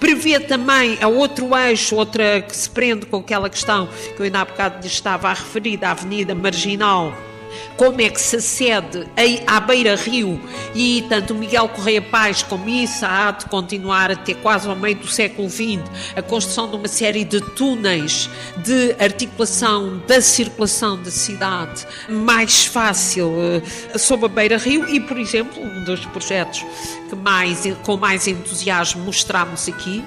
Prevê 0.00 0.40
também 0.40 0.98
a 1.00 1.06
outro 1.06 1.56
eixo, 1.56 1.94
outra 1.94 2.40
que 2.40 2.56
se 2.56 2.70
prende 2.70 3.06
com 3.06 3.18
aquela 3.18 3.48
questão 3.48 3.88
que 4.16 4.20
eu 4.20 4.24
ainda 4.24 4.40
há 4.40 4.44
bocado 4.44 4.80
lhe 4.80 4.86
estava 4.86 5.28
a 5.28 5.32
referir, 5.32 5.76
da 5.76 5.92
Avenida 5.92 6.34
Marginal 6.34 7.29
como 7.76 8.00
é 8.00 8.08
que 8.08 8.20
se 8.20 8.36
acede 8.36 9.06
à 9.46 9.60
beira-rio. 9.60 10.40
E 10.74 11.04
tanto 11.08 11.34
Miguel 11.34 11.68
Correia 11.68 12.02
Paz 12.02 12.42
como 12.42 12.68
isso 12.68 13.04
há 13.04 13.30
de 13.30 13.46
continuar 13.46 14.10
até 14.10 14.34
quase 14.34 14.68
ao 14.68 14.76
meio 14.76 14.96
do 14.96 15.06
século 15.06 15.48
XX 15.48 15.80
a 16.14 16.22
construção 16.22 16.68
de 16.68 16.76
uma 16.76 16.88
série 16.88 17.24
de 17.24 17.40
túneis 17.40 18.28
de 18.58 18.94
articulação 18.98 20.02
da 20.06 20.20
circulação 20.20 21.00
da 21.02 21.10
cidade 21.10 21.86
mais 22.08 22.66
fácil 22.66 23.28
uh, 23.28 23.98
sob 23.98 24.26
a 24.26 24.28
beira-rio. 24.28 24.88
E, 24.88 25.00
por 25.00 25.18
exemplo, 25.18 25.62
um 25.62 25.84
dos 25.84 26.04
projetos 26.06 26.64
que 27.08 27.16
mais, 27.16 27.64
com 27.84 27.96
mais 27.96 28.26
entusiasmo 28.26 29.04
mostramos 29.04 29.68
aqui, 29.68 30.04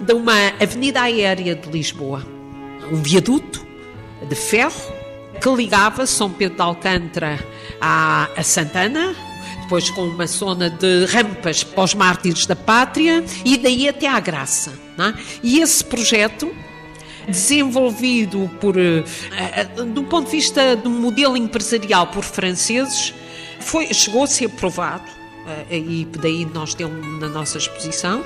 de 0.00 0.12
uma 0.12 0.48
avenida 0.60 1.02
aérea 1.02 1.54
de 1.54 1.68
Lisboa, 1.70 2.24
um 2.90 3.02
viaduto 3.02 3.66
de 4.28 4.34
ferro 4.34 4.95
que 5.40 5.48
ligava 5.50 6.06
São 6.06 6.30
Pedro 6.30 6.56
de 6.56 6.62
Alcântara 6.62 7.38
a, 7.80 8.28
a 8.36 8.42
Santana, 8.42 9.14
depois 9.62 9.90
com 9.90 10.02
uma 10.02 10.26
zona 10.26 10.70
de 10.70 11.04
rampas 11.06 11.64
para 11.64 11.84
os 11.84 11.94
mártires 11.94 12.46
da 12.46 12.56
pátria 12.56 13.24
e 13.44 13.56
daí 13.56 13.88
até 13.88 14.06
à 14.06 14.20
Graça. 14.20 14.72
É? 14.98 15.12
E 15.42 15.60
esse 15.60 15.84
projeto, 15.84 16.54
desenvolvido 17.28 18.50
por, 18.60 18.76
uh, 18.76 18.80
uh, 19.80 19.84
do 19.84 20.04
ponto 20.04 20.26
de 20.26 20.36
vista 20.36 20.76
do 20.76 20.88
modelo 20.88 21.36
empresarial 21.36 22.06
por 22.06 22.22
franceses, 22.22 23.12
foi, 23.60 23.92
chegou 23.92 24.24
a 24.24 24.26
ser 24.26 24.46
aprovado 24.46 25.04
eh, 25.04 25.15
e 25.70 26.06
daí 26.20 26.44
nós 26.44 26.74
temos 26.74 27.20
na 27.20 27.28
nossa 27.28 27.58
exposição, 27.58 28.24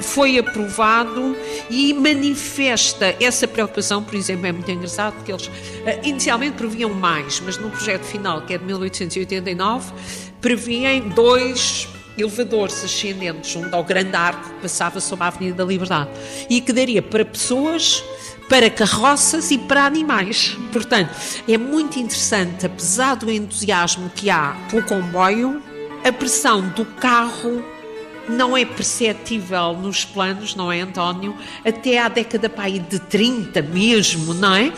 foi 0.00 0.38
aprovado 0.38 1.36
e 1.68 1.92
manifesta 1.92 3.14
essa 3.20 3.46
preocupação, 3.46 4.02
por 4.02 4.14
exemplo, 4.14 4.46
é 4.46 4.52
muito 4.52 4.70
engraçado 4.70 5.14
porque 5.14 5.32
eles 5.32 5.50
eh, 5.84 6.00
inicialmente 6.04 6.56
previam 6.56 6.90
mais, 6.90 7.40
mas 7.40 7.56
no 7.58 7.70
projeto 7.70 8.04
final, 8.04 8.42
que 8.42 8.54
é 8.54 8.58
de 8.58 8.64
1889, 8.64 9.92
previam 10.40 11.00
dois 11.10 11.88
elevadores 12.16 12.84
ascendentes 12.84 13.50
junto 13.50 13.74
ao 13.74 13.84
grande 13.84 14.14
arco 14.14 14.48
que 14.50 14.62
passava 14.62 15.00
sobre 15.00 15.24
a 15.24 15.28
Avenida 15.28 15.56
da 15.56 15.64
Liberdade 15.64 16.10
e 16.48 16.60
que 16.60 16.72
daria 16.72 17.00
para 17.00 17.24
pessoas 17.24 18.02
para 18.48 18.68
carroças 18.68 19.52
e 19.52 19.58
para 19.58 19.84
animais. 19.84 20.58
Portanto, 20.72 21.10
é 21.48 21.56
muito 21.56 22.00
interessante, 22.00 22.66
apesar 22.66 23.14
do 23.14 23.30
entusiasmo 23.30 24.10
que 24.10 24.28
há 24.28 24.56
pelo 24.68 24.82
comboio, 24.82 25.62
a 26.04 26.12
pressão 26.12 26.68
do 26.70 26.84
carro 26.84 27.62
não 28.28 28.56
é 28.56 28.64
perceptível 28.64 29.74
nos 29.74 30.04
planos, 30.04 30.54
não 30.54 30.70
é, 30.70 30.80
António? 30.80 31.34
Até 31.64 31.98
à 31.98 32.08
década 32.08 32.48
pai, 32.48 32.78
de 32.78 32.98
30 32.98 33.60
mesmo, 33.62 34.34
não 34.34 34.54
é? 34.54 34.72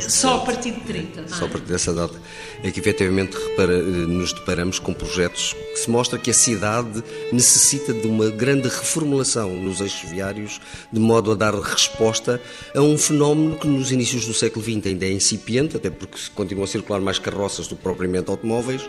Só 0.00 0.36
a 0.36 0.40
partir 0.40 0.72
de 0.72 0.80
30, 0.80 1.22
não 1.22 1.26
é? 1.26 1.28
Só 1.28 1.44
a 1.46 1.48
partir 1.48 1.66
dessa 1.66 1.92
data 1.92 2.20
é 2.62 2.70
que 2.70 2.80
efetivamente 2.80 3.36
repara, 3.36 3.82
nos 3.82 4.32
deparamos 4.32 4.78
com 4.78 4.92
projetos 4.92 5.54
que 5.72 5.78
se 5.78 5.90
mostra 5.90 6.18
que 6.18 6.30
a 6.30 6.34
cidade 6.34 7.02
necessita 7.32 7.92
de 7.92 8.06
uma 8.06 8.28
grande 8.30 8.68
reformulação 8.68 9.50
nos 9.50 9.80
eixos 9.80 10.10
viários, 10.10 10.60
de 10.92 11.00
modo 11.00 11.32
a 11.32 11.34
dar 11.34 11.54
resposta 11.54 12.40
a 12.74 12.80
um 12.80 12.98
fenómeno 12.98 13.56
que 13.56 13.66
nos 13.66 13.92
inícios 13.92 14.26
do 14.26 14.34
século 14.34 14.64
XX 14.64 14.86
ainda 14.86 15.06
é 15.06 15.12
incipiente, 15.12 15.76
até 15.76 15.90
porque 15.90 16.18
continuam 16.34 16.64
a 16.64 16.68
circular 16.68 17.00
mais 17.00 17.18
carroças 17.18 17.66
do 17.66 17.76
que 17.76 17.82
propriamente 17.82 18.30
automóveis, 18.30 18.82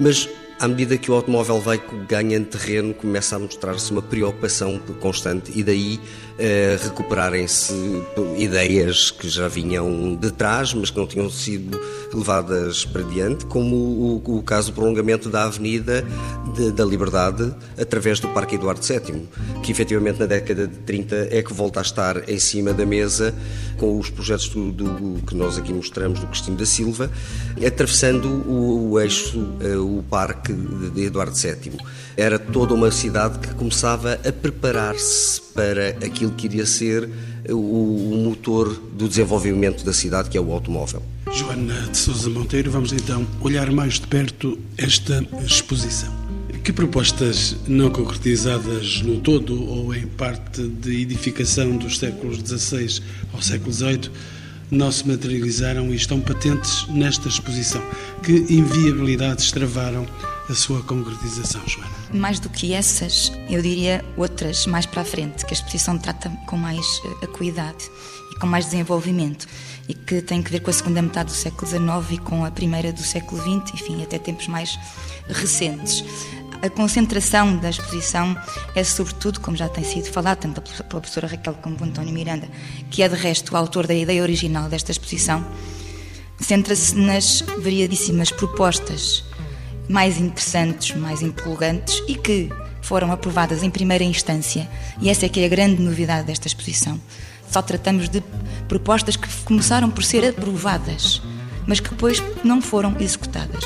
mas 0.00 0.28
à 0.58 0.66
medida 0.66 0.98
que 0.98 1.10
o 1.10 1.14
automóvel 1.14 1.60
vai 1.60 1.80
ganhando 2.08 2.46
terreno, 2.46 2.92
começa 2.92 3.36
a 3.36 3.38
mostrar-se 3.38 3.92
uma 3.92 4.02
preocupação 4.02 4.78
constante 5.00 5.52
e 5.54 5.62
daí 5.62 6.00
eh, 6.38 6.78
recuperarem-se 6.80 7.74
ideias 8.36 9.10
que 9.10 9.28
já 9.28 9.48
vinham 9.48 10.14
de 10.14 10.30
trás, 10.30 10.72
mas 10.72 10.90
que 10.90 10.96
não 10.96 11.06
tinham 11.06 11.28
sido 11.28 11.80
levadas 12.12 12.84
para 12.84 13.02
diante, 13.02 13.44
como 13.46 13.74
o, 13.76 14.38
o 14.38 14.42
caso 14.42 14.70
do 14.70 14.74
prolongamento 14.74 15.28
da 15.28 15.44
Avenida 15.44 16.06
de, 16.54 16.70
da 16.70 16.84
Liberdade 16.84 17.54
através 17.80 18.20
do 18.20 18.28
Parque 18.28 18.54
Eduardo 18.54 18.80
VII, 18.80 19.28
que 19.62 19.72
efetivamente 19.72 20.20
na 20.20 20.26
década 20.26 20.66
de 20.66 20.76
30 20.78 21.28
é 21.30 21.42
que 21.42 21.52
volta 21.52 21.80
a 21.80 21.82
estar 21.82 22.28
em 22.28 22.38
cima 22.38 22.72
da 22.72 22.86
mesa 22.86 23.34
com 23.76 23.98
os 23.98 24.08
projetos 24.08 24.48
do, 24.48 24.72
do 24.72 25.22
que 25.26 25.34
nós 25.34 25.58
aqui 25.58 25.72
mostramos 25.72 26.20
do 26.20 26.26
Cristina 26.26 26.56
da 26.56 26.66
Silva, 26.66 27.10
atravessando 27.66 28.28
o, 28.28 28.92
o 28.92 29.00
eixo, 29.00 29.54
eh, 29.60 29.76
o 29.76 30.04
Parque 30.08 30.52
de 30.52 31.04
Eduardo 31.04 31.36
VII. 31.36 31.78
Era 32.18 32.36
toda 32.36 32.74
uma 32.74 32.90
cidade 32.90 33.38
que 33.38 33.54
começava 33.54 34.14
a 34.14 34.32
preparar-se 34.32 35.40
para 35.54 35.90
aquilo 36.04 36.32
que 36.32 36.46
iria 36.46 36.66
ser 36.66 37.08
o, 37.48 38.22
motor 38.24 38.74
do 38.92 39.08
desenvolvimento 39.08 39.84
da 39.84 39.92
cidade, 39.92 40.28
que 40.28 40.36
é 40.36 40.40
o 40.40 40.50
automóvel. 40.52 41.00
Joana 41.32 41.80
de 41.82 41.96
Sousa 41.96 42.28
Monteiro, 42.28 42.72
vamos 42.72 42.92
então 42.92 43.24
olhar 43.40 43.70
mais 43.70 44.00
de 44.00 44.08
perto 44.08 44.58
esta 44.76 45.24
exposição. 45.46 46.12
Que 46.64 46.72
propostas 46.72 47.54
não 47.68 47.88
concretizadas 47.88 49.00
no 49.00 49.20
todo 49.20 49.62
ou 49.62 49.94
em 49.94 50.08
parte 50.08 50.66
de 50.66 51.00
edificação 51.02 51.76
dos 51.76 52.00
séculos 52.00 52.38
XVI 52.38 53.00
ao 53.32 53.40
século 53.40 53.72
XVIII 53.72 54.10
não 54.72 54.90
se 54.90 55.06
materializaram 55.06 55.92
e 55.92 55.94
estão 55.94 56.20
patentes 56.20 56.84
nesta 56.88 57.28
exposição? 57.28 57.80
Que 58.24 58.32
inviabilidades 58.52 59.52
travaram 59.52 60.04
a 60.48 60.54
sua 60.54 60.82
concretização, 60.82 61.60
Joana? 61.66 61.90
Mais 62.12 62.40
do 62.40 62.48
que 62.48 62.72
essas, 62.72 63.30
eu 63.50 63.60
diria 63.60 64.04
outras 64.16 64.66
mais 64.66 64.86
para 64.86 65.02
a 65.02 65.04
frente, 65.04 65.44
que 65.44 65.52
a 65.52 65.56
exposição 65.56 65.98
trata 65.98 66.30
com 66.46 66.56
mais 66.56 66.86
eh, 67.04 67.24
acuidade 67.24 67.90
e 68.32 68.38
com 68.38 68.46
mais 68.46 68.66
desenvolvimento 68.66 69.46
e 69.88 69.94
que 69.94 70.22
tem 70.22 70.42
que 70.42 70.50
ver 70.50 70.60
com 70.60 70.70
a 70.70 70.72
segunda 70.72 71.02
metade 71.02 71.30
do 71.30 71.36
século 71.36 71.66
XIX 71.66 72.12
e 72.12 72.18
com 72.18 72.44
a 72.44 72.50
primeira 72.50 72.92
do 72.92 73.02
século 73.02 73.40
XX, 73.40 73.74
enfim, 73.74 74.02
até 74.02 74.18
tempos 74.18 74.48
mais 74.48 74.78
recentes. 75.28 76.04
A 76.60 76.68
concentração 76.68 77.56
da 77.56 77.70
exposição 77.70 78.36
é, 78.74 78.82
sobretudo, 78.82 79.40
como 79.40 79.56
já 79.56 79.68
tem 79.68 79.84
sido 79.84 80.10
falado, 80.10 80.38
tanto 80.38 80.60
pela 80.60 80.82
professora 80.84 81.28
Raquel 81.28 81.54
como 81.54 81.76
pelo 81.76 81.90
António 81.90 82.12
Miranda, 82.12 82.48
que 82.90 83.02
é 83.02 83.08
de 83.08 83.14
resto 83.14 83.52
o 83.52 83.56
autor 83.56 83.86
da 83.86 83.94
ideia 83.94 84.22
original 84.22 84.68
desta 84.68 84.90
exposição, 84.90 85.46
centra-se 86.40 86.96
nas 86.96 87.42
variadíssimas 87.62 88.30
propostas 88.30 89.24
mais 89.88 90.18
interessantes, 90.18 90.94
mais 90.96 91.22
empolgantes 91.22 92.02
e 92.06 92.14
que 92.14 92.48
foram 92.82 93.10
aprovadas 93.12 93.62
em 93.62 93.70
primeira 93.70 94.04
instância, 94.04 94.68
e 95.00 95.08
essa 95.08 95.26
é 95.26 95.28
que 95.28 95.40
é 95.40 95.46
a 95.46 95.48
grande 95.48 95.82
novidade 95.82 96.26
desta 96.26 96.46
exposição. 96.46 97.00
Só 97.50 97.62
tratamos 97.62 98.08
de 98.08 98.22
propostas 98.66 99.16
que 99.16 99.28
começaram 99.44 99.90
por 99.90 100.04
ser 100.04 100.26
aprovadas, 100.26 101.22
mas 101.66 101.80
que 101.80 101.90
depois 101.90 102.22
não 102.44 102.60
foram 102.60 102.96
executadas. 103.00 103.64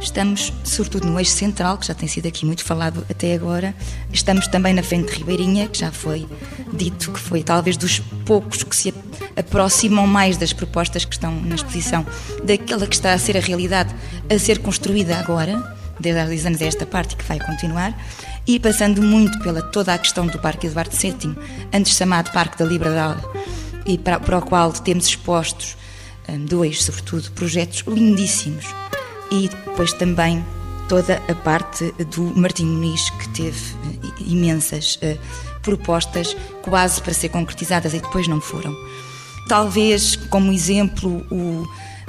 Estamos, 0.00 0.50
sobretudo, 0.64 1.06
no 1.06 1.18
eixo 1.18 1.32
central, 1.32 1.76
que 1.76 1.86
já 1.86 1.94
tem 1.94 2.08
sido 2.08 2.26
aqui 2.26 2.46
muito 2.46 2.64
falado 2.64 3.06
até 3.10 3.34
agora. 3.34 3.74
Estamos 4.10 4.48
também 4.48 4.72
na 4.72 4.82
frente 4.82 5.12
de 5.12 5.18
Ribeirinha, 5.18 5.68
que 5.68 5.78
já 5.78 5.92
foi 5.92 6.26
dito 6.72 7.12
que 7.12 7.20
foi 7.20 7.42
talvez 7.42 7.76
dos 7.76 8.00
poucos 8.24 8.62
que 8.62 8.74
se 8.74 8.94
aproximam 9.36 10.06
mais 10.06 10.38
das 10.38 10.54
propostas 10.54 11.04
que 11.04 11.12
estão 11.12 11.38
na 11.42 11.54
exposição, 11.54 12.06
daquela 12.42 12.86
que 12.86 12.94
está 12.94 13.12
a 13.12 13.18
ser 13.18 13.36
a 13.36 13.40
realidade, 13.40 13.94
a 14.28 14.38
ser 14.38 14.60
construída 14.60 15.18
agora, 15.18 15.76
desde 16.00 16.20
há 16.20 16.24
10 16.24 16.46
anos 16.46 16.62
a 16.62 16.64
esta 16.64 16.86
parte, 16.86 17.14
que 17.14 17.24
vai 17.24 17.38
continuar, 17.38 17.94
e 18.46 18.58
passando 18.58 19.02
muito 19.02 19.38
pela 19.40 19.60
toda 19.60 19.92
a 19.92 19.98
questão 19.98 20.26
do 20.26 20.38
Parque 20.38 20.66
Eduardo 20.66 20.96
VII, 20.96 21.36
antes 21.74 21.94
chamado 21.94 22.32
Parque 22.32 22.58
da 22.58 22.64
Liberdade, 22.64 23.22
e 23.84 23.98
para, 23.98 24.18
para 24.18 24.38
o 24.38 24.42
qual 24.42 24.72
temos 24.72 25.06
expostos 25.06 25.76
hum, 26.26 26.46
dois, 26.46 26.82
sobretudo, 26.82 27.30
projetos 27.32 27.84
lindíssimos 27.86 28.66
e 29.30 29.48
depois 29.48 29.92
também 29.92 30.44
toda 30.88 31.22
a 31.28 31.34
parte 31.34 31.92
do 32.10 32.22
Martim 32.36 32.66
Muniz, 32.66 33.10
que 33.10 33.28
teve 33.28 33.74
eh, 33.84 34.22
imensas 34.26 34.96
uh, 34.96 35.16
propostas 35.62 36.36
quase 36.62 37.00
para 37.00 37.14
ser 37.14 37.28
concretizadas 37.28 37.94
e 37.94 38.00
depois 38.00 38.26
não 38.26 38.40
foram. 38.40 38.74
Talvez, 39.48 40.16
como 40.16 40.52
exemplo, 40.52 41.24
o, 41.30 41.64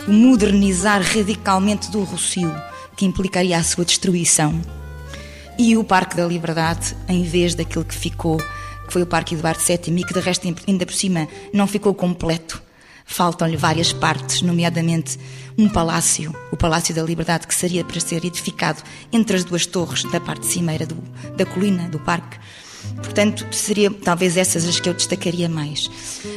o 0.08 0.12
modernizar 0.12 1.02
radicalmente 1.04 1.92
do 1.92 2.04
Rocio, 2.04 2.52
que 2.98 3.06
implicaria 3.06 3.58
a 3.58 3.64
sua 3.64 3.86
destruição, 3.86 4.60
e 5.60 5.78
o 5.78 5.84
Parque 5.84 6.18
da 6.18 6.26
Liberdade, 6.26 6.96
em 7.08 7.24
vez 7.24 7.54
daquilo 7.54 7.86
que 7.86 7.94
ficou, 7.94 8.38
que 8.38 8.92
foi 8.92 9.04
o 9.04 9.08
Parque 9.08 9.36
Eduardo 9.36 9.62
VII, 9.62 9.96
e 9.96 10.04
que 10.04 10.14
de 10.14 10.20
resto 10.20 10.48
ainda 10.68 10.86
por 10.88 10.96
cima 10.96 11.28
não 11.54 11.68
ficou 11.68 11.94
completo 11.94 12.62
Faltam-lhe 13.12 13.58
várias 13.58 13.92
partes, 13.92 14.42
nomeadamente 14.42 15.20
um 15.62 15.70
palácio, 15.70 16.36
o 16.52 16.58
Palácio 16.58 16.94
da 16.94 17.04
Liberdade, 17.04 17.46
que 17.46 17.54
seria 17.54 17.84
para 17.84 18.00
ser 18.00 18.26
edificado 18.26 18.82
entre 19.14 19.38
as 19.38 19.44
duas 19.44 19.66
torres 19.66 20.04
da 20.06 20.20
parte 20.20 20.48
cimeira 20.48 20.88
do, 20.88 20.98
da 21.38 21.46
colina, 21.46 21.88
do 21.88 22.00
parque. 22.00 22.40
Portanto, 22.96 23.46
seria 23.52 23.92
talvez 23.92 24.38
essas 24.38 24.68
as 24.68 24.80
que 24.80 24.90
eu 24.90 24.94
destacaria 24.96 25.48
mais. 25.48 25.90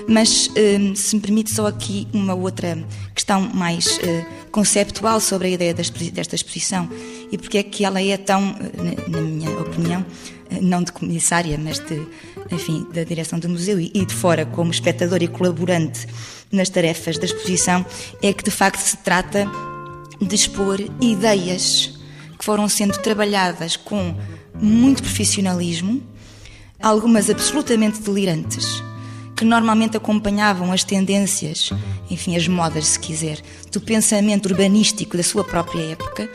Mas, 0.06 0.50
hum, 0.50 0.94
se 0.94 1.16
me 1.16 1.22
permite 1.22 1.50
só 1.50 1.66
aqui 1.66 2.06
uma 2.12 2.34
outra 2.34 2.84
questão 3.14 3.40
mais 3.54 3.96
uh, 3.96 4.50
conceptual 4.50 5.20
sobre 5.20 5.48
a 5.48 5.50
ideia 5.50 5.72
desta 5.72 6.34
exposição 6.34 6.88
e 7.32 7.38
porque 7.38 7.56
é 7.56 7.62
que 7.62 7.82
ela 7.82 8.02
é 8.02 8.16
tão, 8.18 8.54
eh, 8.60 9.10
na 9.10 9.20
minha 9.22 9.50
opinião, 9.58 10.04
eh, 10.50 10.60
não 10.60 10.82
de 10.82 10.92
comissária, 10.92 11.58
mas 11.58 11.78
de, 11.78 12.06
enfim, 12.52 12.86
da 12.92 13.02
direção 13.02 13.38
do 13.38 13.48
museu 13.48 13.80
e 13.80 14.04
de 14.04 14.14
fora 14.14 14.44
como 14.44 14.70
espectador 14.70 15.22
e 15.22 15.28
colaborante 15.28 16.06
nas 16.50 16.68
tarefas 16.68 17.18
da 17.18 17.24
exposição, 17.24 17.84
é 18.22 18.32
que 18.32 18.44
de 18.44 18.50
facto 18.50 18.80
se 18.80 18.96
trata 18.98 19.46
de 20.20 20.34
expor 20.34 20.80
ideias 21.00 21.98
que 22.38 22.44
foram 22.44 22.68
sendo 22.68 22.96
trabalhadas 22.98 23.76
com 23.76 24.14
muito 24.54 25.02
profissionalismo, 25.02 26.02
algumas 26.80 27.30
absolutamente 27.30 28.00
delirantes, 28.00 28.82
que 29.36 29.44
normalmente 29.44 29.96
acompanhavam 29.96 30.72
as 30.72 30.84
tendências, 30.84 31.70
enfim, 32.10 32.36
as 32.36 32.46
modas, 32.46 32.86
se 32.86 32.98
quiser, 32.98 33.38
do 33.72 33.80
pensamento 33.80 34.46
urbanístico 34.46 35.16
da 35.16 35.22
sua 35.22 35.42
própria 35.42 35.82
época, 35.92 36.30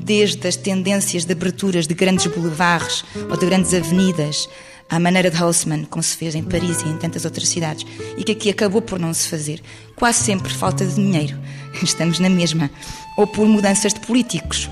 desde 0.00 0.48
as 0.48 0.56
tendências 0.56 1.24
de 1.24 1.32
aberturas 1.32 1.86
de 1.86 1.94
grandes 1.94 2.26
boulevards 2.26 3.04
ou 3.30 3.36
de 3.36 3.46
grandes 3.46 3.72
avenidas, 3.72 4.48
à 4.92 4.98
maneira 5.00 5.30
de 5.30 5.42
Haussmann, 5.42 5.86
como 5.86 6.02
se 6.02 6.14
fez 6.14 6.34
em 6.34 6.42
Paris 6.42 6.82
e 6.82 6.88
em 6.90 6.98
tantas 6.98 7.24
outras 7.24 7.48
cidades, 7.48 7.86
e 8.14 8.22
que 8.22 8.32
aqui 8.32 8.50
acabou 8.50 8.82
por 8.82 8.98
não 8.98 9.14
se 9.14 9.26
fazer. 9.26 9.62
Quase 9.96 10.18
sempre 10.18 10.52
falta 10.52 10.84
de 10.84 10.94
dinheiro. 10.94 11.38
Estamos 11.82 12.18
na 12.18 12.28
mesma. 12.28 12.70
Ou 13.16 13.26
por 13.26 13.48
mudanças 13.48 13.94
de 13.94 14.00
políticos. 14.00 14.68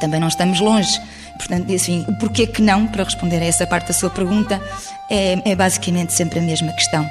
Também 0.00 0.20
não 0.20 0.28
estamos 0.28 0.60
longe. 0.60 1.00
Portanto, 1.36 1.74
assim, 1.74 2.04
o 2.06 2.14
porquê 2.18 2.46
que 2.46 2.62
não, 2.62 2.86
para 2.86 3.02
responder 3.02 3.38
a 3.38 3.44
essa 3.44 3.66
parte 3.66 3.88
da 3.88 3.92
sua 3.92 4.08
pergunta, 4.08 4.62
é, 5.10 5.50
é 5.50 5.56
basicamente 5.56 6.12
sempre 6.12 6.38
a 6.38 6.42
mesma 6.42 6.72
questão. 6.72 7.08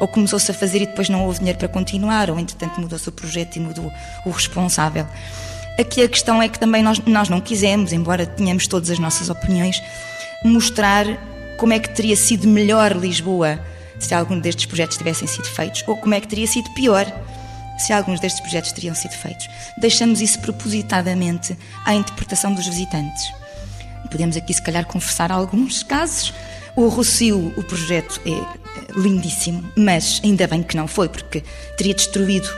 Ou 0.00 0.08
começou-se 0.08 0.50
a 0.50 0.54
fazer 0.54 0.80
e 0.80 0.86
depois 0.86 1.10
não 1.10 1.26
houve 1.26 1.40
dinheiro 1.40 1.58
para 1.58 1.68
continuar, 1.68 2.30
ou 2.30 2.38
entretanto 2.38 2.80
mudou-se 2.80 3.08
o 3.08 3.12
projeto 3.12 3.56
e 3.56 3.60
mudou 3.60 3.92
o 4.24 4.30
responsável. 4.30 5.06
Aqui 5.78 6.02
a 6.02 6.08
questão 6.08 6.40
é 6.40 6.48
que 6.48 6.58
também 6.58 6.82
nós, 6.82 6.98
nós 7.00 7.28
não 7.28 7.40
quisemos, 7.40 7.92
embora 7.92 8.24
tenhamos 8.24 8.66
todas 8.66 8.88
as 8.90 8.98
nossas 8.98 9.28
opiniões, 9.28 9.82
mostrar 10.44 11.06
como 11.58 11.72
é 11.72 11.78
que 11.78 11.90
teria 11.90 12.16
sido 12.16 12.48
melhor 12.48 12.96
Lisboa 12.96 13.60
se 13.98 14.14
algum 14.14 14.38
destes 14.38 14.64
projetos 14.64 14.96
tivessem 14.96 15.26
sido 15.26 15.46
feitos, 15.46 15.82
ou 15.86 15.96
como 15.96 16.14
é 16.14 16.20
que 16.20 16.28
teria 16.28 16.46
sido 16.46 16.70
pior 16.70 17.04
se 17.76 17.92
alguns 17.92 18.20
destes 18.20 18.40
projetos 18.40 18.72
teriam 18.72 18.94
sido 18.94 19.12
feitos. 19.12 19.48
Deixamos 19.76 20.20
isso 20.20 20.40
propositadamente 20.40 21.56
à 21.84 21.94
interpretação 21.94 22.54
dos 22.54 22.66
visitantes. 22.66 23.32
Podemos 24.10 24.36
aqui, 24.36 24.54
se 24.54 24.62
calhar, 24.62 24.86
conversar 24.86 25.30
alguns 25.30 25.82
casos. 25.82 26.32
O 26.76 26.88
Rocio, 26.88 27.52
o 27.56 27.62
projeto 27.64 28.20
é 28.24 28.98
lindíssimo, 28.98 29.68
mas 29.76 30.20
ainda 30.24 30.46
bem 30.46 30.62
que 30.62 30.76
não 30.76 30.86
foi, 30.86 31.08
porque 31.08 31.42
teria 31.76 31.94
destruído 31.94 32.48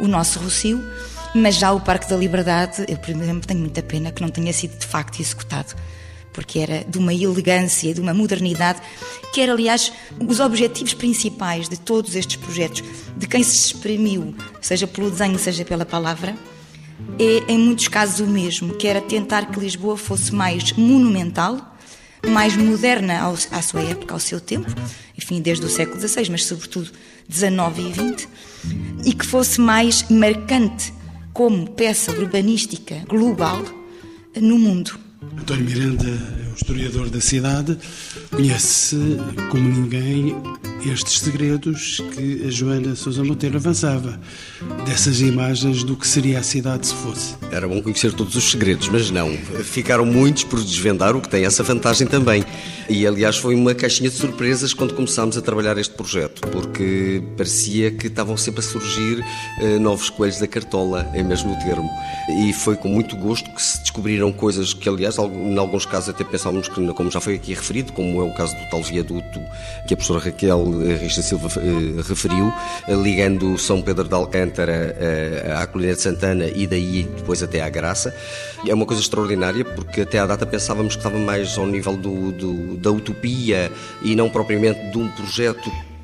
o 0.00 0.08
nosso 0.08 0.38
Rocio. 0.38 0.82
Mas 1.34 1.56
já 1.56 1.72
o 1.72 1.80
Parque 1.80 2.08
da 2.08 2.16
Liberdade, 2.16 2.86
eu, 2.88 2.96
por 2.96 3.10
exemplo, 3.10 3.46
tenho 3.46 3.60
muita 3.60 3.82
pena 3.82 4.10
que 4.10 4.22
não 4.22 4.30
tenha 4.30 4.52
sido 4.52 4.78
de 4.78 4.86
facto 4.86 5.20
executado, 5.20 5.74
porque 6.36 6.58
era 6.58 6.84
de 6.84 6.98
uma 6.98 7.14
elegância, 7.14 7.94
de 7.94 8.00
uma 8.00 8.12
modernidade, 8.12 8.78
que 9.32 9.40
era, 9.40 9.52
aliás, 9.52 9.90
os 10.28 10.38
objetivos 10.38 10.92
principais 10.92 11.66
de 11.66 11.80
todos 11.80 12.14
estes 12.14 12.36
projetos, 12.36 12.84
de 13.16 13.26
quem 13.26 13.42
se 13.42 13.56
exprimiu, 13.56 14.34
seja 14.60 14.86
pelo 14.86 15.10
desenho, 15.10 15.38
seja 15.38 15.64
pela 15.64 15.86
palavra, 15.86 16.36
é 17.18 17.50
em 17.50 17.58
muitos 17.58 17.88
casos 17.88 18.20
o 18.20 18.26
mesmo, 18.30 18.74
que 18.74 18.86
era 18.86 19.00
tentar 19.00 19.50
que 19.50 19.58
Lisboa 19.58 19.96
fosse 19.96 20.34
mais 20.34 20.72
monumental, 20.72 21.74
mais 22.28 22.54
moderna 22.54 23.18
ao, 23.18 23.32
à 23.50 23.62
sua 23.62 23.80
época, 23.80 24.12
ao 24.12 24.20
seu 24.20 24.38
tempo, 24.38 24.70
enfim, 25.16 25.40
desde 25.40 25.64
o 25.64 25.70
século 25.70 25.98
XVI, 25.98 26.28
mas 26.30 26.44
sobretudo 26.44 26.90
XIX 27.30 27.56
e 27.78 28.16
XX, 28.16 28.28
e 29.06 29.12
que 29.14 29.24
fosse 29.24 29.58
mais 29.58 30.06
marcante 30.10 30.92
como 31.32 31.70
peça 31.70 32.12
urbanística 32.12 33.02
global 33.08 33.62
no 34.38 34.58
mundo. 34.58 35.05
António 35.38 35.64
Miranda 35.64 36.04
é 36.08 36.50
o 36.50 36.54
historiador 36.54 37.10
da 37.10 37.20
cidade, 37.20 37.78
conhece 38.30 38.96
como 39.50 39.68
ninguém 39.68 40.36
estes 40.84 41.20
segredos 41.20 42.02
que 42.14 42.44
a 42.46 42.50
Joana 42.50 42.94
Sousa 42.94 43.24
Monteiro 43.24 43.56
avançava, 43.56 44.18
dessas 44.84 45.20
imagens 45.20 45.82
do 45.82 45.96
que 45.96 46.06
seria 46.06 46.38
a 46.38 46.42
cidade 46.42 46.86
se 46.86 46.94
fosse. 46.94 47.34
Era 47.50 47.66
bom 47.66 47.80
conhecer 47.80 48.12
todos 48.12 48.34
os 48.36 48.50
segredos, 48.50 48.88
mas 48.88 49.10
não. 49.10 49.30
Ficaram 49.64 50.04
muitos 50.04 50.44
por 50.44 50.62
desvendar, 50.62 51.16
o 51.16 51.20
que 51.20 51.28
tem 51.28 51.44
essa 51.44 51.62
vantagem 51.62 52.06
também. 52.06 52.44
E 52.88 53.06
aliás 53.06 53.36
foi 53.36 53.54
uma 53.54 53.74
caixinha 53.74 54.08
de 54.08 54.16
surpresas 54.16 54.72
quando 54.72 54.94
começámos 54.94 55.36
a 55.36 55.42
trabalhar 55.42 55.76
este 55.76 55.94
projeto, 55.94 56.46
porque 56.48 57.22
parecia 57.36 57.90
que 57.90 58.06
estavam 58.06 58.36
sempre 58.36 58.60
a 58.60 58.62
surgir 58.62 59.24
uh, 59.60 59.80
novos 59.80 60.08
coelhos 60.08 60.38
da 60.38 60.46
cartola, 60.46 61.10
é 61.12 61.22
mesmo 61.22 61.52
o 61.52 61.58
termo. 61.58 61.90
E 62.44 62.52
foi 62.52 62.76
com 62.76 62.88
muito 62.88 63.16
gosto 63.16 63.50
que 63.50 63.62
se 63.62 63.80
descobriram 63.80 64.30
coisas 64.32 64.72
que, 64.72 64.88
aliás, 64.88 65.18
em 65.18 65.58
alguns 65.58 65.84
casos 65.84 66.10
até 66.10 66.22
pensávamos 66.22 66.68
que, 66.68 66.86
como 66.92 67.10
já 67.10 67.20
foi 67.20 67.34
aqui 67.34 67.54
referido, 67.54 67.92
como 67.92 68.20
é 68.20 68.24
o 68.24 68.34
caso 68.34 68.54
do 68.54 68.70
tal 68.70 68.82
viaduto 68.82 69.40
que 69.86 69.94
a 69.94 69.96
professora 69.96 70.20
Raquel 70.20 70.65
Rista 71.00 71.22
Silva 71.22 71.48
eh, 71.60 72.02
referiu, 72.08 72.52
eh, 72.88 72.94
ligando 72.94 73.58
São 73.58 73.82
Pedro 73.82 74.08
de 74.08 74.14
Alcântara 74.14 74.96
eh, 74.98 75.54
à 75.56 75.66
Colina 75.66 75.94
de 75.94 76.00
Santana 76.00 76.46
e 76.46 76.66
daí 76.66 77.04
depois 77.16 77.42
até 77.42 77.60
à 77.60 77.68
Graça. 77.68 78.14
É 78.66 78.74
uma 78.74 78.86
coisa 78.86 79.02
extraordinária 79.02 79.64
porque 79.64 80.02
até 80.02 80.18
à 80.18 80.26
data 80.26 80.46
pensávamos 80.46 80.94
que 80.94 81.00
estava 81.00 81.18
mais 81.18 81.56
ao 81.58 81.66
nível 81.66 81.96
do, 81.96 82.32
do, 82.32 82.76
da 82.76 82.90
utopia 82.90 83.70
e 84.02 84.14
não 84.16 84.28
propriamente 84.28 84.90
de 84.90 84.98
um 84.98 85.08
projeto 85.08 85.70
eh, 85.70 85.95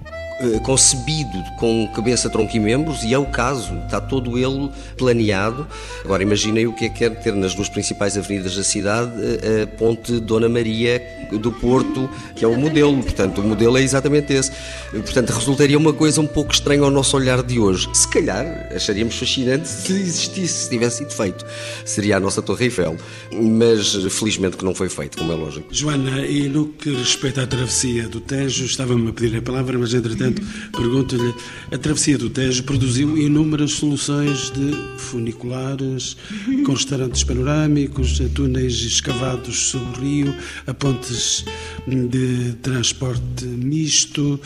concebido 0.63 1.43
com 1.59 1.89
cabeça, 1.95 2.29
tronco 2.31 2.57
e 2.57 2.61
membros, 2.61 3.03
e 3.05 3.15
é 3.15 3.19
o 3.19 3.27
caso, 3.27 3.77
está 3.85 4.01
todo 4.01 4.39
ele 4.39 4.71
planeado. 4.97 5.67
Agora 6.05 6.23
imaginem 6.23 6.67
o 6.67 6.73
que 6.73 6.87
é 6.87 6.89
que 6.89 6.99
quer 6.99 7.11
ter 7.23 7.35
nas 7.35 7.55
duas 7.55 7.69
principais 7.69 8.17
avenidas 8.17 8.57
da 8.57 8.63
cidade 8.63 9.13
eh, 9.21 9.63
a 9.63 9.67
ponte 9.67 10.21
Dona 10.21 10.49
Maria 10.49 11.03
do 11.33 11.51
Porto, 11.53 12.09
que 12.37 12.45
é 12.45 12.49
o 12.49 12.57
modelo, 12.57 13.03
portanto 13.03 13.41
o 13.41 13.45
modelo 13.45 13.77
é 13.77 13.83
exatamente 13.83 14.33
esse. 14.33 14.53
Portanto 14.91 15.31
resultaria 15.31 15.79
uma 15.79 15.93
coisa 15.93 16.21
um 16.21 16.27
pouco 16.27 16.53
estranha 16.53 16.83
ao 16.83 16.91
nosso 16.91 17.17
olhar 17.17 17.43
de 17.43 17.59
hoje. 17.59 17.89
Se 17.93 18.09
calhar 18.09 18.69
acharíamos 18.75 19.17
fascinante 19.19 19.69
se 19.69 19.93
existisse, 19.93 20.65
se 20.65 20.71
tivesse 20.71 20.99
sido 20.99 21.13
feito. 21.13 21.45
Seria 21.85 22.17
a 22.17 22.21
nossa 22.21 22.43
Torre 22.43 22.67
Eiffel, 22.67 22.97
mas 23.33 23.95
felizmente 24.11 24.57
que 24.57 24.65
não 24.65 24.75
foi 24.75 24.89
feito, 24.89 25.19
como 25.19 25.33
é 25.33 25.35
lógico. 25.35 25.67
Joana, 25.71 26.25
e 26.27 26.49
no 26.49 26.69
que 26.69 26.91
respeita 26.91 27.43
à 27.43 27.47
travessia 27.47 28.09
do 28.09 28.21
Tejo, 28.21 28.65
estava-me 28.65 29.11
a 29.11 29.13
pedir 29.13 29.37
a 29.37 29.43
palavra, 29.43 29.79
mas 29.79 29.93
entretanto 29.95 30.32
pergunto-lhe, 30.73 31.35
a 31.71 31.79
travessia 31.79 32.19
do 32.19 32.31
Tejo 32.31 32.63
produziu 32.65 33.17
inúmeras 33.17 33.73
soluções 33.73 34.51
de 34.51 34.73
funiculares, 34.99 36.17
com 36.65 36.73
restaurantes 36.73 37.25
panorâmicos, 37.25 38.21
a 38.21 38.29
túneis 38.29 38.75
escavados 38.83 39.71
sobre 39.71 40.01
o 40.01 40.03
rio, 40.03 40.35
a 40.67 40.75
pontes 40.75 41.45
de 41.87 42.53
transporte 42.63 43.45
misto. 43.45 44.41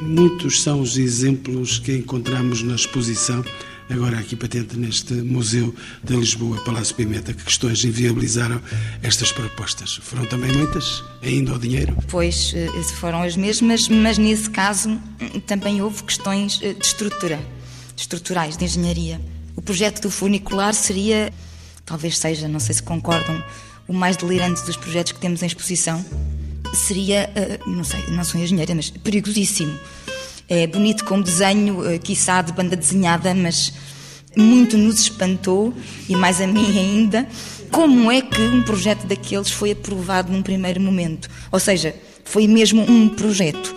Muitos 0.00 0.62
são 0.62 0.80
os 0.80 0.96
exemplos 0.96 1.78
que 1.78 1.92
encontramos 1.92 2.62
na 2.62 2.74
exposição 2.74 3.44
agora 3.92 4.18
aqui 4.18 4.34
patente 4.34 4.76
neste 4.76 5.12
Museu 5.14 5.74
de 6.02 6.16
Lisboa, 6.16 6.62
Palácio 6.64 6.94
Pimenta. 6.94 7.32
Que 7.32 7.44
questões 7.44 7.84
inviabilizaram 7.84 8.60
estas 9.02 9.30
propostas? 9.32 9.96
Foram 10.02 10.24
também 10.26 10.52
muitas? 10.52 11.04
Ainda 11.22 11.54
o 11.54 11.58
dinheiro? 11.58 11.96
Pois, 12.08 12.52
eh, 12.54 12.68
foram 12.98 13.22
as 13.22 13.36
mesmas, 13.36 13.88
mas 13.88 14.18
nesse 14.18 14.48
caso 14.50 14.90
hum, 14.90 15.40
também 15.46 15.82
houve 15.82 16.02
questões 16.04 16.58
eh, 16.62 16.72
de 16.72 16.84
estrutura, 16.84 17.38
estruturais, 17.96 18.56
de 18.56 18.64
engenharia. 18.64 19.20
O 19.54 19.62
projeto 19.62 20.00
do 20.00 20.10
funicular 20.10 20.74
seria, 20.74 21.32
talvez 21.84 22.18
seja, 22.18 22.48
não 22.48 22.60
sei 22.60 22.74
se 22.74 22.82
concordam, 22.82 23.42
o 23.86 23.92
mais 23.92 24.16
delirante 24.16 24.62
dos 24.62 24.76
projetos 24.76 25.12
que 25.12 25.20
temos 25.20 25.42
em 25.42 25.46
exposição. 25.46 26.04
Seria, 26.74 27.30
não 27.66 27.84
sei, 27.84 28.00
não 28.08 28.24
sou 28.24 28.40
engenheira, 28.40 28.74
mas 28.74 28.88
perigosíssimo 28.88 29.78
é 30.48 30.66
bonito 30.66 31.04
como 31.04 31.22
desenho, 31.22 31.88
eh, 31.88 31.98
quiçá 31.98 32.42
de 32.42 32.52
banda 32.52 32.76
desenhada, 32.76 33.34
mas 33.34 33.72
muito 34.36 34.78
nos 34.78 35.00
espantou, 35.00 35.74
e 36.08 36.16
mais 36.16 36.40
a 36.40 36.46
mim 36.46 36.78
ainda, 36.78 37.26
como 37.70 38.10
é 38.10 38.20
que 38.20 38.40
um 38.40 38.62
projeto 38.62 39.06
daqueles 39.06 39.50
foi 39.50 39.72
aprovado 39.72 40.32
num 40.32 40.42
primeiro 40.42 40.80
momento. 40.80 41.28
Ou 41.50 41.60
seja, 41.60 41.94
foi 42.24 42.46
mesmo 42.46 42.82
um 42.82 43.08
projeto. 43.08 43.74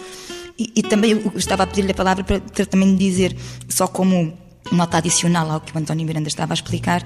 E, 0.58 0.72
e 0.78 0.84
também 0.84 1.12
eu 1.12 1.34
estava 1.36 1.64
a 1.64 1.68
pedir-lhe 1.68 1.92
a 1.92 1.96
palavra 1.96 2.24
para 2.24 2.66
também 2.66 2.96
dizer, 2.96 3.36
só 3.68 3.88
como 3.88 4.38
nota 4.72 4.98
adicional 4.98 5.52
ao 5.52 5.62
que 5.62 5.76
o 5.76 5.80
António 5.80 6.06
Miranda 6.06 6.28
estava 6.28 6.54
a 6.54 6.56
explicar, 6.56 7.06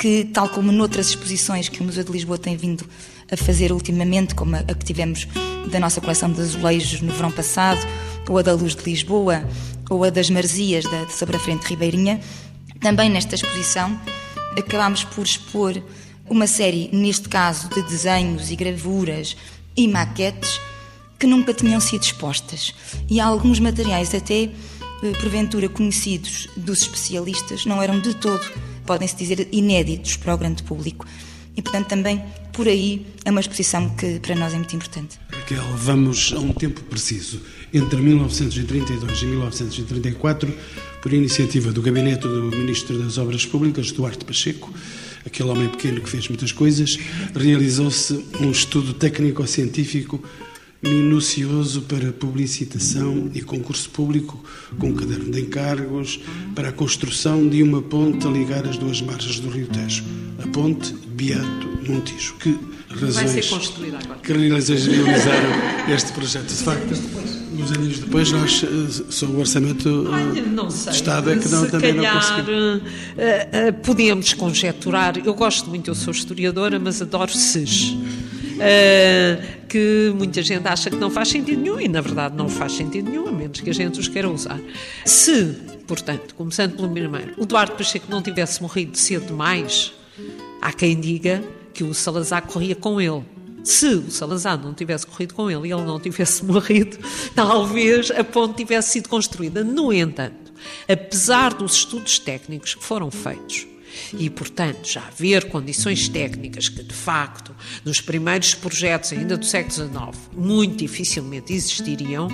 que, 0.00 0.24
tal 0.24 0.48
como 0.48 0.72
noutras 0.72 1.08
exposições 1.08 1.68
que 1.68 1.82
o 1.82 1.84
Museu 1.84 2.02
de 2.02 2.10
Lisboa 2.10 2.38
tem 2.38 2.56
vindo 2.56 2.86
a 3.30 3.36
fazer 3.36 3.70
ultimamente, 3.70 4.34
como 4.34 4.56
a 4.56 4.62
que 4.62 4.82
tivemos 4.82 5.28
da 5.70 5.78
nossa 5.78 6.00
coleção 6.00 6.32
de 6.32 6.40
azulejos 6.40 7.02
no 7.02 7.12
verão 7.12 7.30
passado, 7.30 7.86
ou 8.26 8.38
a 8.38 8.42
da 8.42 8.54
Luz 8.54 8.74
de 8.74 8.82
Lisboa, 8.82 9.44
ou 9.90 10.02
a 10.02 10.08
das 10.08 10.30
Marzias 10.30 10.84
da, 10.84 11.06
sobre 11.10 11.36
a 11.36 11.38
Frente 11.38 11.66
Ribeirinha, 11.66 12.18
também 12.80 13.10
nesta 13.10 13.34
exposição 13.34 14.00
acabámos 14.56 15.04
por 15.04 15.22
expor 15.22 15.82
uma 16.30 16.46
série, 16.46 16.88
neste 16.94 17.28
caso, 17.28 17.68
de 17.68 17.82
desenhos 17.82 18.50
e 18.50 18.56
gravuras 18.56 19.36
e 19.76 19.86
maquetes 19.86 20.58
que 21.18 21.26
nunca 21.26 21.52
tinham 21.52 21.78
sido 21.78 22.04
expostas. 22.04 22.74
E 23.06 23.20
alguns 23.20 23.60
materiais, 23.60 24.14
até 24.14 24.44
eh, 24.44 24.50
porventura 25.20 25.68
conhecidos 25.68 26.48
dos 26.56 26.80
especialistas, 26.80 27.66
não 27.66 27.82
eram 27.82 28.00
de 28.00 28.14
todo, 28.14 28.40
podem-se 28.90 29.14
dizer, 29.14 29.46
inéditos 29.52 30.16
para 30.16 30.34
o 30.34 30.36
grande 30.36 30.64
público. 30.64 31.06
E, 31.56 31.62
portanto, 31.62 31.86
também 31.86 32.20
por 32.52 32.66
aí 32.66 33.06
é 33.24 33.30
uma 33.30 33.38
exposição 33.38 33.88
que 33.90 34.18
para 34.18 34.34
nós 34.34 34.52
é 34.52 34.56
muito 34.56 34.74
importante. 34.74 35.16
Raquel, 35.30 35.62
vamos 35.76 36.32
a 36.34 36.40
um 36.40 36.52
tempo 36.52 36.80
preciso. 36.82 37.40
Entre 37.72 38.00
1932 38.00 39.22
e 39.22 39.26
1934, 39.26 40.52
por 41.00 41.12
iniciativa 41.12 41.70
do 41.70 41.80
gabinete 41.80 42.22
do 42.22 42.50
Ministro 42.50 42.98
das 42.98 43.16
Obras 43.16 43.46
Públicas, 43.46 43.92
Duarte 43.92 44.24
Pacheco, 44.24 44.74
aquele 45.24 45.50
homem 45.50 45.68
pequeno 45.68 46.00
que 46.00 46.08
fez 46.08 46.26
muitas 46.28 46.50
coisas, 46.50 46.98
realizou-se 47.32 48.12
um 48.40 48.50
estudo 48.50 48.92
técnico-científico 48.92 50.20
minucioso 50.82 51.82
para 51.82 52.12
publicitação 52.12 53.30
e 53.34 53.42
concurso 53.42 53.90
público, 53.90 54.42
com 54.78 54.88
um 54.88 54.94
caderno 54.94 55.30
de 55.30 55.40
encargos, 55.40 56.20
para 56.54 56.70
a 56.70 56.72
construção 56.72 57.46
de 57.46 57.62
uma 57.62 57.82
ponte 57.82 58.26
a 58.26 58.30
ligar 58.30 58.66
as 58.66 58.78
duas 58.78 59.02
margens 59.02 59.40
do 59.40 59.50
Rio 59.50 59.66
Tejo, 59.66 60.02
a 60.42 60.48
ponte 60.48 60.94
Beato 61.08 61.68
Montijo. 61.86 62.34
Que 62.36 62.58
razões, 62.88 63.50
que 64.22 64.32
realizaram 64.32 65.50
este 65.92 66.12
projeto? 66.12 66.46
De 66.46 66.62
facto, 66.62 66.94
uns 67.52 67.70
anos 67.72 67.98
depois, 67.98 68.32
nós, 68.32 68.64
eh, 68.64 69.04
só 69.10 69.26
o 69.26 69.38
orçamento 69.38 70.08
Olha, 70.08 70.42
de 70.42 70.90
Estado 70.90 71.30
é 71.30 71.36
que 71.36 71.48
não, 71.48 71.68
também 71.68 71.94
calhar, 71.94 72.14
não 72.14 72.20
conseguiu. 72.20 72.54
Uh, 72.54 72.78
uh, 72.78 73.72
podemos 73.84 74.32
conjecturar, 74.32 75.18
eu 75.18 75.34
gosto 75.34 75.68
muito, 75.68 75.90
eu 75.90 75.94
sou 75.94 76.12
historiadora, 76.12 76.78
mas 76.78 77.02
adoro 77.02 77.32
SES 77.32 77.94
uh, 78.60 79.66
que 79.66 80.12
muita 80.16 80.42
gente 80.42 80.66
acha 80.66 80.90
que 80.90 80.96
não 80.96 81.10
faz 81.10 81.28
sentido 81.28 81.60
nenhum 81.60 81.80
e, 81.80 81.88
na 81.88 82.00
verdade, 82.00 82.36
não 82.36 82.48
faz 82.48 82.72
sentido 82.72 83.10
nenhum, 83.10 83.28
a 83.28 83.32
menos 83.32 83.60
que 83.60 83.70
a 83.70 83.74
gente 83.74 83.98
os 83.98 84.08
queira 84.08 84.28
usar. 84.28 84.60
Se, 85.04 85.56
portanto, 85.86 86.34
começando 86.34 86.76
pelo 86.76 86.90
primeiro, 86.90 87.34
o 87.36 87.46
Duarte 87.46 87.76
Pacheco 87.76 88.06
não 88.10 88.22
tivesse 88.22 88.62
morrido 88.62 88.96
cedo 88.96 89.26
demais, 89.26 89.92
há 90.60 90.72
quem 90.72 90.98
diga 91.00 91.42
que 91.72 91.84
o 91.84 91.94
Salazar 91.94 92.42
corria 92.42 92.74
com 92.74 93.00
ele. 93.00 93.22
Se 93.62 93.94
o 93.94 94.10
Salazar 94.10 94.58
não 94.60 94.72
tivesse 94.72 95.06
corrido 95.06 95.34
com 95.34 95.50
ele 95.50 95.68
e 95.68 95.72
ele 95.72 95.82
não 95.82 96.00
tivesse 96.00 96.44
morrido, 96.46 96.98
talvez 97.34 98.10
a 98.10 98.24
ponte 98.24 98.56
tivesse 98.56 98.92
sido 98.92 99.08
construída. 99.08 99.62
No 99.62 99.92
entanto, 99.92 100.52
apesar 100.88 101.54
dos 101.54 101.74
estudos 101.74 102.18
técnicos 102.18 102.74
que 102.74 102.84
foram 102.84 103.10
feitos, 103.10 103.66
e, 104.16 104.28
portanto, 104.30 104.88
já 104.88 105.06
haver 105.06 105.48
condições 105.48 106.08
técnicas 106.08 106.68
que, 106.68 106.82
de 106.82 106.94
facto, 106.94 107.54
nos 107.84 108.00
primeiros 108.00 108.54
projetos 108.54 109.12
ainda 109.12 109.36
do 109.36 109.44
século 109.44 109.74
XIX, 109.74 110.30
muito 110.36 110.76
dificilmente 110.76 111.52
existiriam, 111.52 112.28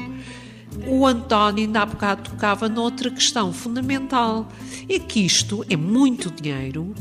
o 0.86 1.06
António 1.06 1.64
ainda 1.64 1.82
há 1.82 1.86
bocado 1.86 2.30
tocava 2.30 2.68
noutra 2.68 3.10
questão 3.10 3.52
fundamental. 3.52 4.50
É 4.88 4.98
que 4.98 5.20
isto 5.24 5.64
é 5.70 5.76
muito 5.76 6.30
dinheiro 6.30 6.94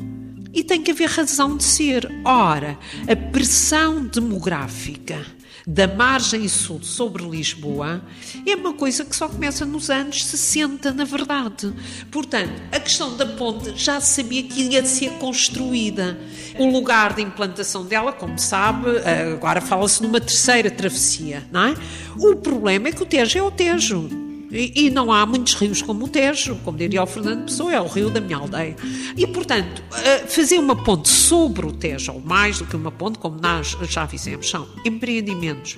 e 0.53 0.63
tem 0.63 0.81
que 0.81 0.91
haver 0.91 1.09
razão 1.09 1.57
de 1.57 1.63
ser. 1.63 2.09
Ora, 2.23 2.77
a 3.07 3.15
pressão 3.15 4.05
demográfica 4.05 5.25
da 5.67 5.87
margem 5.87 6.47
sul 6.47 6.81
sobre 6.83 7.23
Lisboa 7.23 8.01
é 8.45 8.55
uma 8.55 8.73
coisa 8.73 9.03
que 9.03 9.15
só 9.15 9.27
começa 9.27 9.65
nos 9.65 9.89
anos 9.89 10.23
60, 10.25 10.91
na 10.91 11.03
verdade. 11.05 11.73
Portanto, 12.11 12.61
a 12.71 12.79
questão 12.79 13.17
da 13.17 13.25
ponte 13.25 13.73
já 13.75 13.99
sabia 13.99 14.43
que 14.43 14.61
ia 14.61 14.85
ser 14.85 15.11
construída. 15.13 16.19
O 16.57 16.67
lugar 16.67 17.13
de 17.13 17.21
implantação 17.21 17.85
dela, 17.85 18.13
como 18.13 18.37
sabe, 18.37 18.87
agora 19.33 19.59
fala-se 19.59 20.01
numa 20.03 20.21
terceira 20.21 20.69
travessia, 20.69 21.43
não 21.51 21.65
é? 21.65 21.75
O 22.17 22.35
problema 22.35 22.89
é 22.89 22.91
que 22.91 23.03
o 23.03 23.05
Tejo 23.05 23.37
é 23.39 23.41
o 23.41 23.51
Tejo. 23.51 24.24
E, 24.51 24.85
e, 24.85 24.89
não 24.89 25.11
há 25.11 25.25
muitos 25.25 25.53
rios 25.55 25.81
como 25.81 26.05
o 26.05 26.07
Tejo, 26.07 26.55
como 26.63 26.77
diria 26.77 27.03
o 27.03 27.07
Fernando 27.07 27.45
Pessoa, 27.45 27.73
é 27.73 27.81
o 27.81 27.87
rio 27.87 28.09
da 28.09 28.21
minha 28.21 28.37
aldeia. 28.37 28.75
E, 29.17 29.25
portanto, 29.27 29.83
eh, 30.03 30.19
fazer 30.27 30.59
uma 30.59 30.75
ponte 30.75 31.09
sobre 31.09 31.65
o 31.65 31.71
Tejo, 31.71 32.13
ou 32.13 32.21
mais 32.21 32.59
do 32.59 32.65
que 32.65 32.75
uma 32.75 32.91
ponte, 32.91 33.17
como 33.19 33.39
nós 33.41 33.75
já 33.89 34.07
fizemos, 34.07 34.49
são 34.49 34.67
empreendimentos 34.85 35.77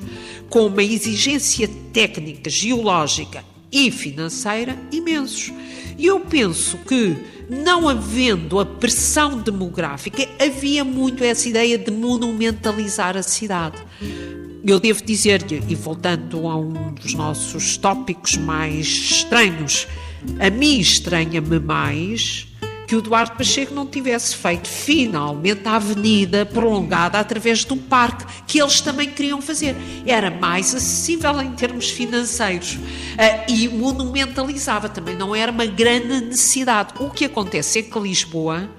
com 0.50 0.68
uma 0.68 0.84
exigência 0.84 1.70
técnica, 1.94 2.50
geológica 2.50 3.44
e 3.72 3.90
financeira 3.92 4.78
imensos. 4.92 5.52
E 5.98 6.06
eu 6.06 6.20
penso 6.20 6.78
que, 6.80 7.16
não 7.50 7.90
havendo 7.90 8.60
a 8.60 8.66
pressão 8.66 9.40
demográfica, 9.40 10.28
havia 10.40 10.84
muito 10.84 11.24
essa 11.24 11.50
ideia 11.50 11.78
de 11.78 11.90
monumentalizar 11.90 13.18
a 13.18 13.24
cidade. 13.24 13.78
Eu 14.68 14.82
devo 14.82 15.02
dizer-lhe, 15.02 15.64
e 15.70 15.76
voltando 15.76 16.46
a 16.46 16.58
um 16.58 16.92
dos 16.92 17.14
nossos 17.14 17.78
tópicos 17.78 18.36
mais 18.36 18.86
estranhos, 18.86 19.88
a 20.42 20.50
mim 20.50 20.78
estranha-me 20.78 21.58
mais 21.58 22.48
que 22.86 22.94
o 22.94 23.02
Duarte 23.02 23.38
Pacheco 23.38 23.74
não 23.74 23.88
tivesse 23.88 24.36
feito 24.36 24.68
finalmente 24.68 25.66
a 25.66 25.78
avenida 25.78 26.46
prolongada 26.46 27.18
através 27.18 27.64
de 27.64 27.72
um 27.72 27.78
parque, 27.78 28.26
que 28.46 28.62
eles 28.62 28.82
também 28.82 29.10
queriam 29.10 29.42
fazer. 29.42 29.74
Era 30.06 30.30
mais 30.30 30.76
acessível 30.76 31.42
em 31.42 31.54
termos 31.54 31.90
financeiros 31.90 32.74
uh, 32.74 33.50
e 33.50 33.70
monumentalizava 33.70 34.90
também, 34.90 35.16
não 35.16 35.34
era 35.34 35.50
uma 35.50 35.66
grande 35.66 36.26
necessidade. 36.26 36.94
O 37.00 37.10
que 37.10 37.24
acontece 37.24 37.80
é 37.80 37.84
que 37.84 37.98
Lisboa 37.98 38.70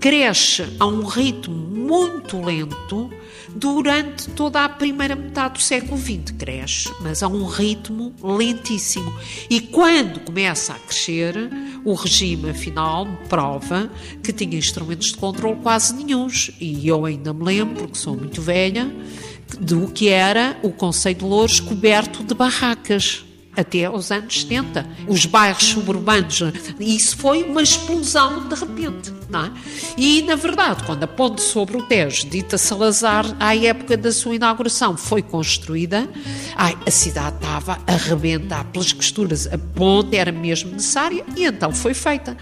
cresce 0.00 0.76
a 0.80 0.86
um 0.86 1.04
ritmo 1.04 1.54
muito 1.54 2.44
lento 2.44 3.08
durante 3.54 4.30
toda 4.30 4.64
a 4.64 4.68
primeira 4.68 5.16
metade 5.16 5.54
do 5.54 5.60
século 5.60 5.98
XX. 5.98 6.32
Cresce, 6.38 6.92
mas 7.00 7.22
a 7.22 7.28
um 7.28 7.46
ritmo 7.46 8.14
lentíssimo. 8.22 9.12
E 9.48 9.60
quando 9.60 10.20
começa 10.20 10.72
a 10.72 10.78
crescer, 10.78 11.34
o 11.84 11.94
regime, 11.94 12.50
afinal, 12.50 13.06
prova 13.28 13.90
que 14.22 14.32
tinha 14.32 14.58
instrumentos 14.58 15.08
de 15.08 15.16
controle 15.16 15.60
quase 15.62 15.94
nenhums. 15.94 16.50
E 16.60 16.86
eu 16.86 17.04
ainda 17.04 17.32
me 17.32 17.44
lembro, 17.44 17.82
porque 17.82 17.98
sou 17.98 18.16
muito 18.16 18.40
velha, 18.40 18.90
do 19.58 19.88
que 19.88 20.08
era 20.08 20.58
o 20.62 20.70
Conselho 20.70 21.18
de 21.18 21.24
Louros 21.24 21.60
coberto 21.60 22.22
de 22.22 22.34
barracas 22.34 23.24
até 23.60 23.84
aos 23.84 24.10
anos 24.10 24.42
70, 24.42 24.86
os 25.06 25.26
bairros 25.26 25.64
suburbanos. 25.64 26.42
Isso 26.78 27.16
foi 27.16 27.42
uma 27.42 27.62
explosão 27.62 28.48
de 28.48 28.54
repente. 28.54 29.12
Não 29.28 29.44
é? 29.44 29.52
E, 29.96 30.22
na 30.22 30.34
verdade, 30.34 30.82
quando 30.84 31.04
a 31.04 31.06
ponte 31.06 31.40
sobre 31.40 31.76
o 31.76 31.82
Tejo, 31.86 32.28
dita 32.28 32.58
Salazar, 32.58 33.24
à 33.38 33.54
época 33.54 33.96
da 33.96 34.10
sua 34.10 34.34
inauguração, 34.34 34.96
foi 34.96 35.22
construída, 35.22 36.08
ai, 36.56 36.76
a 36.84 36.90
cidade 36.90 37.36
estava 37.36 37.78
a 37.86 37.92
arrebentar 37.92 38.64
pelas 38.64 38.92
costuras. 38.92 39.46
A 39.46 39.56
ponte 39.56 40.16
era 40.16 40.32
mesmo 40.32 40.72
necessária 40.72 41.24
e 41.36 41.44
então 41.44 41.72
foi 41.72 41.94
feita. 41.94 42.36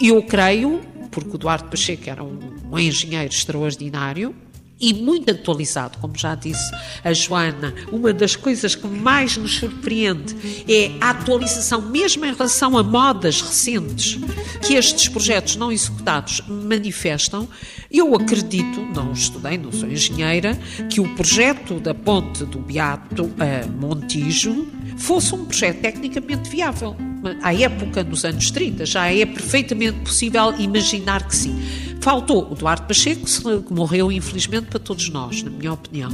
Eu 0.00 0.22
creio, 0.22 0.80
porque 1.10 1.34
o 1.34 1.38
Duarte 1.38 1.68
Pacheco 1.68 2.08
era 2.08 2.24
um, 2.24 2.38
um 2.70 2.78
engenheiro 2.78 3.32
extraordinário, 3.32 4.34
e 4.82 4.92
muito 4.92 5.30
atualizado, 5.30 5.96
como 5.98 6.18
já 6.18 6.34
disse 6.34 6.74
a 7.04 7.12
Joana. 7.12 7.72
Uma 7.92 8.12
das 8.12 8.34
coisas 8.34 8.74
que 8.74 8.86
mais 8.88 9.36
nos 9.36 9.56
surpreende 9.56 10.34
é 10.68 10.90
a 11.00 11.10
atualização, 11.10 11.80
mesmo 11.80 12.24
em 12.24 12.32
relação 12.32 12.76
a 12.76 12.82
modas 12.82 13.40
recentes, 13.40 14.18
que 14.60 14.74
estes 14.74 15.08
projetos 15.08 15.54
não 15.54 15.70
executados 15.70 16.42
manifestam. 16.48 17.48
Eu 17.88 18.12
acredito, 18.16 18.80
não 18.92 19.12
estudei, 19.12 19.56
não 19.56 19.70
sou 19.70 19.88
engenheira, 19.88 20.58
que 20.90 21.00
o 21.00 21.14
projeto 21.14 21.78
da 21.78 21.94
ponte 21.94 22.44
do 22.44 22.58
Beato 22.58 23.30
a 23.38 23.66
Montijo 23.68 24.66
fosse 24.96 25.32
um 25.34 25.44
projeto 25.44 25.80
tecnicamente 25.80 26.50
viável. 26.50 26.96
À 27.40 27.54
época, 27.54 28.02
nos 28.02 28.24
anos 28.24 28.50
30, 28.50 28.84
já 28.84 29.06
é 29.06 29.24
perfeitamente 29.24 30.00
possível 30.00 30.52
imaginar 30.58 31.26
que 31.28 31.36
sim. 31.36 31.56
Faltou 32.02 32.50
o 32.50 32.54
Duarte 32.56 32.82
Pacheco, 32.88 33.24
que 33.62 33.72
morreu 33.72 34.10
infelizmente 34.10 34.66
para 34.66 34.80
todos 34.80 35.08
nós, 35.08 35.40
na 35.44 35.50
minha 35.50 35.72
opinião. 35.72 36.10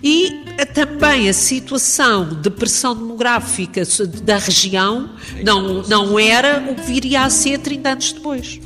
E 0.00 0.30
também 0.72 1.28
a 1.28 1.32
situação 1.32 2.40
de 2.40 2.48
pressão 2.48 2.94
demográfica 2.94 3.82
da 4.22 4.38
região 4.38 5.10
não, 5.42 5.82
não 5.82 6.18
era 6.20 6.64
o 6.70 6.76
que 6.76 6.82
viria 6.82 7.22
a 7.24 7.30
ser 7.30 7.58
30 7.58 7.88
anos 7.88 8.12
depois. 8.12 8.60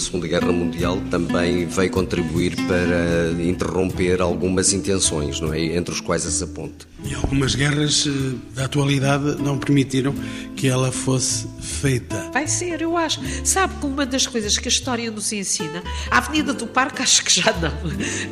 Segunda 0.00 0.26
Guerra 0.26 0.52
Mundial 0.52 0.98
também 1.10 1.66
veio 1.66 1.90
contribuir 1.90 2.56
para 2.56 3.42
interromper 3.42 4.20
algumas 4.20 4.72
intenções, 4.72 5.40
não 5.40 5.52
é? 5.52 5.60
Entre 5.76 5.92
os 5.92 6.00
quais 6.00 6.26
essa 6.26 6.46
ponte. 6.46 6.88
E 7.04 7.14
algumas 7.14 7.54
guerras 7.54 8.06
eh, 8.06 8.36
da 8.54 8.64
atualidade 8.66 9.42
não 9.42 9.58
permitiram 9.58 10.14
que 10.56 10.68
ela 10.68 10.92
fosse 10.92 11.46
feita. 11.60 12.30
Vai 12.32 12.46
ser, 12.46 12.82
eu 12.82 12.96
acho. 12.96 13.20
Sabe 13.44 13.74
que 13.80 13.86
uma 13.86 14.04
das 14.04 14.26
coisas 14.26 14.58
que 14.58 14.68
a 14.68 14.70
história 14.70 15.10
nos 15.10 15.32
ensina, 15.32 15.82
a 16.10 16.18
Avenida 16.18 16.52
do 16.52 16.66
Parque 16.66 17.00
acho 17.02 17.24
que 17.24 17.32
já 17.32 17.52
não, 17.52 17.72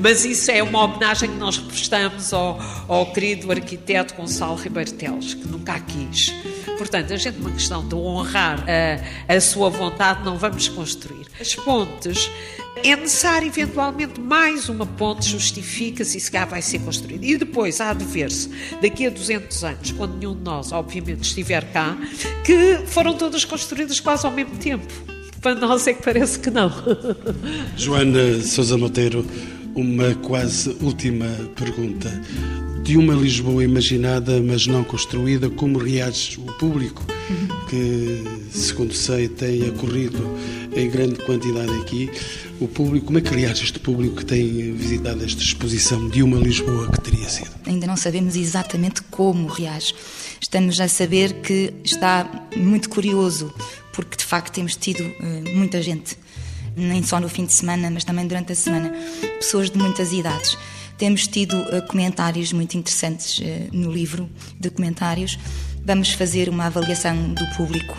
mas 0.01 0.25
isso 0.25 0.51
é 0.51 0.63
uma 0.63 0.85
homenagem 0.85 1.31
que 1.31 1.37
nós 1.37 1.59
prestamos 1.59 2.33
ao, 2.33 2.61
ao 2.87 3.13
querido 3.13 3.51
arquiteto 3.51 4.15
Gonçalo 4.15 4.57
Ribeiro 4.57 4.93
Teles, 4.93 5.35
que 5.35 5.49
nunca 5.49 5.73
a 5.75 5.81
quis. 5.81 6.33
Portanto, 6.77 7.13
a 7.13 7.17
gente, 7.17 7.39
uma 7.41 7.51
questão 7.51 7.87
de 7.87 7.95
honrar 7.95 8.65
a, 8.69 9.35
a 9.35 9.41
sua 9.41 9.69
vontade, 9.69 10.25
não 10.25 10.37
vamos 10.37 10.69
construir. 10.69 11.27
As 11.41 11.55
pontes 11.59 12.31
é 12.85 12.95
necessário 12.95 13.49
eventualmente 13.49 14.21
mais 14.21 14.69
uma 14.69 14.87
ponte, 14.87 15.29
justifica-se 15.29 16.19
e 16.19 16.21
se 16.21 16.31
cá 16.31 16.45
vai 16.45 16.63
ser 16.63 16.79
construída. 16.81 17.25
E 17.25 17.37
depois 17.37 17.81
há 17.81 17.93
de 17.93 18.05
ver-se, 18.05 18.51
daqui 18.81 19.07
a 19.07 19.11
200 19.11 19.65
anos, 19.65 19.93
quando 19.93 20.17
nenhum 20.17 20.35
de 20.35 20.43
nós, 20.43 20.73
obviamente, 20.73 21.23
estiver 21.23 21.65
cá, 21.73 21.97
que 22.45 22.81
foram 22.87 23.15
todas 23.15 23.45
construídas 23.45 24.01
quase 24.01 24.27
ao 24.27 24.33
mesmo 24.33 24.57
tempo. 24.57 24.87
Para 25.41 25.55
nós 25.55 25.87
é 25.87 25.95
que 25.95 26.03
parece 26.03 26.39
que 26.39 26.51
não. 26.51 26.73
Joana 27.77 28.41
Sousa 28.43 28.77
Monteiro, 28.77 29.25
uma 29.75 30.15
quase 30.17 30.77
última 30.81 31.27
pergunta. 31.57 32.11
De 32.83 32.97
uma 32.97 33.13
Lisboa 33.13 33.63
imaginada, 33.63 34.41
mas 34.41 34.67
não 34.67 34.83
construída, 34.83 35.51
como 35.51 35.79
reage 35.79 36.39
o 36.39 36.53
público, 36.55 37.05
que, 37.69 38.25
segundo 38.51 38.95
sei, 38.95 39.29
tem 39.29 39.69
ocorrido 39.69 40.19
em 40.81 40.91
grande 40.91 41.17
quantidade 41.25 41.71
aqui? 41.81 42.11
O 42.61 42.67
público, 42.67 43.07
como 43.07 43.19
é 43.19 43.21
que 43.21 43.35
reage 43.35 43.65
este 43.65 43.79
público 43.79 44.17
que 44.17 44.25
tem 44.25 44.73
visitado 44.73 45.25
esta 45.25 45.43
exposição 45.43 46.09
de 46.09 46.23
uma 46.23 46.39
Lisboa 46.39 46.91
que 46.91 47.01
teria 47.01 47.29
sido? 47.29 47.51
Ainda 47.67 47.87
não 47.87 47.97
sabemos 47.97 48.37
exatamente 48.37 49.03
como 49.03 49.47
reage. 49.49 49.95
Estamos 50.41 50.81
a 50.81 50.89
saber 50.89 51.35
que 51.43 51.73
está 51.85 52.49
muito 52.57 52.89
curioso, 52.89 53.53
porque 53.93 54.17
de 54.17 54.25
facto 54.25 54.53
temos 54.53 54.77
tido 54.77 55.03
uh, 55.03 55.57
muita 55.57 55.83
gente 55.83 56.17
nem 56.79 57.03
só 57.03 57.19
no 57.19 57.29
fim 57.29 57.45
de 57.45 57.53
semana, 57.53 57.91
mas 57.91 58.05
também 58.05 58.27
durante 58.27 58.53
a 58.53 58.55
semana, 58.55 58.93
pessoas 59.39 59.71
de 59.71 59.77
muitas 59.77 60.13
idades. 60.13 60.57
Temos 60.97 61.27
tido 61.27 61.57
uh, 61.57 61.87
comentários 61.89 62.53
muito 62.53 62.77
interessantes 62.77 63.39
uh, 63.39 63.43
no 63.73 63.91
livro 63.91 64.29
de 64.59 64.71
comentários. 64.71 65.39
Vamos 65.85 66.13
fazer 66.13 66.49
uma 66.49 66.67
avaliação 66.67 67.35
do 67.35 67.47
público, 67.57 67.97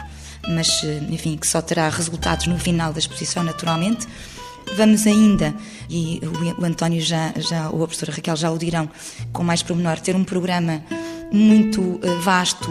mas, 0.49 0.83
uh, 0.83 1.05
enfim, 1.09 1.37
que 1.37 1.47
só 1.47 1.61
terá 1.61 1.89
resultados 1.89 2.47
no 2.47 2.57
final 2.57 2.91
da 2.91 2.99
exposição, 2.99 3.43
naturalmente. 3.43 4.07
Vamos 4.75 5.07
ainda, 5.07 5.55
e 5.89 6.21
o, 6.57 6.63
António 6.65 7.01
já, 7.01 7.33
já, 7.37 7.69
ou 7.69 7.83
a 7.83 7.87
professora 7.87 8.11
Raquel 8.11 8.35
já 8.35 8.51
o 8.51 8.57
dirão 8.57 8.89
com 9.33 9.43
mais 9.43 9.63
pormenor, 9.63 9.99
ter 9.99 10.15
um 10.15 10.23
programa 10.23 10.83
muito 11.31 11.99
vasto 12.21 12.69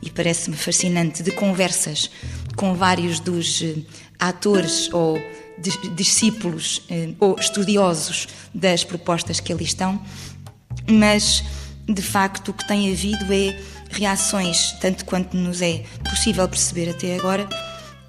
e 0.00 0.10
parece-me 0.10 0.56
fascinante 0.56 1.22
de 1.22 1.32
conversas 1.32 2.10
com 2.54 2.74
vários 2.74 3.18
dos 3.18 3.64
atores 4.18 4.92
ou 4.92 5.18
discípulos 5.94 6.82
eh, 6.88 7.10
ou 7.18 7.36
estudiosos 7.38 8.28
das 8.54 8.84
propostas 8.84 9.40
que 9.40 9.52
ali 9.52 9.64
estão, 9.64 10.00
mas 10.88 11.44
de 11.86 12.02
facto 12.02 12.48
o 12.48 12.54
que 12.54 12.66
tem 12.66 12.90
havido 12.90 13.32
é 13.32 13.58
reações, 13.90 14.72
tanto 14.80 15.04
quanto 15.04 15.36
nos 15.36 15.60
é 15.60 15.84
possível 16.08 16.48
perceber 16.48 16.90
até 16.90 17.16
agora, 17.16 17.48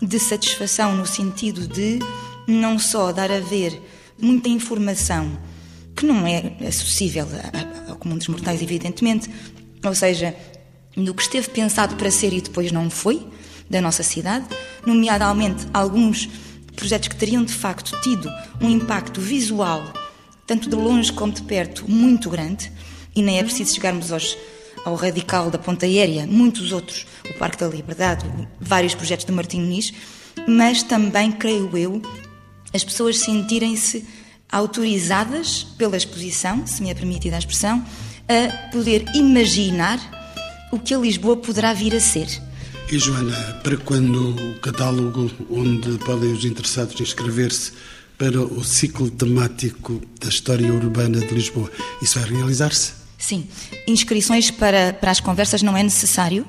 de 0.02 0.20
satisfação 0.20 0.96
no 0.96 1.06
sentido 1.06 1.68
de 1.68 2.00
não 2.48 2.80
só 2.80 3.12
dar 3.12 3.32
a 3.32 3.40
ver 3.40 3.82
muita 4.20 4.50
informação 4.50 5.38
que 5.96 6.06
não 6.06 6.26
é 6.26 6.54
acessível 6.68 7.28
ao 7.88 7.96
comum 7.96 8.18
dos 8.18 8.28
mortais, 8.28 8.62
evidentemente, 8.62 9.30
ou 9.84 9.94
seja, 9.94 10.36
no 10.96 11.14
que 11.14 11.22
esteve 11.22 11.50
pensado 11.50 11.96
para 11.96 12.12
ser 12.12 12.34
e 12.34 12.42
depois 12.42 12.72
não 12.72 12.90
foi, 12.90 13.28
da 13.70 13.82
nossa 13.82 14.04
cidade, 14.04 14.46
nomeadamente 14.86 15.66
alguns 15.74 16.30
projetos 16.76 17.08
que 17.08 17.16
teriam 17.16 17.44
de 17.44 17.54
facto 17.54 18.00
tido 18.02 18.30
um 18.60 18.70
impacto 18.70 19.22
visual, 19.22 19.82
tanto 20.46 20.70
de 20.70 20.76
longe 20.76 21.12
como 21.14 21.32
de 21.32 21.42
perto, 21.44 21.90
muito 21.90 22.30
grande, 22.30 22.72
e 23.16 23.22
nem 23.22 23.40
é 23.40 23.44
preciso 23.44 23.74
chegarmos 23.76 24.12
aos, 24.12 24.38
ao 24.86 24.96
radical 24.96 25.50
da 25.50 25.58
ponta 25.58 25.86
aérea, 25.86 26.26
muitos 26.26 26.72
outros, 26.72 27.06
o 27.30 27.34
Parque 27.34 27.58
da 27.58 27.68
Liberdade, 27.68 28.26
vários 28.60 28.96
projetos 28.96 29.26
de 29.26 29.32
Martim 29.32 29.62
Muniz, 29.62 29.94
mas 30.48 30.84
também, 30.84 31.32
creio 31.32 31.76
eu, 31.78 32.02
as 32.74 32.84
pessoas 32.84 33.20
sentirem-se 33.20 34.06
autorizadas 34.52 35.64
pela 35.78 35.96
exposição, 35.96 36.66
se 36.66 36.82
me 36.82 36.90
é 36.90 36.94
permitida 36.94 37.36
a 37.36 37.40
expressão, 37.40 37.86
a 38.28 38.72
poder 38.72 39.06
imaginar 39.14 40.00
o 40.72 40.80
que 40.80 40.94
a 40.94 40.98
Lisboa 40.98 41.38
poderá 41.38 41.74
vir 41.74 41.96
a 41.96 42.00
ser. 42.00 42.28
E 42.92 43.00
Joana, 43.00 43.36
para 43.64 43.78
quando 43.78 44.36
o 44.36 44.60
catálogo 44.60 45.32
onde 45.50 45.98
podem 46.00 46.34
os 46.34 46.44
interessados 46.44 47.00
inscrever-se 47.00 47.72
para 48.18 48.42
o 48.42 48.64
ciclo 48.64 49.10
temático 49.10 50.02
da 50.20 50.28
história 50.28 50.72
urbana 50.72 51.20
de 51.20 51.34
Lisboa, 51.34 51.72
isso 52.02 52.20
vai 52.20 52.30
realizar-se? 52.30 53.01
Sim. 53.22 53.48
Inscrições 53.88 54.50
para, 54.50 54.94
para 54.94 55.12
as 55.12 55.20
conversas 55.20 55.62
não 55.62 55.78
é 55.78 55.84
necessário. 55.84 56.46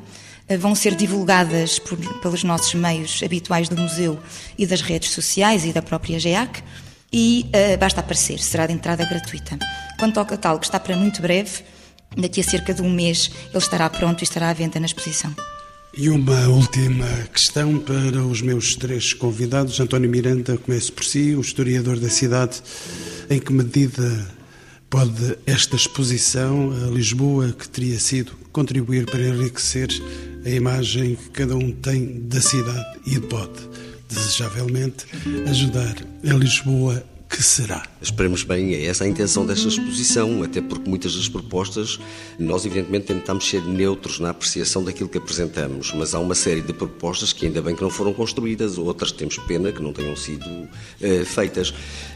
Eh, 0.48 0.56
vão 0.56 0.74
ser 0.74 0.94
divulgadas 0.94 1.78
por, 1.78 1.98
pelos 2.20 2.42
nossos 2.42 2.74
meios 2.74 3.22
habituais 3.22 3.68
do 3.68 3.76
museu 3.76 4.18
e 4.58 4.66
das 4.66 4.80
redes 4.80 5.10
sociais 5.10 5.64
e 5.66 5.72
da 5.72 5.82
própria 5.82 6.18
GEAC 6.18 6.62
e 7.12 7.44
uh, 7.48 7.78
basta 7.78 8.00
aparecer, 8.00 8.38
será 8.38 8.66
de 8.66 8.72
entrada 8.72 9.04
gratuita. 9.04 9.58
Quanto 9.98 10.18
ao 10.18 10.24
catálogo, 10.24 10.64
está 10.64 10.80
para 10.80 10.96
muito 10.96 11.20
breve, 11.20 11.62
daqui 12.16 12.40
a 12.40 12.44
cerca 12.44 12.72
de 12.72 12.80
um 12.80 12.90
mês 12.90 13.30
ele 13.50 13.58
estará 13.58 13.88
pronto 13.90 14.22
e 14.22 14.24
estará 14.24 14.48
à 14.48 14.52
venda 14.54 14.80
na 14.80 14.86
exposição. 14.86 15.34
E 15.94 16.08
uma 16.08 16.48
última 16.48 17.06
questão 17.30 17.78
para 17.78 18.24
os 18.24 18.40
meus 18.40 18.74
três 18.76 19.12
convidados. 19.12 19.78
António 19.78 20.08
Miranda, 20.08 20.56
comece 20.56 20.90
por 20.90 21.04
si, 21.04 21.34
o 21.34 21.42
historiador 21.42 22.00
da 22.00 22.08
cidade. 22.08 22.62
Em 23.28 23.38
que 23.38 23.52
medida 23.52 24.26
pode 24.92 25.38
esta 25.46 25.74
exposição, 25.74 26.70
a 26.70 26.90
Lisboa, 26.90 27.50
que 27.50 27.66
teria 27.66 27.98
sido, 27.98 28.32
contribuir 28.52 29.06
para 29.06 29.26
enriquecer 29.26 29.88
a 30.44 30.50
imagem 30.50 31.16
que 31.16 31.30
cada 31.30 31.56
um 31.56 31.72
tem 31.72 32.20
da 32.28 32.42
cidade 32.42 33.00
e 33.06 33.18
pode, 33.18 33.58
desejavelmente, 34.06 35.06
ajudar 35.48 35.96
a 36.28 36.34
Lisboa 36.34 37.02
que 37.32 37.42
será? 37.42 37.82
Esperemos 38.00 38.44
bem, 38.44 38.74
é 38.74 38.84
essa 38.84 39.04
a 39.04 39.08
intenção 39.08 39.46
desta 39.46 39.66
exposição, 39.66 40.42
até 40.42 40.60
porque 40.60 40.88
muitas 40.88 41.16
das 41.16 41.28
propostas, 41.28 41.98
nós 42.38 42.66
evidentemente 42.66 43.06
tentamos 43.06 43.48
ser 43.48 43.62
neutros 43.62 44.20
na 44.20 44.30
apreciação 44.30 44.84
daquilo 44.84 45.08
que 45.08 45.16
apresentamos, 45.16 45.92
mas 45.94 46.14
há 46.14 46.18
uma 46.18 46.34
série 46.34 46.60
de 46.60 46.74
propostas 46.74 47.32
que 47.32 47.46
ainda 47.46 47.62
bem 47.62 47.74
que 47.74 47.82
não 47.82 47.88
foram 47.88 48.12
construídas, 48.12 48.76
outras 48.76 49.10
temos 49.10 49.38
pena 49.38 49.72
que 49.72 49.82
não 49.82 49.94
tenham 49.94 50.14
sido 50.14 50.46
uh, 50.46 51.24
feitas, 51.24 51.72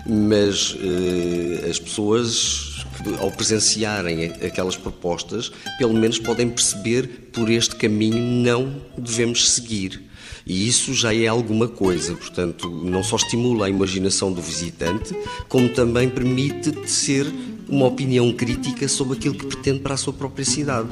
mas 0.06 0.74
uh, 0.74 1.70
as 1.70 1.78
pessoas 1.78 2.75
ao 3.18 3.30
presenciarem 3.30 4.26
aquelas 4.44 4.76
propostas, 4.76 5.50
pelo 5.78 5.94
menos 5.94 6.18
podem 6.18 6.48
perceber 6.48 7.30
por 7.32 7.50
este 7.50 7.76
caminho 7.76 8.18
não 8.18 8.80
devemos 8.96 9.50
seguir. 9.50 10.02
E 10.46 10.68
isso 10.68 10.94
já 10.94 11.12
é 11.12 11.26
alguma 11.26 11.66
coisa, 11.66 12.14
portanto, 12.14 12.70
não 12.70 13.02
só 13.02 13.16
estimula 13.16 13.66
a 13.66 13.68
imaginação 13.68 14.32
do 14.32 14.40
visitante, 14.40 15.12
como 15.48 15.68
também 15.68 16.08
permite 16.08 16.88
ser 16.88 17.26
uma 17.68 17.86
opinião 17.86 18.32
crítica 18.32 18.86
sobre 18.86 19.18
aquilo 19.18 19.34
que 19.34 19.46
pretende 19.46 19.80
para 19.80 19.94
a 19.94 19.96
sua 19.96 20.12
própria 20.12 20.44
cidade. 20.44 20.88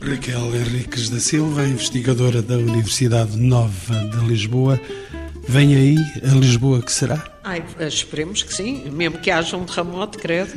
Raquel 0.00 0.54
Henriques 0.54 1.10
da 1.10 1.20
Silva, 1.20 1.66
investigadora 1.66 2.42
da 2.42 2.56
Universidade 2.56 3.38
Nova 3.38 3.94
de 4.06 4.26
Lisboa, 4.26 4.80
Vem 5.46 5.74
aí 5.74 5.96
a 6.22 6.34
Lisboa 6.34 6.80
que 6.82 6.90
será? 6.90 7.22
Ai, 7.42 7.62
esperemos 7.80 8.42
que 8.42 8.54
sim, 8.54 8.90
mesmo 8.90 9.18
que 9.18 9.30
haja 9.30 9.56
um 9.56 9.64
terremoto, 9.64 10.18
credo. 10.18 10.52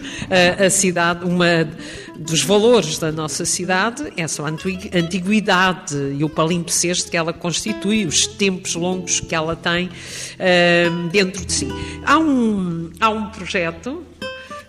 A, 0.60 0.66
a 0.66 0.70
cidade, 0.70 1.26
uma 1.26 1.70
dos 2.18 2.42
valores 2.44 2.98
da 2.98 3.12
nossa 3.12 3.44
cidade 3.44 4.12
é 4.16 4.24
a 4.24 4.28
sua 4.28 4.50
antiguidade 4.50 5.96
e 6.18 6.24
o 6.24 6.30
palimpsesto 6.30 7.12
que 7.12 7.18
ela 7.18 7.34
constitui, 7.34 8.06
os 8.06 8.26
tempos 8.26 8.76
longos 8.76 9.20
que 9.20 9.36
ela 9.36 9.56
tem 9.56 9.88
uh, 9.88 11.10
dentro 11.10 11.46
de 11.46 11.52
si. 11.52 11.68
Há 12.06 12.18
um, 12.18 12.90
há 13.00 13.10
um 13.10 13.30
projeto 13.30 14.04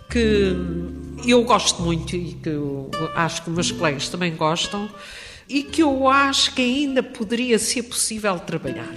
que 0.09 0.55
eu 1.25 1.43
gosto 1.43 1.81
muito 1.81 2.15
e 2.15 2.33
que 2.33 2.51
acho 3.15 3.43
que 3.43 3.49
meus 3.49 3.71
colegas 3.71 4.09
também 4.09 4.35
gostam 4.35 4.89
e 5.47 5.63
que 5.63 5.81
eu 5.81 6.07
acho 6.07 6.53
que 6.53 6.61
ainda 6.61 7.01
poderia 7.01 7.57
ser 7.57 7.83
possível 7.83 8.37
trabalhar 8.39 8.93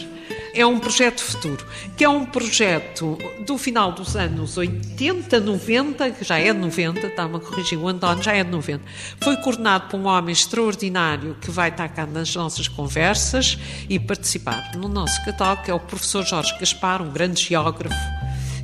é 0.54 0.66
um 0.66 0.78
projeto 0.78 1.22
futuro, 1.22 1.66
que 1.96 2.04
é 2.04 2.08
um 2.08 2.26
projeto 2.26 3.18
do 3.46 3.56
final 3.56 3.92
dos 3.92 4.16
anos 4.16 4.56
80, 4.56 5.40
90, 5.40 6.10
que 6.10 6.24
já 6.24 6.38
é 6.38 6.52
de 6.52 6.58
90, 6.58 7.06
está-me 7.06 7.36
a 7.36 7.40
corrigir 7.40 7.78
o 7.78 7.88
António, 7.88 8.22
já 8.22 8.32
é 8.32 8.44
de 8.44 8.50
90. 8.50 8.84
Foi 9.22 9.36
coordenado 9.38 9.88
por 9.88 9.98
um 9.98 10.06
homem 10.06 10.32
extraordinário 10.32 11.36
que 11.40 11.50
vai 11.50 11.70
estar 11.70 11.88
cá 11.88 12.06
nas 12.06 12.34
nossas 12.34 12.68
conversas 12.68 13.58
e 13.88 13.98
participar 13.98 14.72
no 14.76 14.88
nosso 14.88 15.24
catálogo, 15.24 15.62
que 15.62 15.70
é 15.70 15.74
o 15.74 15.80
professor 15.80 16.24
Jorge 16.24 16.54
Gaspar, 16.58 17.02
um 17.02 17.10
grande 17.10 17.42
geógrafo, 17.42 17.96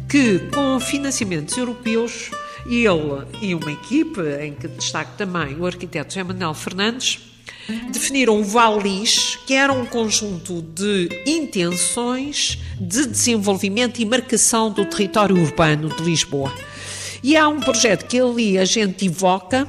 que 0.08 0.38
com 0.54 0.78
financiamentos 0.80 1.56
europeus, 1.56 2.30
ele 2.66 3.26
e 3.40 3.54
uma 3.54 3.72
equipe, 3.72 4.20
em 4.42 4.52
que 4.52 4.68
destaque 4.68 5.16
também 5.16 5.56
o 5.58 5.66
arquiteto 5.66 6.12
José 6.12 6.24
Manuel 6.24 6.54
Fernandes, 6.54 7.18
definiram 7.90 8.40
o 8.40 8.44
VALIS, 8.44 9.38
que 9.46 9.54
era 9.54 9.72
um 9.72 9.84
conjunto 9.84 10.62
de 10.62 11.08
intenções 11.26 12.58
de 12.80 13.06
desenvolvimento 13.06 14.00
e 14.00 14.04
marcação 14.04 14.70
do 14.70 14.84
território 14.86 15.36
urbano 15.36 15.88
de 15.88 16.02
Lisboa. 16.02 16.52
E 17.22 17.36
há 17.36 17.48
um 17.48 17.60
projeto 17.60 18.06
que 18.06 18.20
ali 18.20 18.58
a 18.58 18.64
gente 18.64 19.06
evoca, 19.06 19.66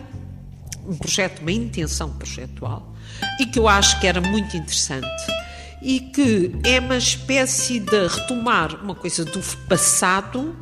um 0.88 0.96
projeto, 0.96 1.42
uma 1.42 1.52
intenção 1.52 2.10
projetual, 2.12 2.96
e 3.40 3.46
que 3.46 3.60
eu 3.60 3.68
acho 3.68 4.00
que 4.00 4.08
era 4.08 4.22
muito 4.22 4.56
interessante 4.56 5.40
e 5.82 6.00
que 6.00 6.52
é 6.64 6.80
uma 6.80 6.98
espécie 6.98 7.80
de 7.80 8.08
retomar 8.08 8.84
uma 8.84 8.96
coisa 8.96 9.24
do 9.24 9.42
passado, 9.68 10.56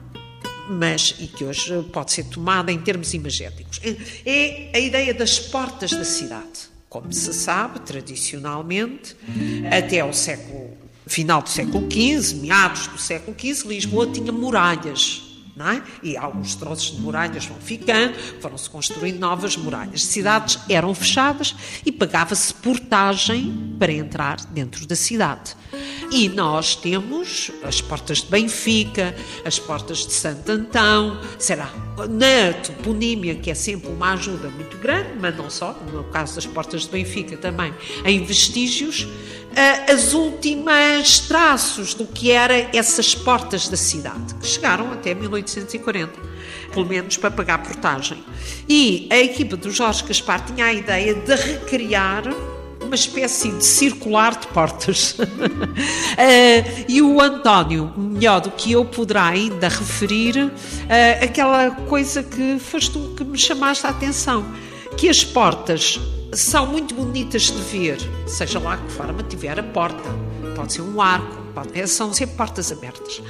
mas 0.69 1.15
e 1.19 1.27
que 1.27 1.43
hoje 1.43 1.81
pode 1.91 2.11
ser 2.11 2.25
tomada 2.25 2.71
em 2.71 2.79
termos 2.79 3.13
imagéticos. 3.13 3.79
É 4.25 4.69
a 4.73 4.79
ideia 4.79 5.13
das 5.13 5.39
portas 5.39 5.91
da 5.91 6.03
cidade. 6.03 6.76
Como 6.89 7.11
se 7.11 7.33
sabe, 7.33 7.81
tradicionalmente, 7.81 9.15
até 9.71 10.03
o 10.03 10.13
século 10.13 10.77
final 11.05 11.41
do 11.41 11.49
século 11.49 11.87
XV, 11.91 12.35
meados 12.41 12.87
do 12.87 12.97
século 12.97 13.35
XV, 13.37 13.67
Lisboa 13.67 14.07
tinha 14.07 14.31
muralhas. 14.31 15.26
É? 15.59 15.81
E 16.03 16.15
alguns 16.15 16.55
troços 16.55 16.95
de 16.95 17.01
muralhas 17.01 17.45
vão 17.45 17.57
ficando, 17.57 18.13
foram-se 18.39 18.69
construindo 18.69 19.19
novas 19.19 19.57
muralhas. 19.57 20.05
Cidades 20.05 20.59
eram 20.69 20.93
fechadas 20.93 21.55
e 21.85 21.91
pagava-se 21.91 22.53
portagem 22.53 23.75
para 23.79 23.91
entrar 23.91 24.37
dentro 24.45 24.85
da 24.85 24.95
cidade. 24.95 25.55
E 26.11 26.29
nós 26.29 26.75
temos 26.75 27.51
as 27.63 27.81
portas 27.81 28.21
de 28.21 28.27
Benfica, 28.27 29.15
as 29.43 29.59
portas 29.59 30.05
de 30.05 30.13
Santo 30.13 30.51
Antão, 30.51 31.19
será 31.37 31.69
na 32.09 32.53
toponímia, 32.53 33.35
que 33.35 33.49
é 33.49 33.55
sempre 33.55 33.89
uma 33.89 34.13
ajuda 34.13 34.49
muito 34.49 34.77
grande, 34.77 35.17
mas 35.19 35.35
não 35.35 35.49
só, 35.49 35.77
no 35.91 36.03
caso 36.05 36.35
das 36.35 36.45
portas 36.45 36.83
de 36.83 36.89
Benfica 36.89 37.35
também, 37.35 37.73
em 38.05 38.23
vestígios, 38.23 39.07
eh, 39.57 39.91
as 39.91 40.13
últimas 40.13 41.17
traços 41.17 41.95
do 41.95 42.05
que 42.05 42.29
era 42.29 42.69
essas 42.77 43.15
portas 43.15 43.67
da 43.67 43.75
cidade, 43.75 44.35
que 44.35 44.45
chegaram 44.45 44.91
até 44.91 45.15
1840, 45.15 46.13
pelo 46.71 46.85
menos 46.85 47.17
para 47.17 47.31
pagar 47.31 47.63
portagem. 47.63 48.23
E 48.69 49.07
a 49.11 49.17
equipa 49.17 49.57
do 49.57 49.71
Jorge 49.71 50.03
Gaspar 50.03 50.45
tinha 50.45 50.65
a 50.65 50.73
ideia 50.73 51.15
de 51.15 51.33
recriar 51.33 52.25
uma 52.79 52.93
espécie 52.93 53.49
de 53.49 53.65
circular 53.65 54.37
de 54.39 54.45
portas. 54.45 55.17
uh, 55.17 55.25
e 56.87 57.01
o 57.01 57.19
António, 57.19 57.91
melhor 57.97 58.41
do 58.41 58.51
que 58.51 58.73
eu, 58.73 58.85
poderá 58.85 59.25
ainda 59.25 59.69
referir 59.69 60.37
uh, 60.37 60.51
aquela 61.19 61.71
coisa 61.71 62.21
que 62.21 62.59
foste 62.59 62.91
tu 62.91 63.15
que 63.17 63.23
me 63.23 63.39
chamaste 63.39 63.87
a 63.87 63.89
atenção, 63.89 64.45
que 64.95 65.09
as 65.09 65.23
portas 65.23 65.99
são 66.33 66.67
muito 66.67 66.93
bonitas 66.93 67.43
de 67.43 67.61
ver, 67.61 67.97
seja 68.27 68.59
lá 68.59 68.77
que 68.77 68.91
forma 68.91 69.23
tiver 69.23 69.59
a 69.59 69.63
porta, 69.63 70.09
pode 70.55 70.73
ser 70.73 70.81
um 70.81 71.01
arco, 71.01 71.35
pode, 71.53 71.79
é, 71.79 71.87
são 71.87 72.13
sempre 72.13 72.35
portas 72.35 72.71
abertas. 72.71 73.21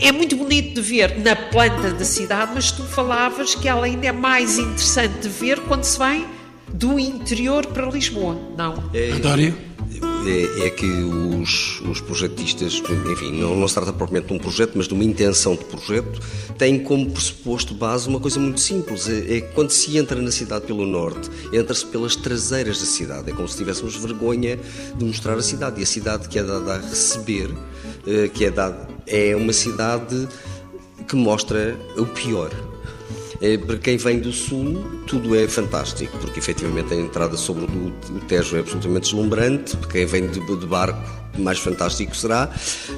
É 0.00 0.12
muito 0.12 0.36
bonito 0.36 0.74
de 0.74 0.80
ver 0.80 1.18
na 1.18 1.34
planta 1.34 1.92
da 1.92 2.04
cidade, 2.04 2.52
mas 2.54 2.70
tu 2.70 2.82
falavas 2.82 3.54
que 3.54 3.68
ela 3.68 3.86
ainda 3.86 4.06
é 4.06 4.12
mais 4.12 4.58
interessante 4.58 5.20
de 5.20 5.28
ver 5.28 5.60
quando 5.60 5.84
se 5.84 5.98
vem 5.98 6.26
do 6.72 6.98
interior 6.98 7.66
para 7.66 7.86
Lisboa, 7.86 8.36
não? 8.56 8.90
É, 8.94 9.10
António? 9.12 9.56
É, 10.24 10.66
é, 10.66 10.70
que 10.70 10.86
os, 10.86 11.80
os 11.80 12.00
projetistas, 12.00 12.80
enfim, 13.10 13.32
não, 13.32 13.56
não 13.56 13.66
se 13.66 13.74
trata 13.74 13.92
propriamente 13.92 14.28
de 14.28 14.34
um 14.34 14.38
projeto, 14.38 14.72
mas 14.76 14.86
de 14.86 14.94
uma 14.94 15.02
intenção 15.02 15.56
de 15.56 15.64
projeto, 15.64 16.20
têm 16.56 16.78
como 16.78 17.10
pressuposto 17.10 17.74
base 17.74 18.08
uma 18.08 18.20
coisa 18.20 18.38
muito 18.38 18.60
simples. 18.60 19.08
É, 19.08 19.38
é 19.38 19.40
quando 19.40 19.70
se 19.70 19.98
entra 19.98 20.20
na 20.22 20.30
cidade 20.30 20.64
pelo 20.64 20.86
norte, 20.86 21.28
entra-se 21.52 21.84
pelas 21.86 22.14
traseiras 22.14 22.78
da 22.78 22.86
cidade. 22.86 23.30
É 23.30 23.34
como 23.34 23.48
se 23.48 23.56
tivéssemos 23.56 23.96
vergonha 23.96 24.58
de 24.96 25.04
mostrar 25.04 25.34
a 25.34 25.42
cidade. 25.42 25.80
E 25.80 25.82
a 25.82 25.86
cidade 25.86 26.28
que 26.28 26.38
é 26.38 26.44
dada 26.44 26.74
a 26.74 26.78
receber, 26.78 27.50
eh, 28.06 28.28
que 28.28 28.44
é 28.44 28.50
dada, 28.50 28.88
é 29.06 29.34
uma 29.34 29.52
cidade 29.52 30.28
que 31.08 31.16
mostra 31.16 31.76
o 31.96 32.06
pior 32.06 32.50
para 33.66 33.76
quem 33.78 33.96
vem 33.96 34.20
do 34.20 34.32
Sul, 34.32 34.84
tudo 35.06 35.34
é 35.34 35.48
fantástico, 35.48 36.16
porque 36.18 36.38
efetivamente 36.38 36.94
a 36.94 36.96
entrada 36.96 37.36
sobre 37.36 37.64
o, 37.64 37.92
Tejo 38.28 38.56
é 38.56 38.60
absolutamente 38.60 39.10
deslumbrante. 39.10 39.76
Para 39.76 39.90
quem 39.90 40.06
vem 40.06 40.28
de, 40.28 40.38
de 40.38 40.66
barco, 40.66 41.00
mais 41.38 41.58
fantástico 41.58 42.16
será. 42.16 42.50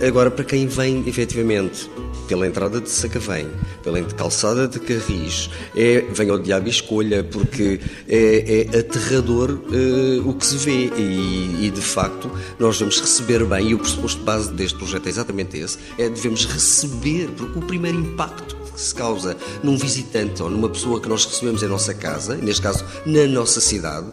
Agora, 0.07 0.31
para 0.31 0.45
quem 0.45 0.67
vem 0.67 1.03
efetivamente 1.07 1.91
pela 2.29 2.47
entrada 2.47 2.81
de 2.81 2.91
Sacavém, 2.91 3.49
pela 3.83 4.03
calçada 4.03 4.67
de 4.69 4.81
Carris, 4.81 5.49
é, 5.77 6.03
vem 6.11 6.31
ao 6.31 6.39
diabo 6.39 6.67
e 6.67 6.71
escolha, 6.71 7.23
porque 7.25 7.81
é, 8.09 8.69
é 8.73 8.79
aterrador 8.79 9.51
uh, 9.51 10.29
o 10.29 10.35
que 10.35 10.47
se 10.47 10.57
vê 10.57 10.91
e, 10.97 11.67
e, 11.67 11.71
de 11.71 11.81
facto 11.81 12.31
nós 12.59 12.77
devemos 12.77 13.01
receber 13.01 13.45
bem, 13.45 13.71
e 13.71 13.75
o 13.75 13.79
pressuposto 13.79 14.23
base 14.23 14.53
deste 14.53 14.77
projeto 14.77 15.07
é 15.07 15.09
exatamente 15.09 15.59
esse, 15.59 15.79
é 15.99 16.09
devemos 16.09 16.45
receber, 16.47 17.29
porque 17.37 17.59
o 17.59 17.63
primeiro 17.63 17.99
impacto 17.99 18.64
que 18.75 18.81
se 18.81 18.95
causa 18.95 19.37
num 19.63 19.77
visitante 19.77 20.43
ou 20.43 20.51
numa 20.51 20.69
pessoa 20.69 21.01
que 21.01 21.09
nós 21.09 21.25
recebemos 21.25 21.63
em 21.63 21.69
nossa 21.69 21.95
casa, 21.95 22.37
neste 22.37 22.61
caso 22.61 22.85
na 23.07 23.27
nossa 23.27 23.61
cidade, 23.61 24.07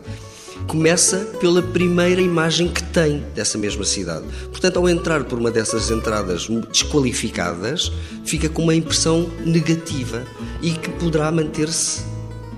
começa 0.68 1.18
pela 1.40 1.62
primeira 1.62 2.22
imagem 2.22 2.68
que 2.68 2.84
tem 2.84 3.24
dessa 3.36 3.58
mesma 3.58 3.84
cidade. 3.84 4.26
Portanto, 4.50 4.78
ao 4.78 4.88
entrar 4.88 5.24
por 5.24 5.40
uma 5.40 5.52
dessas 5.52 5.90
entradas 5.90 6.48
desqualificadas, 6.72 7.92
fica 8.24 8.48
com 8.48 8.64
uma 8.64 8.76
impressão 8.76 9.30
negativa 9.46 10.24
e 10.62 10.72
que 10.72 10.90
poderá 10.92 11.32
manter-se 11.32 12.02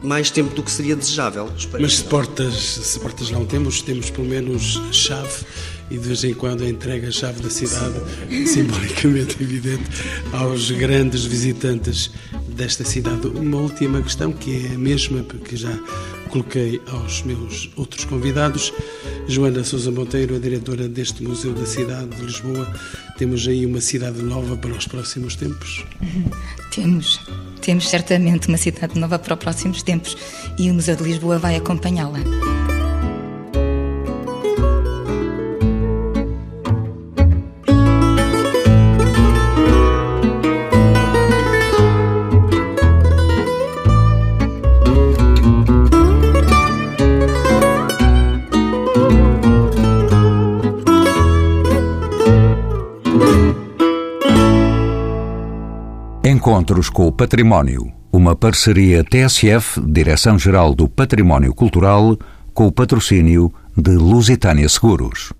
mais 0.03 0.29
tempo 0.29 0.53
do 0.53 0.61
que 0.61 0.69
seria 0.69 0.95
desejável. 0.95 1.49
Mas 1.79 1.97
se 1.97 2.03
portas, 2.03 2.53
se 2.53 2.99
portas 2.99 3.31
não 3.31 3.45
temos, 3.45 3.81
temos 3.81 4.09
pelo 4.09 4.27
menos 4.27 4.81
chave 4.91 5.45
e 5.93 5.97
de 5.97 6.07
vez 6.07 6.23
em 6.23 6.33
quando 6.33 6.67
entrega 6.67 7.07
a 7.07 7.11
chave 7.11 7.41
da 7.41 7.49
cidade, 7.51 7.93
simbolicamente 8.49 9.41
evidente, 9.41 9.83
aos 10.31 10.71
grandes 10.71 11.23
visitantes 11.23 12.09
desta 12.49 12.83
cidade. 12.83 13.27
Uma 13.27 13.57
última 13.57 14.01
questão, 14.01 14.33
que 14.33 14.65
é 14.65 14.73
a 14.73 14.77
mesma 14.77 15.23
que 15.23 15.55
já 15.55 15.77
coloquei 16.29 16.81
aos 16.87 17.21
meus 17.21 17.69
outros 17.75 18.05
convidados. 18.05 18.73
Joana 19.27 19.63
Sousa 19.63 19.91
Monteiro, 19.91 20.35
a 20.35 20.39
diretora 20.39 20.89
deste 20.89 21.21
Museu 21.21 21.53
da 21.53 21.65
Cidade 21.65 22.15
de 22.15 22.23
Lisboa. 22.23 22.73
Temos 23.19 23.47
aí 23.47 23.63
uma 23.63 23.79
cidade 23.79 24.19
nova 24.23 24.57
para 24.57 24.71
os 24.71 24.87
próximos 24.87 25.35
tempos? 25.35 25.85
Temos. 26.73 27.21
Temos 27.61 27.87
certamente 27.87 28.47
uma 28.47 28.57
cidade 28.57 28.99
nova 28.99 29.19
para 29.19 29.35
os 29.35 29.39
próximos 29.39 29.83
tempos 29.83 30.17
e 30.57 30.71
o 30.71 30.73
Museu 30.73 30.95
de 30.95 31.03
Lisboa 31.03 31.37
vai 31.37 31.55
acompanhá-la. 31.55 32.19
Encontros 56.53 56.87
com 56.87 57.07
o 57.07 57.11
Património. 57.11 57.91
Uma 58.11 58.35
parceria 58.35 59.03
TSF, 59.03 59.81
Direção-Geral 59.81 60.75
do 60.75 60.87
Património 60.87 61.51
Cultural, 61.51 62.15
com 62.53 62.67
o 62.67 62.71
patrocínio 62.71 63.51
de 63.75 63.97
Lusitânia 63.97 64.69
Seguros. 64.69 65.33